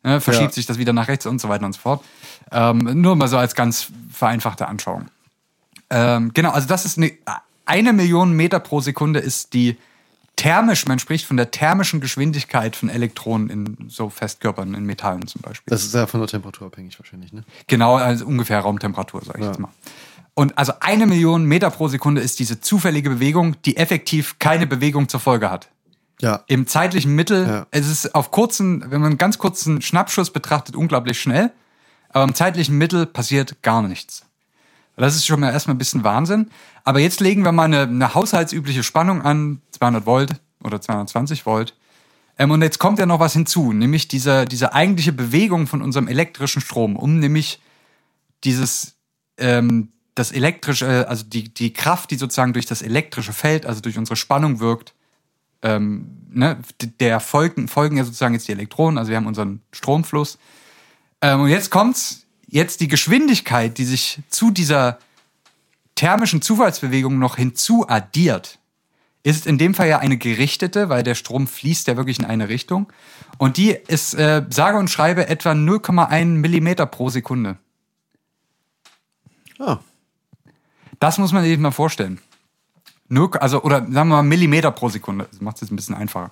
ne, 0.04 0.22
verschiebt 0.22 0.52
Ja. 0.52 0.54
sich 0.54 0.66
das 0.66 0.78
wieder 0.78 0.94
nach 0.94 1.10
rechts 1.10 1.26
und 1.26 1.42
so 1.42 1.50
weiter 1.50 1.66
und 1.66 1.74
so 1.74 1.82
fort. 1.82 2.04
Ähm, 2.52 3.02
nur 3.02 3.18
mal 3.18 3.28
so 3.28 3.38
als 3.38 3.56
ganz 3.56 3.88
vereinfachte 4.10 4.68
Anschauung. 4.70 5.08
Ähm, 5.90 6.32
genau, 6.34 6.52
also 6.52 6.68
das 6.68 6.86
ist 6.86 6.98
eine, 6.98 7.12
eine 7.66 7.92
Million 7.92 8.32
Meter 8.32 8.62
pro 8.62 8.80
Sekunde 8.80 9.20
ist 9.20 9.54
die 9.54 9.78
thermisch, 10.36 10.86
man 10.88 11.00
spricht 11.00 11.26
von 11.26 11.38
der 11.38 11.52
thermischen 11.52 12.02
Geschwindigkeit 12.02 12.76
von 12.76 12.90
Elektronen 12.90 13.50
in 13.50 13.90
so 13.90 14.10
Festkörpern, 14.10 14.74
in 14.74 14.86
Metallen 14.86 15.28
zum 15.28 15.42
Beispiel. 15.42 15.72
Das 15.72 15.84
ist 15.84 15.94
ja 15.94 16.08
von 16.08 16.20
der 16.20 16.28
Temperatur 16.30 16.68
abhängig 16.68 17.00
wahrscheinlich, 17.00 17.34
ne? 17.34 17.44
Genau, 17.68 17.96
also 17.96 18.26
ungefähr 18.26 18.60
Raumtemperatur, 18.60 19.24
sage 19.24 19.40
ich 19.40 19.46
Ja. 19.46 19.52
jetzt 19.52 19.60
mal. 19.60 19.70
Und 20.34 20.58
also 20.58 20.74
eine 20.82 21.06
Million 21.08 21.46
Meter 21.46 21.70
pro 21.72 21.88
Sekunde 21.88 22.22
ist 22.22 22.40
diese 22.40 22.60
zufällige 22.60 23.10
Bewegung, 23.10 23.56
die 23.64 23.78
effektiv 23.78 24.38
keine 24.40 24.68
Bewegung 24.68 25.08
zur 25.08 25.22
Folge 25.22 25.50
hat. 25.50 25.70
Ja. 26.22 26.44
Im 26.48 26.68
zeitlichen 26.68 27.16
Mittel, 27.16 27.48
Ja. 27.48 27.68
es 27.72 27.88
ist 27.90 28.16
auf 28.16 28.32
kurzen, 28.32 28.82
wenn 28.92 29.02
man 29.02 29.12
einen 29.12 29.18
ganz 29.18 29.38
kurzen 29.38 29.82
Schnappschuss 29.82 30.32
betrachtet, 30.32 30.76
unglaublich 30.76 31.20
schnell, 31.20 31.52
aber 32.10 32.24
im 32.26 32.34
zeitlichen 32.36 32.78
Mittel 32.78 33.06
passiert 33.06 33.62
gar 33.62 33.82
nichts. 33.82 34.26
Das 34.98 35.16
ist 35.16 35.26
schon 35.26 35.42
mal 35.42 35.52
erstmal 35.52 35.76
ein 35.76 35.78
bisschen 35.78 36.06
Wahnsinn. 36.06 36.50
Aber 36.86 37.00
jetzt 37.00 37.20
legen 37.20 37.44
wir 37.44 37.52
mal 37.52 37.64
eine, 37.66 37.82
eine 37.82 38.14
haushaltsübliche 38.14 38.82
Spannung 38.84 39.22
an, 39.24 39.62
200 39.76 40.06
Volt 40.06 40.32
oder 40.64 40.82
220 40.82 41.46
Volt. 41.46 41.76
Ähm, 42.38 42.52
und 42.52 42.62
jetzt 42.62 42.80
kommt 42.80 43.00
ja 43.00 43.06
noch 43.06 43.20
was 43.20 43.34
hinzu, 43.34 43.72
nämlich 43.72 44.08
diese, 44.08 44.46
diese 44.46 44.74
eigentliche 44.74 45.14
Bewegung 45.14 45.68
von 45.68 45.82
unserem 45.82 46.08
elektrischen 46.08 46.62
Strom, 46.62 46.96
um 46.96 47.20
nämlich 47.20 47.62
dieses, 48.44 48.96
ähm, 49.38 49.90
das 50.16 50.32
elektrische, 50.32 51.08
also 51.08 51.24
die, 51.26 51.54
die 51.54 51.74
Kraft, 51.74 52.12
die 52.12 52.16
sozusagen 52.16 52.54
durch 52.54 52.66
das 52.66 52.82
elektrische 52.82 53.34
Feld, 53.34 53.66
also 53.66 53.82
durch 53.82 53.98
unsere 53.98 54.16
Spannung 54.16 54.60
wirkt, 54.60 54.94
ähm, 55.62 56.22
ne, 56.30 56.58
der 57.00 57.20
folgen, 57.20 57.68
folgen 57.68 57.98
ja 57.98 58.04
sozusagen 58.04 58.34
jetzt 58.34 58.48
die 58.48 58.54
Elektronen, 58.54 58.98
also 58.98 59.10
wir 59.10 59.18
haben 59.18 59.28
unseren 59.28 59.62
Stromfluss. 59.72 60.38
Ähm, 61.22 61.42
und 61.42 61.50
jetzt 61.50 61.72
kommt's, 61.72 62.26
jetzt 62.48 62.82
die 62.82 62.88
Geschwindigkeit, 62.88 63.78
die 63.78 63.86
sich 63.86 64.20
zu 64.30 64.52
dieser 64.52 65.00
thermischen 65.96 66.42
Zufallsbewegung 66.42 67.18
noch 67.18 67.38
hinzu 67.38 67.88
addiert, 67.88 68.60
ist 69.26 69.48
in 69.48 69.58
dem 69.58 69.74
Fall 69.74 69.88
ja 69.88 70.00
eine 70.00 70.18
gerichtete, 70.18 70.90
weil 70.90 71.02
der 71.04 71.16
Strom 71.16 71.48
fließt 71.48 71.88
ja 71.88 71.98
wirklich 71.98 72.20
in 72.20 72.26
eine 72.26 72.48
Richtung. 72.48 72.92
Und 73.38 73.58
die 73.58 73.72
ist, 73.72 74.14
äh, 74.14 74.44
sage 74.50 74.78
und 74.78 74.90
schreibe, 74.90 75.28
etwa 75.28 75.52
0,1 75.52 76.26
Millimeter 76.26 76.86
pro 76.86 77.10
Sekunde. 77.10 77.58
Ah. 79.60 79.78
Das 81.00 81.18
muss 81.18 81.32
man 81.34 81.44
sich 81.44 81.58
mal 81.58 81.72
vorstellen. 81.72 82.20
Nur, 83.08 83.42
also, 83.42 83.62
oder 83.64 83.80
sagen 83.80 83.94
wir 83.94 84.06
mal 84.06 84.24
Millimeter 84.24 84.72
pro 84.72 84.90
Sekunde. 84.90 85.28
Das 85.32 85.42
macht 85.42 85.56
es 85.56 85.62
jetzt 85.62 85.72
ein 85.72 85.76
bisschen 85.76 85.96
einfacher. 85.96 86.32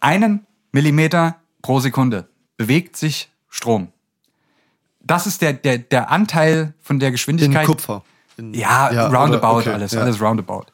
Einen 0.00 0.46
Millimeter 0.72 1.36
pro 1.62 1.80
Sekunde 1.80 2.28
bewegt 2.56 2.96
sich 2.96 3.28
Strom. 3.48 3.88
Das 5.00 5.26
ist 5.26 5.42
der, 5.42 5.52
der, 5.52 5.78
der 5.78 6.10
Anteil 6.10 6.74
von 6.80 6.98
der 6.98 7.08
In 7.08 7.14
Geschwindigkeit. 7.14 7.66
Kupfer. 7.66 8.02
In, 8.36 8.54
Ja, 8.54 8.88
oder- 8.90 9.12
roundabout 9.12 9.58
okay, 9.60 9.70
alles, 9.70 9.92
ja. 9.92 10.00
alles 10.00 10.20
roundabout. 10.20 10.66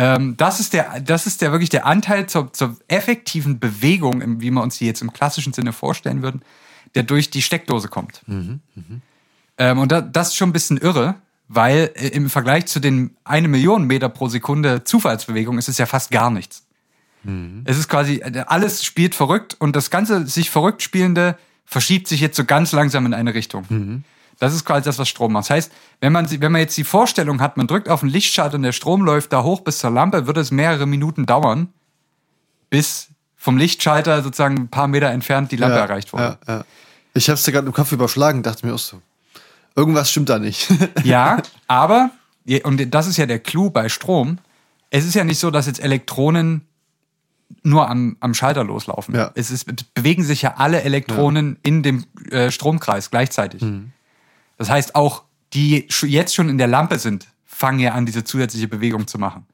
Ähm, 0.00 0.36
das 0.36 0.60
ist 0.60 0.74
der, 0.74 1.00
das 1.00 1.26
ist 1.26 1.42
der 1.42 1.50
wirklich 1.50 1.70
der 1.70 1.84
Anteil 1.84 2.26
zur, 2.28 2.52
zur 2.52 2.76
effektiven 2.86 3.58
Bewegung, 3.58 4.20
im- 4.20 4.40
wie 4.40 4.50
wir 4.50 4.62
uns 4.62 4.78
die 4.78 4.86
jetzt 4.86 5.02
im 5.02 5.12
klassischen 5.12 5.52
Sinne 5.52 5.72
vorstellen 5.72 6.22
würden, 6.22 6.42
der 6.94 7.02
durch 7.02 7.30
die 7.30 7.42
Steckdose 7.42 7.88
kommt. 7.88 8.22
Mhm, 8.26 8.60
Ähm, 9.58 9.78
und 9.80 9.90
da, 9.90 10.00
das 10.00 10.28
ist 10.28 10.36
schon 10.36 10.50
ein 10.50 10.52
bisschen 10.52 10.76
irre, 10.76 11.16
weil 11.48 11.90
äh, 11.96 12.08
im 12.08 12.30
Vergleich 12.30 12.66
zu 12.66 12.78
den 12.78 13.16
eine 13.24 13.48
Million 13.48 13.86
Meter 13.88 14.08
pro 14.08 14.28
Sekunde 14.28 14.84
Zufallsbewegung 14.84 15.58
ist 15.58 15.68
es 15.68 15.78
ja 15.78 15.86
fast 15.86 16.12
gar 16.12 16.30
nichts. 16.30 16.64
Mhm. 17.24 17.62
Es 17.64 17.76
ist 17.76 17.88
quasi, 17.88 18.16
äh, 18.18 18.44
alles 18.46 18.84
spielt 18.84 19.16
verrückt 19.16 19.56
und 19.58 19.74
das 19.74 19.90
ganze 19.90 20.26
sich 20.28 20.50
verrückt 20.50 20.82
spielende 20.82 21.36
verschiebt 21.64 22.06
sich 22.06 22.20
jetzt 22.20 22.36
so 22.36 22.44
ganz 22.44 22.70
langsam 22.70 23.04
in 23.04 23.14
eine 23.14 23.34
Richtung. 23.34 23.64
Mhm. 23.68 24.04
Das 24.38 24.54
ist 24.54 24.64
quasi 24.64 24.84
das, 24.84 24.98
was 24.98 25.08
Strom 25.08 25.32
macht. 25.32 25.44
Das 25.44 25.50
heißt, 25.50 25.72
wenn 26.00 26.12
man, 26.12 26.30
wenn 26.30 26.52
man 26.52 26.60
jetzt 26.60 26.76
die 26.76 26.84
Vorstellung 26.84 27.40
hat, 27.40 27.56
man 27.56 27.66
drückt 27.66 27.88
auf 27.88 28.00
den 28.00 28.08
Lichtschalter 28.08 28.56
und 28.56 28.62
der 28.62 28.72
Strom 28.72 29.02
läuft 29.02 29.32
da 29.32 29.42
hoch 29.42 29.60
bis 29.60 29.78
zur 29.78 29.90
Lampe, 29.90 30.26
wird 30.26 30.36
es 30.36 30.50
mehrere 30.50 30.86
Minuten 30.86 31.26
dauern, 31.26 31.68
bis 32.70 33.08
vom 33.36 33.56
Lichtschalter 33.56 34.22
sozusagen 34.22 34.56
ein 34.56 34.68
paar 34.68 34.88
Meter 34.88 35.10
entfernt 35.10 35.50
die 35.50 35.56
Lampe 35.56 35.76
ja, 35.76 35.82
erreicht 35.82 36.12
wurde. 36.12 36.38
Ja, 36.46 36.54
ja. 36.54 36.64
Ich 37.14 37.28
hab's 37.28 37.42
dir 37.42 37.52
gerade 37.52 37.66
im 37.66 37.72
Kopf 37.72 37.90
überschlagen, 37.90 38.42
dachte 38.42 38.66
mir 38.66 38.74
auch 38.74 38.78
so. 38.78 39.00
Irgendwas 39.74 40.10
stimmt 40.10 40.28
da 40.28 40.38
nicht. 40.38 40.68
Ja, 41.04 41.42
aber, 41.66 42.10
und 42.64 42.94
das 42.94 43.06
ist 43.06 43.16
ja 43.16 43.26
der 43.26 43.38
Clou 43.38 43.70
bei 43.70 43.88
Strom, 43.88 44.38
es 44.90 45.04
ist 45.04 45.14
ja 45.14 45.24
nicht 45.24 45.38
so, 45.38 45.50
dass 45.50 45.66
jetzt 45.66 45.80
Elektronen 45.80 46.62
nur 47.62 47.88
am, 47.88 48.16
am 48.20 48.34
Schalter 48.34 48.64
loslaufen. 48.64 49.14
Ja. 49.14 49.30
Es 49.34 49.50
ist, 49.50 49.68
es 49.68 49.84
bewegen 49.84 50.22
sich 50.22 50.42
ja 50.42 50.54
alle 50.56 50.82
Elektronen 50.82 51.58
in 51.62 51.82
dem 51.82 52.04
äh, 52.30 52.50
Stromkreis 52.50 53.10
gleichzeitig. 53.10 53.62
Mhm. 53.62 53.92
Das 54.58 54.68
heißt, 54.68 54.94
auch 54.94 55.24
die 55.54 55.88
jetzt 56.02 56.34
schon 56.34 56.48
in 56.50 56.58
der 56.58 56.66
Lampe 56.66 56.98
sind, 56.98 57.26
fangen 57.46 57.78
ja 57.80 57.92
an, 57.92 58.04
diese 58.06 58.22
zusätzliche 58.24 58.68
Bewegung 58.68 59.06
zu 59.06 59.18
machen. 59.18 59.46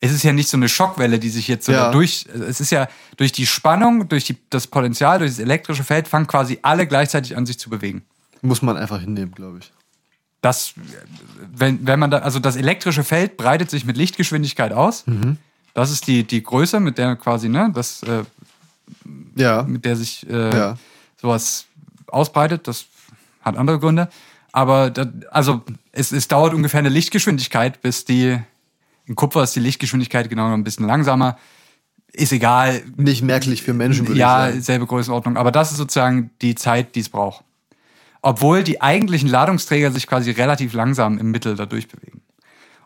Es 0.00 0.12
ist 0.12 0.22
ja 0.24 0.32
nicht 0.32 0.48
so 0.48 0.56
eine 0.58 0.68
Schockwelle, 0.68 1.18
die 1.18 1.30
sich 1.30 1.48
jetzt 1.48 1.64
so 1.66 1.72
Ja. 1.72 1.90
durch, 1.90 2.26
es 2.26 2.60
ist 2.60 2.70
ja 2.70 2.86
durch 3.16 3.32
die 3.32 3.46
Spannung, 3.46 4.08
durch 4.08 4.24
die, 4.24 4.36
das 4.50 4.66
Potenzial, 4.66 5.18
durch 5.18 5.30
das 5.32 5.38
elektrische 5.38 5.84
Feld, 5.84 6.06
fangen 6.06 6.26
quasi 6.26 6.58
alle 6.62 6.86
gleichzeitig 6.86 7.36
an, 7.36 7.46
sich 7.46 7.58
zu 7.58 7.70
bewegen. 7.70 8.04
Muss 8.42 8.60
man 8.62 8.76
einfach 8.76 9.00
hinnehmen, 9.00 9.32
glaube 9.32 9.58
ich. 9.60 9.72
das, 10.42 10.74
wenn, 11.56 11.84
wenn 11.86 11.98
man 11.98 12.10
da, 12.10 12.18
also 12.18 12.38
das 12.38 12.54
elektrische 12.56 13.02
Feld 13.02 13.36
breitet 13.36 13.68
sich 13.70 13.84
mit 13.84 13.96
Lichtgeschwindigkeit 13.96 14.72
aus. 14.72 15.04
Das 15.74 15.90
ist 15.90 16.06
die, 16.06 16.22
die 16.24 16.42
Größe, 16.42 16.78
mit 16.78 16.98
der 16.98 17.16
quasi, 17.16 17.48
ne, 17.48 17.72
das, 17.74 18.02
äh, 18.04 18.22
Ja. 19.34 19.62
mit 19.64 19.84
der 19.84 19.96
sich 19.96 20.28
äh, 20.28 20.56
Ja. 20.56 20.78
sowas 21.20 21.65
ausbreitet. 22.08 22.66
Das 22.68 22.86
hat 23.42 23.56
andere 23.56 23.78
Gründe. 23.78 24.08
Aber 24.52 24.90
da, 24.90 25.06
also 25.30 25.62
es, 25.92 26.12
es 26.12 26.28
dauert 26.28 26.54
ungefähr 26.54 26.78
eine 26.78 26.88
Lichtgeschwindigkeit, 26.88 27.82
bis 27.82 28.04
die 28.04 28.38
in 29.06 29.14
Kupfer 29.14 29.42
ist 29.42 29.54
die 29.54 29.60
Lichtgeschwindigkeit 29.60 30.28
genau 30.28 30.48
noch 30.48 30.54
ein 30.54 30.64
bisschen 30.64 30.86
langsamer. 30.86 31.38
Ist 32.12 32.32
egal. 32.32 32.82
Nicht 32.96 33.22
merklich 33.22 33.62
für 33.62 33.74
Menschen, 33.74 34.08
würde 34.08 34.18
Ja, 34.18 34.46
ich 34.46 34.52
sagen. 34.54 34.62
selbe 34.62 34.86
Größenordnung. 34.86 35.36
Aber 35.36 35.52
das 35.52 35.70
ist 35.70 35.76
sozusagen 35.76 36.30
die 36.42 36.54
Zeit, 36.54 36.94
die 36.94 37.00
es 37.00 37.08
braucht. 37.08 37.44
Obwohl 38.22 38.64
die 38.64 38.80
eigentlichen 38.80 39.28
Ladungsträger 39.28 39.92
sich 39.92 40.06
quasi 40.06 40.30
relativ 40.32 40.72
langsam 40.72 41.18
im 41.18 41.30
Mittel 41.30 41.54
dadurch 41.54 41.86
bewegen. 41.86 42.22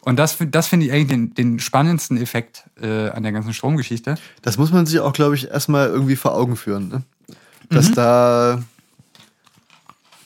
Und 0.03 0.19
das, 0.19 0.37
das 0.41 0.67
finde 0.67 0.87
ich 0.87 0.93
eigentlich 0.93 1.09
den, 1.09 1.35
den 1.35 1.59
spannendsten 1.61 2.17
Effekt 2.21 2.65
äh, 2.81 3.09
an 3.11 3.23
der 3.23 3.33
ganzen 3.33 3.55
Stromgeschichte. 3.55 4.17
Das 4.43 4.59
muss 4.59 4.73
man 4.73 4.87
sich 4.87 4.99
auch, 5.01 5.13
glaube 5.13 5.35
ich, 5.37 5.49
erstmal 5.49 5.89
irgendwie 5.89 6.17
vor 6.17 6.35
Augen 6.35 6.57
führen. 6.57 6.89
Ne? 6.89 7.03
Mhm. 7.29 7.75
Dass 7.75 7.93
da. 7.93 8.63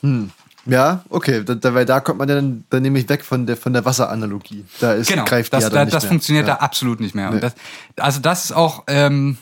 Hm. 0.05 0.31
Ja, 0.67 1.03
okay, 1.09 1.43
da, 1.43 1.73
weil 1.75 1.85
da 1.85 1.99
kommt 1.99 2.17
man 2.17 2.27
dann, 2.27 2.63
dann 2.71 2.81
nämlich 2.81 3.07
weg 3.07 3.23
von 3.23 3.45
der, 3.45 3.55
von 3.55 3.71
der 3.71 3.85
Wasseranalogie. 3.85 4.65
Da 4.79 4.93
ist, 4.93 5.07
Genau, 5.09 5.23
greift 5.25 5.51
die 5.53 5.57
das, 5.57 5.63
ja 5.63 5.69
dann 5.69 5.77
da, 5.77 5.85
nicht 5.85 5.93
das 5.93 6.03
mehr. 6.03 6.09
funktioniert 6.09 6.47
ja. 6.47 6.55
da 6.55 6.59
absolut 6.61 6.99
nicht 6.99 7.13
mehr. 7.13 7.29
Nee. 7.29 7.39
Das, 7.39 7.53
also 7.97 8.19
das 8.19 8.45
ist 8.45 8.51
auch, 8.51 8.83
ähm, 8.87 9.37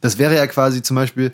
Das 0.00 0.18
wäre 0.18 0.36
ja 0.36 0.46
quasi 0.46 0.82
zum 0.82 0.94
Beispiel, 0.94 1.32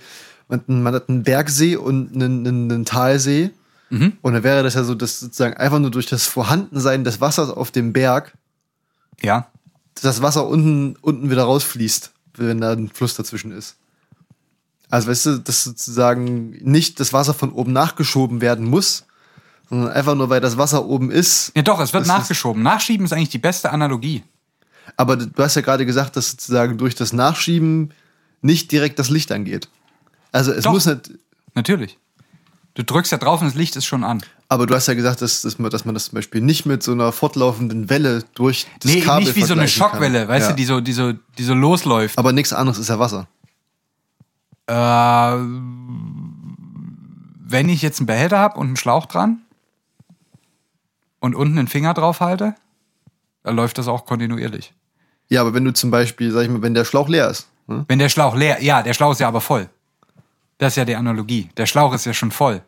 man, 0.48 0.62
man 0.66 0.94
hat 0.94 1.08
einen 1.10 1.22
Bergsee 1.22 1.76
und 1.76 2.14
einen, 2.14 2.46
einen, 2.46 2.72
einen 2.72 2.84
Talsee. 2.86 3.50
Mhm. 3.90 4.14
Und 4.22 4.32
dann 4.32 4.42
wäre 4.42 4.62
das 4.62 4.72
ja 4.72 4.84
so, 4.84 4.94
dass 4.94 5.20
sozusagen 5.20 5.58
einfach 5.58 5.78
nur 5.78 5.90
durch 5.90 6.06
das 6.06 6.26
Vorhandensein 6.26 7.04
des 7.04 7.20
Wassers 7.20 7.50
auf 7.50 7.70
dem 7.70 7.92
Berg 7.92 8.32
ja, 9.20 9.46
das 10.00 10.22
Wasser 10.22 10.46
unten, 10.46 10.96
unten 11.02 11.30
wieder 11.30 11.44
rausfließt, 11.44 12.10
wenn 12.36 12.60
da 12.60 12.72
ein 12.72 12.88
Fluss 12.88 13.14
dazwischen 13.14 13.52
ist. 13.52 13.76
Also 14.92 15.08
weißt 15.08 15.26
du, 15.26 15.38
dass 15.38 15.64
sozusagen 15.64 16.50
nicht 16.60 17.00
das 17.00 17.14
Wasser 17.14 17.32
von 17.32 17.50
oben 17.52 17.72
nachgeschoben 17.72 18.42
werden 18.42 18.66
muss, 18.66 19.06
sondern 19.70 19.90
einfach 19.90 20.14
nur, 20.14 20.28
weil 20.28 20.42
das 20.42 20.58
Wasser 20.58 20.84
oben 20.84 21.10
ist. 21.10 21.50
ja 21.56 21.62
doch, 21.62 21.80
es 21.80 21.94
wird 21.94 22.06
nachgeschoben. 22.06 22.62
Nachschieben 22.62 23.06
ist 23.06 23.14
eigentlich 23.14 23.30
die 23.30 23.38
beste 23.38 23.70
Analogie. 23.70 24.22
Aber 24.98 25.16
du 25.16 25.42
hast 25.42 25.54
ja 25.54 25.62
gerade 25.62 25.86
gesagt, 25.86 26.16
dass 26.16 26.32
sozusagen 26.32 26.76
durch 26.76 26.94
das 26.94 27.14
Nachschieben 27.14 27.94
nicht 28.42 28.70
direkt 28.70 28.98
das 28.98 29.08
Licht 29.08 29.32
angeht. 29.32 29.70
Also 30.30 30.52
es 30.52 30.64
Doch. 30.64 30.72
muss 30.72 30.84
nicht, 30.84 31.10
Natürlich. 31.54 31.96
Du 32.74 32.84
drückst 32.84 33.12
ja 33.12 33.16
drauf 33.18 33.40
und 33.40 33.46
das 33.46 33.54
Licht 33.54 33.74
ist 33.76 33.86
schon 33.86 34.04
an. 34.04 34.22
aber 34.50 34.66
du 34.66 34.74
hast 34.74 34.88
ja 34.88 34.94
gesagt, 34.94 35.22
dass, 35.22 35.40
dass, 35.40 35.58
man, 35.58 35.70
dass 35.70 35.86
man 35.86 35.94
das 35.94 36.06
zum 36.06 36.16
Beispiel 36.16 36.42
nicht 36.42 36.66
mit 36.66 36.82
so 36.82 36.92
einer 36.92 37.12
fortlaufenden 37.12 37.88
Welle 37.88 38.24
durch 38.34 38.66
das 38.80 38.92
Nee, 38.92 39.00
Kabel 39.00 39.24
nicht 39.24 39.36
wie 39.36 39.40
so 39.40 39.54
eine 39.54 39.66
vergleichen 39.66 39.80
kann. 39.80 39.90
Schockwelle, 39.90 40.28
weißt 40.28 40.46
ja. 40.48 40.50
du, 40.50 40.56
die 40.56 40.64
so, 40.66 40.80
die 40.82 40.92
so, 40.92 41.12
die 41.38 41.44
so 41.44 41.54
losläuft. 41.54 42.18
Aber 42.18 42.32
nichts 42.34 42.52
anderes 42.52 42.78
ist 42.78 42.88
ja 42.90 42.98
Wasser. 42.98 43.26
Äh, 44.66 44.72
wenn 47.44 47.68
ich 47.68 47.82
jetzt 47.82 48.00
einen 48.00 48.06
Behälter 48.06 48.38
habe 48.38 48.58
und 48.58 48.68
einen 48.68 48.76
Schlauch 48.76 49.06
dran 49.06 49.42
und 51.20 51.34
unten 51.34 51.58
einen 51.58 51.68
Finger 51.68 51.94
drauf 51.94 52.20
halte, 52.20 52.54
dann 53.42 53.56
läuft 53.56 53.78
das 53.78 53.88
auch 53.88 54.06
kontinuierlich. 54.06 54.72
Ja, 55.28 55.40
aber 55.40 55.54
wenn 55.54 55.64
du 55.64 55.72
zum 55.72 55.90
Beispiel, 55.90 56.30
sag 56.30 56.42
ich 56.42 56.48
mal, 56.50 56.62
wenn 56.62 56.74
der 56.74 56.84
Schlauch 56.84 57.08
leer 57.08 57.28
ist, 57.28 57.48
ne? 57.66 57.84
Wenn 57.88 57.98
der 57.98 58.08
Schlauch 58.08 58.34
leer, 58.36 58.62
ja, 58.62 58.82
der 58.82 58.94
Schlauch 58.94 59.12
ist 59.12 59.20
ja 59.20 59.28
aber 59.28 59.40
voll. 59.40 59.68
Das 60.58 60.72
ist 60.72 60.76
ja 60.76 60.84
die 60.84 60.94
Analogie. 60.94 61.50
Der 61.56 61.66
Schlauch 61.66 61.92
ist 61.94 62.04
ja 62.04 62.14
schon 62.14 62.30
voll. 62.30 62.62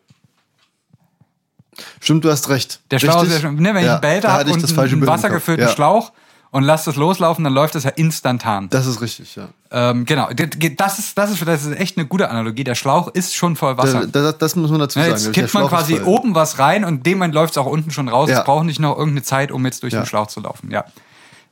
Stimmt, 1.99 2.25
du 2.25 2.31
hast 2.31 2.49
recht. 2.49 2.81
Der 2.91 2.99
Schlauch 2.99 3.21
Richtig? 3.21 3.29
ist 3.29 3.43
ja 3.43 3.47
schon, 3.49 3.55
ne, 3.55 3.69
wenn 3.73 3.77
ich 3.77 3.85
Ja, 3.85 3.93
einen 3.93 4.01
Behälter 4.01 4.31
habe 4.31 4.49
ich 4.49 4.55
und 4.55 4.79
einen 4.79 5.07
wassergefüllten. 5.07 5.65
Ja, 5.65 5.71
Schlauch 5.71 6.11
und 6.55 6.63
lass 6.63 6.85
das 6.85 6.95
loslaufen, 6.95 7.43
dann 7.43 7.53
läuft 7.53 7.75
das 7.75 7.83
ja 7.83 7.89
instantan. 7.89 8.69
Das 8.69 8.85
ist 8.85 9.01
richtig, 9.01 9.35
ja. 9.35 9.49
Ähm, 9.71 10.05
genau, 10.05 10.29
das 10.31 10.99
ist, 10.99 11.17
das, 11.17 11.29
ist, 11.29 11.45
das 11.45 11.65
ist 11.65 11.77
echt 11.77 11.97
eine 11.97 12.07
gute 12.07 12.29
Analogie. 12.29 12.63
Der 12.63 12.75
Schlauch 12.75 13.09
ist 13.09 13.35
schon 13.35 13.57
voll 13.57 13.77
Wasser. 13.77 14.07
Da, 14.07 14.21
da, 14.21 14.31
das 14.31 14.55
muss 14.55 14.71
man 14.71 14.79
dazu 14.79 14.99
Ja, 14.99 15.05
sagen. 15.05 15.17
jetzt 15.17 15.33
kippt 15.33 15.53
man 15.53 15.67
quasi 15.67 15.99
oben 15.99 16.33
was 16.33 16.57
rein 16.57 16.85
und 16.85 17.05
dem 17.05 17.21
läuft 17.33 17.51
es 17.51 17.57
auch 17.57 17.65
unten 17.65 17.91
schon 17.91 18.07
raus. 18.07 18.29
Ja. 18.29 18.39
Es 18.39 18.45
braucht 18.45 18.65
nicht 18.65 18.79
noch 18.79 18.95
irgendeine 18.97 19.23
Zeit, 19.23 19.51
um 19.51 19.65
jetzt 19.65 19.83
durch 19.83 19.91
Ja. 19.91 19.99
den 20.01 20.05
Schlauch 20.05 20.27
zu 20.27 20.39
laufen. 20.39 20.71
Ja. 20.71 20.85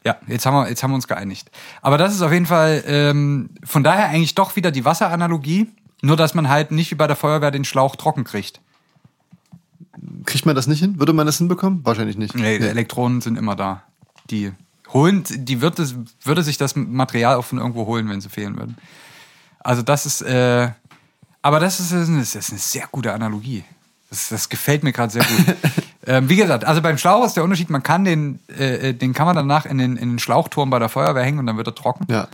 Ja, 0.06 0.16
jetzt 0.28 0.46
haben 0.46 0.54
wir, 0.56 0.70
jetzt 0.70 0.82
haben 0.84 0.92
wir 0.92 0.96
uns 0.96 1.08
geeinigt. 1.10 1.52
Aber 1.82 1.98
das 1.98 2.14
ist 2.14 2.22
auf 2.22 2.32
jeden 2.32 2.46
Fall 2.46 2.82
ähm, 2.88 3.50
von 3.66 3.84
daher 3.84 4.08
eigentlich 4.08 4.36
doch 4.36 4.56
wieder 4.56 4.72
die 4.72 4.86
Wasseranalogie, 4.86 5.68
nur 6.02 6.16
dass 6.16 6.34
man 6.34 6.48
halt 6.48 6.72
nicht 6.72 6.92
wie 6.92 6.96
bei 6.96 7.08
der 7.08 7.18
Feuerwehr 7.18 7.52
den 7.52 7.66
Schlauch 7.66 7.98
trocken 7.98 8.24
kriegt. 8.24 8.62
Kriegt 10.26 10.46
man 10.46 10.56
das 10.56 10.68
nicht 10.68 10.80
hin? 10.80 10.98
Würde 10.98 11.12
man 11.12 11.26
das 11.26 11.40
hinbekommen? 11.40 11.82
Wahrscheinlich 11.84 12.18
nicht. 12.18 12.36
Nee, 12.36 12.56
Elektronen 12.56 13.20
sind 13.20 13.38
immer 13.38 13.58
da. 13.58 13.84
Die 14.30 14.54
holen, 14.92 15.24
die 15.30 15.62
wird 15.62 15.80
es, 15.80 15.96
würde 16.24 16.44
sich 16.44 16.58
das 16.58 16.76
Material 16.76 17.36
auch 17.36 17.46
von 17.46 17.60
irgendwo 17.60 17.86
holen, 17.86 18.10
wenn 18.10 18.22
sie 18.22 18.30
fehlen 18.30 18.58
würden. 18.58 18.78
Also 19.60 19.82
das 19.82 20.06
ist, 20.06 20.22
äh, 20.22 20.70
aber 21.42 21.60
das 21.60 21.80
ist, 21.80 21.92
das 21.92 22.10
ist 22.36 22.50
eine 22.52 22.60
sehr 22.60 22.88
gute 22.92 23.14
Analogie. 23.14 23.64
Das, 24.10 24.30
das 24.30 24.50
gefällt 24.50 24.84
mir 24.84 24.92
gerade 24.92 25.12
sehr 25.12 25.24
gut. 25.24 25.56
ähm, 26.08 26.30
wie 26.30 26.36
gesagt, 26.36 26.66
also 26.66 26.82
beim 26.82 26.98
Schlauch 26.98 27.26
ist 27.26 27.36
der 27.36 27.44
Unterschied, 27.44 27.70
man 27.70 27.82
kann 27.82 28.06
den, 28.06 28.40
äh, 28.48 28.90
äh, 28.90 28.94
den 28.94 29.14
kann 29.14 29.26
man 29.26 29.36
danach 29.36 29.66
in 29.66 29.78
den, 29.78 29.98
in 29.98 30.12
den 30.12 30.20
Schlauchturm 30.20 30.70
bei 30.70 30.80
der 30.80 30.90
Feuerwehr 30.90 31.24
hängen 31.24 31.40
und 31.40 31.48
dann 31.48 31.58
wird 31.58 31.68
er 31.68 31.76
trocken. 31.76 32.06
Ja. 32.10 32.28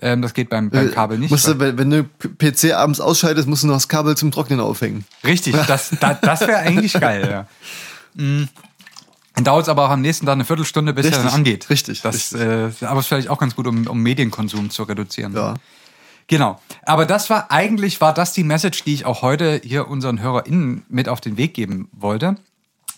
Ähm, 0.00 0.22
das 0.22 0.34
geht 0.34 0.48
beim, 0.48 0.70
beim 0.70 0.90
Kabel 0.90 1.18
nicht. 1.18 1.30
Musst 1.30 1.46
du, 1.46 1.58
wenn, 1.58 1.78
wenn 1.78 1.90
du 1.90 2.04
PC 2.04 2.74
abends 2.74 3.00
ausschaltest, 3.00 3.48
musst 3.48 3.62
du 3.62 3.68
noch 3.68 3.74
das 3.74 3.88
Kabel 3.88 4.16
zum 4.16 4.30
Trocknen 4.30 4.60
aufhängen. 4.60 5.04
Richtig, 5.24 5.54
das, 5.66 5.90
das, 6.00 6.20
das 6.20 6.40
wäre 6.40 6.56
eigentlich 6.58 6.92
geil, 6.94 7.28
ja. 7.30 8.22
Mm. 8.22 8.48
Dann 9.34 9.44
dauert 9.44 9.64
es 9.64 9.68
aber 9.68 9.86
auch 9.86 9.90
am 9.90 10.00
nächsten 10.00 10.26
Tag 10.26 10.34
eine 10.34 10.44
Viertelstunde, 10.44 10.94
bis 10.94 11.06
er 11.06 11.10
Richtig, 11.12 11.24
dann 11.26 11.34
angeht. 11.34 11.70
richtig, 11.70 12.02
Das, 12.02 12.32
Äh, 12.32 12.70
aber 12.82 13.00
ist 13.00 13.08
vielleicht 13.08 13.28
auch 13.28 13.38
ganz 13.38 13.56
gut, 13.56 13.66
um, 13.66 13.86
um 13.86 14.00
Medienkonsum 14.00 14.70
zu 14.70 14.84
reduzieren. 14.84 15.34
Ja. 15.34 15.54
Genau. 16.28 16.60
Aber 16.86 17.04
das 17.04 17.28
war 17.30 17.50
eigentlich, 17.50 18.00
war 18.00 18.14
das 18.14 18.32
die 18.32 18.44
Message, 18.44 18.84
die 18.84 18.94
ich 18.94 19.06
auch 19.06 19.22
heute 19.22 19.60
hier 19.62 19.88
unseren 19.88 20.20
HörerInnen 20.20 20.84
mit 20.88 21.08
auf 21.08 21.20
den 21.20 21.36
Weg 21.36 21.52
geben 21.54 21.88
wollte. 21.92 22.36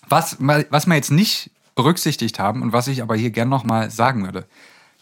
Was, 0.08 0.36
was 0.38 0.86
wir 0.86 0.94
jetzt 0.94 1.10
nicht 1.10 1.50
berücksichtigt 1.74 2.38
haben 2.38 2.62
und 2.62 2.72
was 2.72 2.86
ich 2.86 3.02
aber 3.02 3.16
hier 3.16 3.30
gern 3.30 3.48
nochmal 3.48 3.90
sagen 3.90 4.24
würde. 4.24 4.46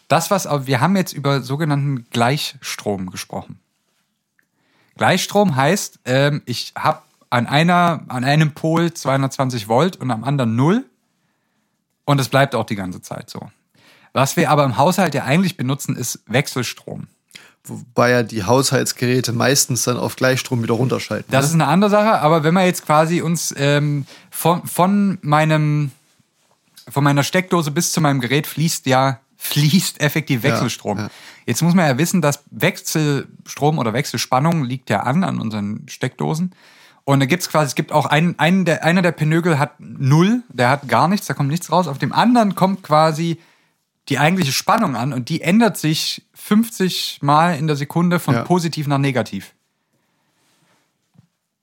Das, 0.07 0.31
was, 0.31 0.47
wir 0.67 0.81
haben 0.81 0.95
jetzt 0.95 1.13
über 1.13 1.41
sogenannten 1.41 2.05
Gleichstrom 2.11 3.11
gesprochen. 3.11 3.59
Gleichstrom 4.97 5.55
heißt, 5.55 5.99
ähm, 6.05 6.41
ich 6.45 6.73
habe 6.77 7.01
an 7.29 7.47
einer, 7.47 8.03
an 8.07 8.23
einem 8.23 8.53
Pol 8.53 8.93
220 8.93 9.67
Volt 9.67 9.97
und 9.97 10.11
am 10.11 10.23
anderen 10.23 10.55
null 10.55 10.85
und 12.05 12.19
es 12.19 12.29
bleibt 12.29 12.55
auch 12.55 12.65
die 12.65 12.75
ganze 12.75 13.01
Zeit 13.01 13.29
so. 13.29 13.49
Was 14.13 14.37
wir 14.37 14.49
aber 14.49 14.63
im 14.63 14.77
Haushalt 14.77 15.13
ja 15.13 15.25
eigentlich 15.25 15.57
benutzen, 15.57 15.95
ist 15.95 16.21
Wechselstrom. 16.27 17.07
Wobei 17.65 18.11
ja 18.11 18.23
die 18.23 18.43
Haushaltsgeräte 18.43 19.33
meistens 19.33 19.83
dann 19.83 19.97
auf 19.97 20.15
Gleichstrom 20.15 20.61
wieder 20.63 20.75
runterschalten. 20.75 21.31
Das 21.31 21.45
ne? 21.45 21.49
ist 21.49 21.53
eine 21.55 21.67
andere 21.67 21.89
Sache, 21.89 22.21
aber 22.21 22.43
wenn 22.43 22.53
wir 22.53 22.65
jetzt 22.65 22.85
quasi 22.85 23.21
uns 23.21 23.53
ähm, 23.57 24.05
von, 24.29 24.65
von 24.67 25.17
meinem 25.21 25.91
von 26.87 27.03
meiner 27.03 27.23
Steckdose 27.23 27.71
bis 27.71 27.91
zu 27.91 27.99
meinem 27.99 28.21
Gerät 28.21 28.45
fließt 28.45 28.85
ja 28.85 29.19
fließt 29.37 29.99
effektiv 30.01 30.43
Wechselstrom. 30.43 30.97
ja. 30.97 31.09
Jetzt 31.45 31.61
muss 31.61 31.73
man 31.73 31.87
ja 31.87 31.97
wissen, 31.97 32.21
dass 32.21 32.43
Wechselstrom 32.51 33.79
oder 33.79 33.93
Wechselspannung 33.93 34.63
liegt 34.63 34.89
ja 34.89 35.01
an 35.01 35.23
an 35.23 35.39
unseren 35.39 35.87
Steckdosen. 35.87 36.51
Und 37.05 37.19
da 37.19 37.27
gibt's 37.27 37.49
quasi, 37.49 37.67
es 37.67 37.75
gibt 37.75 37.91
auch 37.91 38.07
einen, 38.07 38.37
einen 38.39 38.65
der, 38.65 38.83
einer 38.83 39.03
der 39.03 39.11
Pinögel 39.11 39.59
hat 39.59 39.79
null, 39.79 40.41
der 40.49 40.69
hat 40.69 40.87
gar 40.87 41.07
nichts, 41.07 41.27
da 41.27 41.35
kommt 41.35 41.49
nichts 41.49 41.71
raus. 41.71 41.87
Auf 41.87 41.99
dem 41.99 42.11
anderen 42.11 42.55
kommt 42.55 42.81
quasi 42.83 43.39
die 44.09 44.17
eigentliche 44.19 44.51
Spannung 44.51 44.95
an 44.95 45.13
und 45.13 45.29
die 45.29 45.41
ändert 45.41 45.77
sich 45.77 46.25
50 46.33 47.19
Mal 47.21 47.57
in 47.57 47.67
der 47.67 47.75
Sekunde 47.75 48.19
von 48.19 48.33
Ja. 48.35 48.43
positiv 48.43 48.87
nach 48.87 48.97
negativ. 48.97 49.53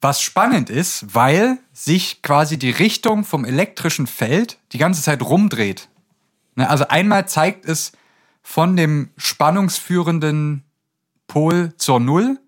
Was 0.01 0.21
spannend 0.21 0.69
ist, 0.69 1.13
weil 1.15 1.57
sich 1.71 2.21
quasi 2.21 2.57
die 2.57 2.71
Richtung 2.71 3.23
vom 3.23 3.45
elektrischen 3.45 4.07
Feld 4.07 4.57
die 4.73 4.77
ganze 4.77 5.01
Zeit 5.01 5.21
rumdreht. 5.21 5.87
Ne, 6.55 6.69
Also 6.69 6.87
einmal 6.87 7.27
zeigt 7.27 7.65
es 7.65 7.93
von 8.41 8.75
dem 8.75 9.09
spannungsführenden 9.15 10.63
Pol 11.27 11.73
zur 11.77 12.01
Null 12.01 12.39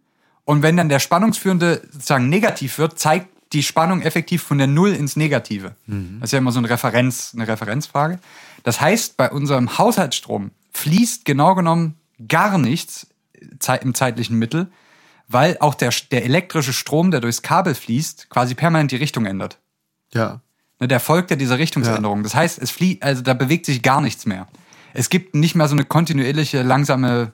und 0.46 0.62
wenn 0.62 0.78
dann 0.78 0.90
der 0.90 1.00
spannungsführende 1.00 1.82
sozusagen 1.92 2.30
negativ 2.30 2.78
wird, 2.78 2.98
zeigt 2.98 3.28
die 3.54 3.64
Spannung 3.64 4.02
effektiv 4.02 4.44
von 4.44 4.58
der 4.58 4.68
Null 4.68 4.94
ins 4.94 5.16
Negative. 5.16 5.76
Das 6.20 6.30
ist 6.30 6.32
ja 6.34 6.40
immer 6.40 6.52
so 6.52 6.60
eine 6.60 6.70
Referenz, 6.70 7.34
eine 7.34 7.48
Referenzfrage. 7.48 8.20
Das 8.64 8.82
heißt, 8.82 9.18
bei 9.18 9.32
unserem 9.32 9.78
Haushaltsstrom 9.78 10.52
fließt 10.74 11.26
genau 11.26 11.56
genommen 11.56 11.96
gar 12.28 12.58
nichts 12.58 13.08
im 13.82 13.94
zeitlichen 13.94 14.38
Mittel, 14.38 14.68
weil 15.28 15.58
auch 15.60 15.74
der, 15.76 15.92
der 16.12 16.26
elektrische 16.26 16.74
Strom, 16.74 17.12
der 17.12 17.22
durchs 17.22 17.42
Kabel 17.42 17.76
fließt, 17.76 18.30
quasi 18.30 18.56
permanent 18.56 18.92
die 18.92 18.98
Richtung 18.98 19.26
ändert. 19.26 19.60
Ja. 20.14 20.42
Ne, 20.80 20.88
der 20.88 21.00
folgt 21.00 21.32
ja 21.32 21.38
dieser 21.38 21.58
Richtungsänderung. 21.58 22.24
Das 22.24 22.36
heißt, 22.36 22.60
es 22.62 22.72
fließt, 22.72 23.04
also 23.04 23.22
da 23.22 23.34
bewegt 23.34 23.66
sich 23.66 23.82
gar 23.82 24.02
nichts 24.02 24.26
mehr. 24.26 24.48
Es 24.94 25.10
gibt 25.10 25.36
nicht 25.36 25.56
mehr 25.56 25.68
so 25.68 25.76
eine 25.76 25.86
kontinuierliche, 25.86 26.62
langsame 26.62 27.34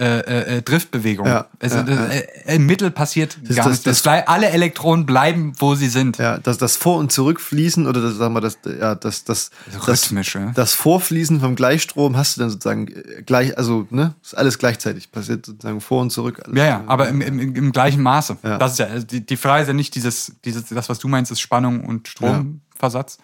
äh, 0.00 0.20
äh, 0.20 0.56
äh, 0.56 0.62
Driftbewegung. 0.62 1.26
Ja, 1.26 1.46
also 1.60 1.76
ja, 1.76 1.82
das. 1.82 2.08
Äh, 2.14 2.56
Im 2.56 2.64
Mittel 2.66 2.90
passiert 2.90 3.36
Das- 3.44 3.56
gar 3.56 3.64
das- 3.66 3.84
nichts. 3.84 3.84
Das 3.84 4.02
das- 4.02 4.26
alle 4.28 4.48
Elektronen 4.48 5.04
bleiben, 5.04 5.52
wo 5.58 5.74
sie 5.74 5.88
sind. 5.88 6.16
Ja, 6.16 6.38
das, 6.38 6.56
das 6.58 6.76
Vor- 6.76 6.96
und 6.98 7.12
Zurückfließen 7.12 7.86
oder 7.86 8.00
das, 8.00 8.14
sagen 8.14 8.32
wir, 8.34 8.40
das, 8.40 8.58
ja, 8.64 8.94
das, 8.94 9.24
das, 9.24 9.50
das, 9.72 9.86
rhythmisch, 9.88 10.34
ja. 10.34 10.52
das 10.54 10.72
Vorfließen 10.72 11.40
vom 11.40 11.54
Gleichstrom 11.54 12.16
hast 12.16 12.36
du 12.36 12.40
dann 12.40 12.50
sozusagen 12.50 12.88
äh, 12.88 13.22
gleich, 13.26 13.58
also, 13.58 13.86
ne, 13.90 14.14
ist 14.22 14.34
alles 14.36 14.58
gleichzeitig, 14.58 15.12
passiert 15.12 15.44
sozusagen 15.44 15.80
vor 15.82 16.00
und 16.00 16.10
zurück. 16.10 16.40
Alles. 16.44 16.56
Ja, 16.56 16.64
ja, 16.64 16.84
aber 16.86 17.08
im, 17.08 17.20
im, 17.20 17.38
im 17.54 17.72
gleichen 17.72 18.02
Maße. 18.02 18.38
Ja. 18.42 18.56
Das 18.56 18.72
ist 18.72 18.78
ja, 18.78 18.86
also 18.86 19.06
die, 19.06 19.24
die 19.24 19.36
Frage 19.36 19.62
ist 19.62 19.68
ja 19.68 19.74
nicht 19.74 19.94
dieses, 19.94 20.32
dieses, 20.44 20.64
das, 20.66 20.88
was 20.88 20.98
du 20.98 21.08
meinst, 21.08 21.30
ist 21.30 21.40
Spannung 21.40 21.84
und 21.84 22.08
Stromversatz. 22.08 23.18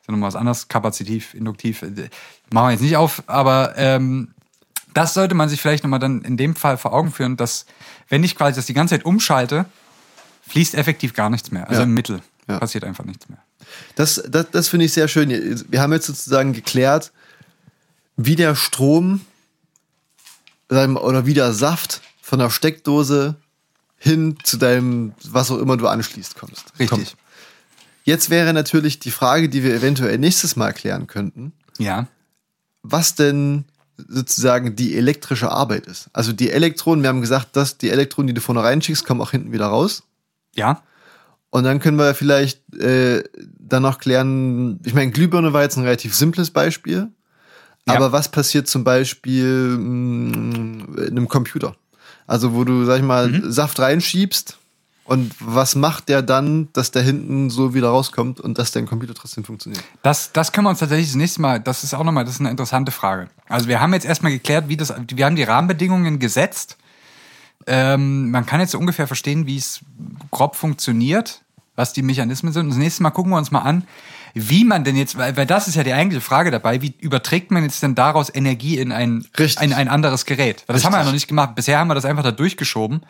Das 0.00 0.08
nochmal 0.12 0.28
was 0.28 0.36
anderes, 0.36 0.68
kapazitiv, 0.68 1.34
induktiv. 1.34 1.82
Machen 2.50 2.66
wir 2.68 2.70
jetzt 2.72 2.80
nicht 2.82 2.96
auf, 2.96 3.22
aber 3.26 3.74
ähm, 3.76 4.28
das 4.98 5.14
sollte 5.14 5.34
man 5.36 5.48
sich 5.48 5.60
vielleicht 5.60 5.84
nochmal 5.84 6.00
dann 6.00 6.22
in 6.22 6.36
dem 6.36 6.56
Fall 6.56 6.76
vor 6.76 6.92
Augen 6.92 7.12
führen, 7.12 7.36
dass, 7.36 7.66
wenn 8.08 8.24
ich 8.24 8.34
quasi 8.34 8.56
das 8.56 8.66
die 8.66 8.74
ganze 8.74 8.96
Zeit 8.96 9.04
umschalte, 9.04 9.64
fließt 10.48 10.74
effektiv 10.74 11.14
gar 11.14 11.30
nichts 11.30 11.52
mehr. 11.52 11.68
Also 11.68 11.80
Ja. 11.80 11.84
im 11.84 11.94
Mittel 11.94 12.20
Ja. 12.48 12.58
passiert 12.58 12.82
einfach 12.84 13.04
nichts 13.04 13.28
mehr. 13.28 13.38
Das, 13.94 14.20
das, 14.28 14.46
das 14.50 14.68
finde 14.68 14.86
ich 14.86 14.92
sehr 14.92 15.06
schön. 15.06 15.30
Wir 15.70 15.80
haben 15.80 15.92
jetzt 15.92 16.06
sozusagen 16.06 16.52
geklärt, 16.52 17.12
wie 18.16 18.34
der 18.34 18.56
Strom 18.56 19.20
oder 20.70 21.26
wie 21.26 21.34
der 21.34 21.52
Saft 21.52 22.00
von 22.20 22.38
der 22.40 22.50
Steckdose 22.50 23.36
hin 23.98 24.36
zu 24.42 24.56
deinem, 24.56 25.12
was 25.24 25.50
auch 25.50 25.58
immer 25.58 25.76
du 25.76 25.86
anschließt, 25.86 26.36
kommst. 26.36 26.72
Richtig. 26.78 26.88
Kommt. 26.90 27.16
Jetzt 28.04 28.30
wäre 28.30 28.52
natürlich 28.52 28.98
die 29.00 29.10
Frage, 29.10 29.48
die 29.48 29.62
wir 29.62 29.74
eventuell 29.74 30.18
nächstes 30.18 30.56
Mal 30.56 30.72
klären 30.72 31.06
könnten, 31.06 31.52
Ja. 31.78 32.06
was 32.82 33.14
denn 33.14 33.64
sozusagen 34.06 34.76
die 34.76 34.96
elektrische 34.96 35.50
Arbeit 35.50 35.86
ist. 35.86 36.08
Also 36.12 36.32
die 36.32 36.50
Elektronen, 36.50 37.02
wir 37.02 37.08
haben 37.08 37.20
gesagt, 37.20 37.56
dass 37.56 37.78
die 37.78 37.90
Elektronen, 37.90 38.28
die 38.28 38.34
du 38.34 38.40
vorne 38.40 38.62
reinschickst, 38.62 39.04
kommen 39.04 39.20
auch 39.20 39.32
hinten 39.32 39.52
wieder 39.52 39.66
raus. 39.66 40.04
Ja. 40.54 40.82
Und 41.50 41.64
dann 41.64 41.80
können 41.80 41.98
wir 41.98 42.14
vielleicht 42.14 42.74
äh, 42.74 43.24
dann 43.58 43.82
noch 43.82 43.98
klären, 43.98 44.80
ich 44.84 44.94
meine, 44.94 45.10
Glühbirne 45.10 45.52
war 45.52 45.62
jetzt 45.62 45.76
ein 45.76 45.84
relativ 45.84 46.14
simples 46.14 46.50
Beispiel. 46.50 47.08
Ja. 47.86 47.94
Aber 47.94 48.12
was 48.12 48.30
passiert 48.30 48.68
zum 48.68 48.84
Beispiel 48.84 49.76
mh, 49.78 51.04
in 51.04 51.10
einem 51.10 51.28
Computer? 51.28 51.74
Also 52.26 52.54
wo 52.54 52.64
du, 52.64 52.84
sag 52.84 52.98
ich 52.98 53.04
mal, 53.04 53.28
Mhm. 53.28 53.50
Saft 53.50 53.80
reinschiebst 53.80 54.58
und 55.08 55.34
was 55.40 55.74
macht 55.74 56.10
der 56.10 56.20
dann, 56.20 56.68
dass 56.74 56.90
der 56.90 57.00
hinten 57.00 57.48
so 57.48 57.72
wieder 57.72 57.88
rauskommt 57.88 58.40
und 58.40 58.58
dass 58.58 58.72
dein 58.72 58.84
Computer 58.84 59.14
trotzdem 59.14 59.42
funktioniert? 59.42 59.82
Das, 60.02 60.32
das 60.32 60.52
können 60.52 60.66
wir 60.66 60.68
uns 60.68 60.80
tatsächlich 60.80 61.06
das 61.06 61.16
nächste 61.16 61.40
Mal, 61.40 61.60
das 61.60 61.82
ist 61.82 61.94
auch 61.94 62.04
nochmal, 62.04 62.26
das 62.26 62.34
ist 62.34 62.40
eine 62.40 62.50
interessante 62.50 62.92
Frage. 62.92 63.30
Also 63.48 63.68
wir 63.68 63.80
haben 63.80 63.94
jetzt 63.94 64.04
erstmal 64.04 64.32
geklärt, 64.32 64.68
wie 64.68 64.76
das, 64.76 64.92
wir 65.10 65.24
haben 65.24 65.34
die 65.34 65.44
Rahmenbedingungen 65.44 66.18
gesetzt. 66.18 66.76
Ähm, 67.66 68.30
man 68.30 68.44
kann 68.44 68.60
jetzt 68.60 68.72
so 68.72 68.78
ungefähr 68.78 69.06
verstehen, 69.06 69.46
wie 69.46 69.56
es 69.56 69.80
grob 70.30 70.56
funktioniert, 70.56 71.40
was 71.74 71.94
die 71.94 72.02
Mechanismen 72.02 72.52
sind. 72.52 72.64
Und 72.64 72.70
das 72.72 72.78
nächste 72.78 73.02
Mal 73.02 73.10
gucken 73.10 73.32
wir 73.32 73.38
uns 73.38 73.50
mal 73.50 73.62
an, 73.62 73.84
wie 74.34 74.66
man 74.66 74.84
denn 74.84 74.94
jetzt, 74.94 75.16
weil, 75.16 75.38
weil 75.38 75.46
das 75.46 75.68
ist 75.68 75.74
ja 75.76 75.84
die 75.84 75.94
eigentliche 75.94 76.20
Frage 76.20 76.50
dabei, 76.50 76.82
wie 76.82 76.92
überträgt 77.00 77.50
man 77.50 77.62
jetzt 77.62 77.82
denn 77.82 77.94
daraus 77.94 78.28
Energie 78.34 78.76
in 78.76 78.92
ein, 78.92 79.26
Richtig. 79.38 79.58
ein, 79.58 79.72
ein 79.72 79.88
anderes 79.88 80.26
Gerät? 80.26 80.64
Das 80.66 80.84
haben 80.84 80.92
wir 80.92 80.96
ja 80.96 81.00
Richtig. 81.00 81.06
noch 81.06 81.14
nicht 81.14 81.28
gemacht. 81.28 81.54
Bisher 81.54 81.78
haben 81.78 81.88
wir 81.88 81.94
das 81.94 82.04
einfach 82.04 82.24
da 82.24 82.30
durchgeschoben 82.30 83.00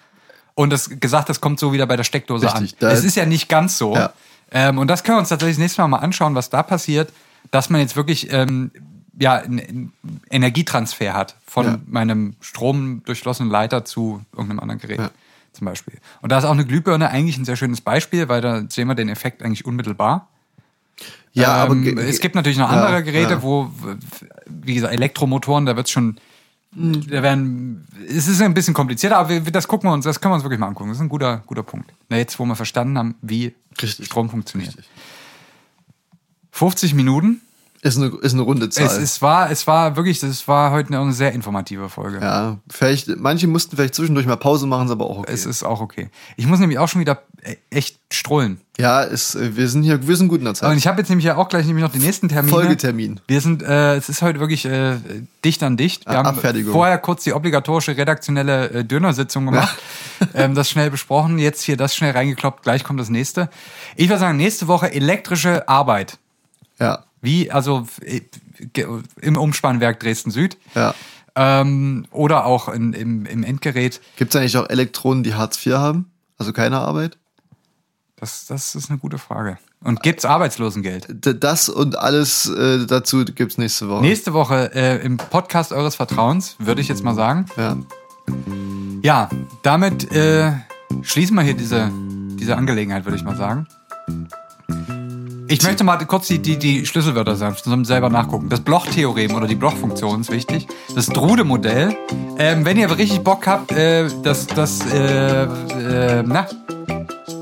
und 0.58 0.70
das 0.70 0.90
gesagt, 1.00 1.28
das 1.28 1.40
kommt 1.40 1.60
so 1.60 1.72
wieder 1.72 1.86
bei 1.86 1.96
der 1.96 2.04
Steckdose 2.04 2.46
Richtig, 2.46 2.82
an. 2.82 2.90
Es 2.90 3.04
ist 3.04 3.14
ja 3.16 3.24
nicht 3.26 3.48
ganz 3.48 3.78
so. 3.78 3.94
Ja. 3.94 4.12
Ähm, 4.50 4.78
und 4.78 4.88
das 4.88 5.04
können 5.04 5.16
wir 5.16 5.20
uns 5.20 5.28
tatsächlich 5.28 5.56
das 5.56 5.62
nächste 5.62 5.82
Mal 5.82 5.88
mal 5.88 5.98
anschauen, 5.98 6.34
was 6.34 6.50
da 6.50 6.62
passiert, 6.62 7.12
dass 7.50 7.70
man 7.70 7.80
jetzt 7.80 7.94
wirklich 7.94 8.32
ähm, 8.32 8.70
ja, 9.20 9.34
einen 9.36 9.92
Energietransfer 10.30 11.12
hat 11.14 11.36
von 11.46 11.66
Ja. 11.66 11.78
meinem 11.86 12.34
stromdurchflossenen 12.40 13.50
Leiter 13.52 13.84
zu 13.84 14.24
irgendeinem 14.32 14.60
anderen 14.60 14.80
Gerät. 14.80 14.98
Ja. 14.98 15.10
Zum 15.52 15.64
Beispiel. 15.64 15.94
Und 16.22 16.30
da 16.30 16.38
ist 16.38 16.44
auch 16.44 16.52
eine 16.52 16.66
Glühbirne 16.66 17.08
eigentlich 17.08 17.36
ein 17.38 17.44
sehr 17.44 17.56
schönes 17.56 17.80
Beispiel, 17.80 18.28
weil 18.28 18.40
da 18.40 18.62
sehen 18.68 18.86
wir 18.88 18.94
den 18.94 19.08
Effekt 19.08 19.42
eigentlich 19.42 19.64
unmittelbar. 19.64 20.28
Ja, 21.32 21.54
aber 21.54 21.72
ähm, 21.74 21.82
ge- 21.84 22.08
es 22.08 22.20
gibt 22.20 22.34
natürlich 22.34 22.58
noch 22.58 22.68
andere 22.68 23.02
Geräte, 23.02 23.42
wo, 23.42 23.70
wie 24.46 24.74
gesagt, 24.74 24.92
Elektromotoren, 24.92 25.66
da 25.66 25.74
wird 25.76 25.88
schon, 25.88 26.18
da 26.72 27.22
werden, 27.22 27.86
es 28.08 28.28
ist 28.28 28.42
ein 28.42 28.54
bisschen 28.54 28.74
komplizierter, 28.74 29.16
aber 29.16 29.30
wir, 29.30 29.40
das 29.52 29.66
gucken 29.66 29.88
wir 29.88 29.94
uns, 29.94 30.04
das 30.04 30.20
können 30.20 30.32
wir 30.32 30.36
uns 30.36 30.44
wirklich 30.44 30.60
mal 30.60 30.68
angucken. 30.68 30.90
Das 30.90 30.98
ist 30.98 31.02
ein 31.02 31.08
guter, 31.08 31.42
guter 31.46 31.62
Punkt. 31.62 31.92
Na, 32.08 32.18
jetzt, 32.18 32.38
wo 32.38 32.44
wir 32.44 32.56
verstanden 32.56 32.98
haben, 32.98 33.14
wie 33.22 33.54
Richtig. 33.80 34.06
Strom 34.06 34.28
funktioniert. 34.28 34.76
Richtig. 34.76 34.88
50 36.52 36.94
Minuten 36.94 37.40
Ist 37.80 37.96
eine, 37.96 38.06
ist 38.22 38.32
eine 38.32 38.42
runde 38.42 38.68
Zahl. 38.70 38.86
Es, 38.86 38.96
es, 38.98 39.22
war, 39.22 39.50
es 39.52 39.68
war 39.68 39.94
wirklich, 39.94 40.20
es 40.20 40.48
war 40.48 40.72
heute 40.72 40.92
eine 40.98 41.12
sehr 41.12 41.32
informative 41.32 41.88
Folge. 41.88 42.18
ja, 42.20 42.56
vielleicht, 42.68 43.06
manche 43.18 43.46
mussten 43.46 43.76
vielleicht 43.76 43.94
zwischendurch 43.94 44.26
mal 44.26 44.34
Pause 44.36 44.66
machen, 44.66 44.86
ist 44.86 44.90
aber 44.92 45.08
auch 45.08 45.18
okay. 45.18 45.30
Es 45.32 45.46
ist 45.46 45.62
auch 45.62 45.80
okay. 45.80 46.08
Ich 46.36 46.46
muss 46.46 46.58
nämlich 46.58 46.80
auch 46.80 46.88
schon 46.88 47.00
wieder 47.00 47.22
e- 47.40 47.54
echt 47.70 48.00
strollen. 48.12 48.60
ja, 48.80 49.02
ist, 49.02 49.36
äh, 49.36 49.54
wir 49.56 49.68
sind 49.68 49.84
hier, 49.84 50.08
wir 50.08 50.16
sind 50.16 50.26
gut 50.26 50.40
in 50.40 50.46
der 50.46 50.54
Zeit. 50.54 50.70
Und 50.72 50.76
ich 50.76 50.88
habe 50.88 50.98
jetzt 50.98 51.08
nämlich 51.08 51.24
ja 51.26 51.36
auch 51.36 51.48
gleich 51.48 51.66
nämlich 51.66 51.84
noch 51.84 51.92
die 51.92 52.00
nächsten 52.00 52.28
Termine. 52.28 52.50
Folgetermin. 52.52 53.20
Wir 53.28 53.40
sind, 53.40 53.62
äh, 53.62 53.94
es 53.94 54.08
ist 54.08 54.22
heute 54.22 54.40
wirklich 54.40 54.64
äh, 54.64 54.96
dicht 55.44 55.62
an 55.62 55.76
dicht. 55.76 56.04
Wir 56.04 56.14
Ah, 56.14 56.16
haben 56.16 56.26
Abfertigung. 56.26 56.72
vorher 56.72 56.98
kurz 56.98 57.22
die 57.22 57.32
obligatorische 57.32 57.96
redaktionelle 57.96 58.70
äh, 58.70 58.84
Dönersitzung 58.84 59.46
gemacht, 59.46 59.78
ähm, 60.34 60.56
das 60.56 60.68
schnell 60.68 60.90
besprochen, 60.90 61.38
jetzt 61.38 61.62
hier 61.62 61.76
das 61.76 61.94
schnell 61.94 62.10
reingekloppt, 62.10 62.64
gleich 62.64 62.82
kommt 62.82 62.98
das 62.98 63.08
nächste. 63.08 63.48
Ich 63.94 64.08
würde 64.08 64.18
sagen, 64.18 64.36
nächste 64.36 64.66
Woche 64.66 64.92
elektrische 64.92 65.68
Arbeit. 65.68 66.18
Ja, 66.80 67.04
Wie, 67.20 67.50
also 67.50 67.86
äh, 68.02 68.20
im 69.20 69.36
Umspannwerk 69.36 70.00
Dresden 70.00 70.30
Süd. 70.30 70.56
ja. 70.74 70.94
Ähm, 71.40 72.06
oder 72.10 72.46
auch 72.46 72.68
in, 72.68 72.92
im, 72.94 73.24
im 73.24 73.44
Endgerät. 73.44 74.00
Gibt 74.16 74.34
es 74.34 74.40
eigentlich 74.40 74.56
auch 74.56 74.68
Elektronen, 74.68 75.22
die 75.22 75.34
Hartz 75.34 75.64
IV 75.64 75.74
haben? 75.74 76.10
Also 76.36 76.52
keine 76.52 76.78
Arbeit? 76.78 77.16
Das, 78.16 78.46
das 78.46 78.74
ist 78.74 78.90
eine 78.90 78.98
gute 78.98 79.18
Frage. 79.18 79.58
Und 79.84 80.02
gibt's 80.02 80.24
Arbeitslosengeld? 80.24 81.06
D 81.08 81.34
das 81.38 81.68
und 81.68 81.96
alles 81.96 82.48
äh, 82.48 82.86
dazu 82.86 83.24
gibt's 83.24 83.58
nächste 83.58 83.88
Woche. 83.88 84.02
Nächste 84.02 84.32
Woche 84.32 84.74
äh, 84.74 84.96
im 85.04 85.16
Podcast 85.16 85.72
eures 85.72 85.94
Vertrauens, 85.94 86.56
würde 86.58 86.80
ich 86.80 86.88
jetzt 86.88 87.04
mal 87.04 87.14
sagen. 87.14 87.46
Ja. 87.56 87.76
Ja, 89.02 89.30
damit 89.62 90.10
äh, 90.12 90.52
schließen 91.02 91.36
wir 91.36 91.42
hier 91.42 91.54
diese, 91.54 91.92
diese 92.40 92.56
Angelegenheit, 92.56 93.04
würde 93.04 93.16
ich 93.16 93.22
mal 93.22 93.36
sagen. 93.36 93.68
Ich 95.50 95.62
möchte 95.62 95.82
mal 95.82 95.96
kurz 95.96 96.26
die, 96.26 96.40
die, 96.40 96.58
die 96.58 96.84
Schlüsselwörter 96.84 97.34
selber 97.34 98.10
nachgucken. 98.10 98.50
Das 98.50 98.60
Bloch-Theorem 98.60 99.34
oder 99.34 99.46
die 99.46 99.54
Bloch-Funktion 99.54 100.20
ist 100.20 100.30
wichtig. 100.30 100.68
Das 100.94 101.06
Drude-Modell. 101.06 101.96
Ähm, 102.38 102.66
wenn 102.66 102.76
ihr 102.76 102.84
aber 102.84 102.98
richtig 102.98 103.20
Bock 103.20 103.46
habt, 103.46 103.72
äh, 103.72 104.08
das, 104.22 104.46
das, 104.46 104.80
äh, 104.92 105.44
äh, 105.44 106.22
na, 106.26 106.46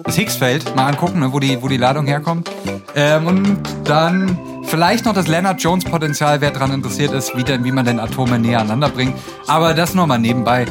das 0.04 0.16
Higgsfeld 0.16 0.76
mal 0.76 0.86
angucken, 0.86 1.18
ne, 1.18 1.32
wo, 1.32 1.40
die, 1.40 1.60
wo 1.60 1.66
die 1.66 1.78
Ladung 1.78 2.06
herkommt. 2.06 2.48
Ähm, 2.94 3.26
und 3.26 3.58
dann 3.82 4.38
vielleicht 4.66 5.04
noch 5.04 5.12
das 5.12 5.26
Leonard 5.26 5.60
Jones 5.60 5.84
Potenzial, 5.84 6.40
wer 6.40 6.52
daran 6.52 6.72
interessiert 6.72 7.12
ist, 7.12 7.36
wie, 7.36 7.42
denn, 7.42 7.64
wie 7.64 7.72
man 7.72 7.84
denn 7.84 7.98
Atome 7.98 8.38
näher 8.38 8.60
aneinander 8.60 8.88
bringt. 8.88 9.16
Aber 9.48 9.74
das 9.74 9.94
nur 9.94 10.06
mal 10.06 10.18
nebenbei. 10.18 10.66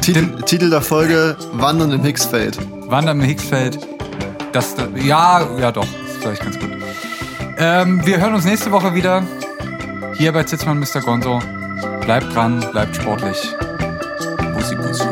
Titel, 0.00 0.42
Titel 0.46 0.70
der 0.70 0.80
Folge: 0.80 1.36
Wandern 1.52 1.92
im 1.92 2.02
Higgsfeld. 2.02 2.58
Wandern 2.88 3.20
im 3.20 3.26
Higgsfeld. 3.26 3.78
Das, 4.52 4.74
ja, 4.96 5.46
ja 5.60 5.70
doch, 5.70 5.86
ist 6.20 6.40
vielleicht 6.40 6.42
ganz 6.42 6.58
gut. 6.58 6.70
Ähm, 7.56 8.04
wir 8.04 8.20
hören 8.20 8.34
uns 8.34 8.44
nächste 8.44 8.70
Woche 8.70 8.94
wieder. 8.94 9.22
Hier 10.14 10.32
bei 10.32 10.44
Zitzmann 10.44 10.78
Mr. 10.78 11.00
Gonzo. 11.00 11.40
Bleibt 12.02 12.34
dran, 12.34 12.64
bleibt 12.72 12.96
sportlich. 12.96 13.54
Bussi, 14.54 14.76
bussi. 14.76 15.09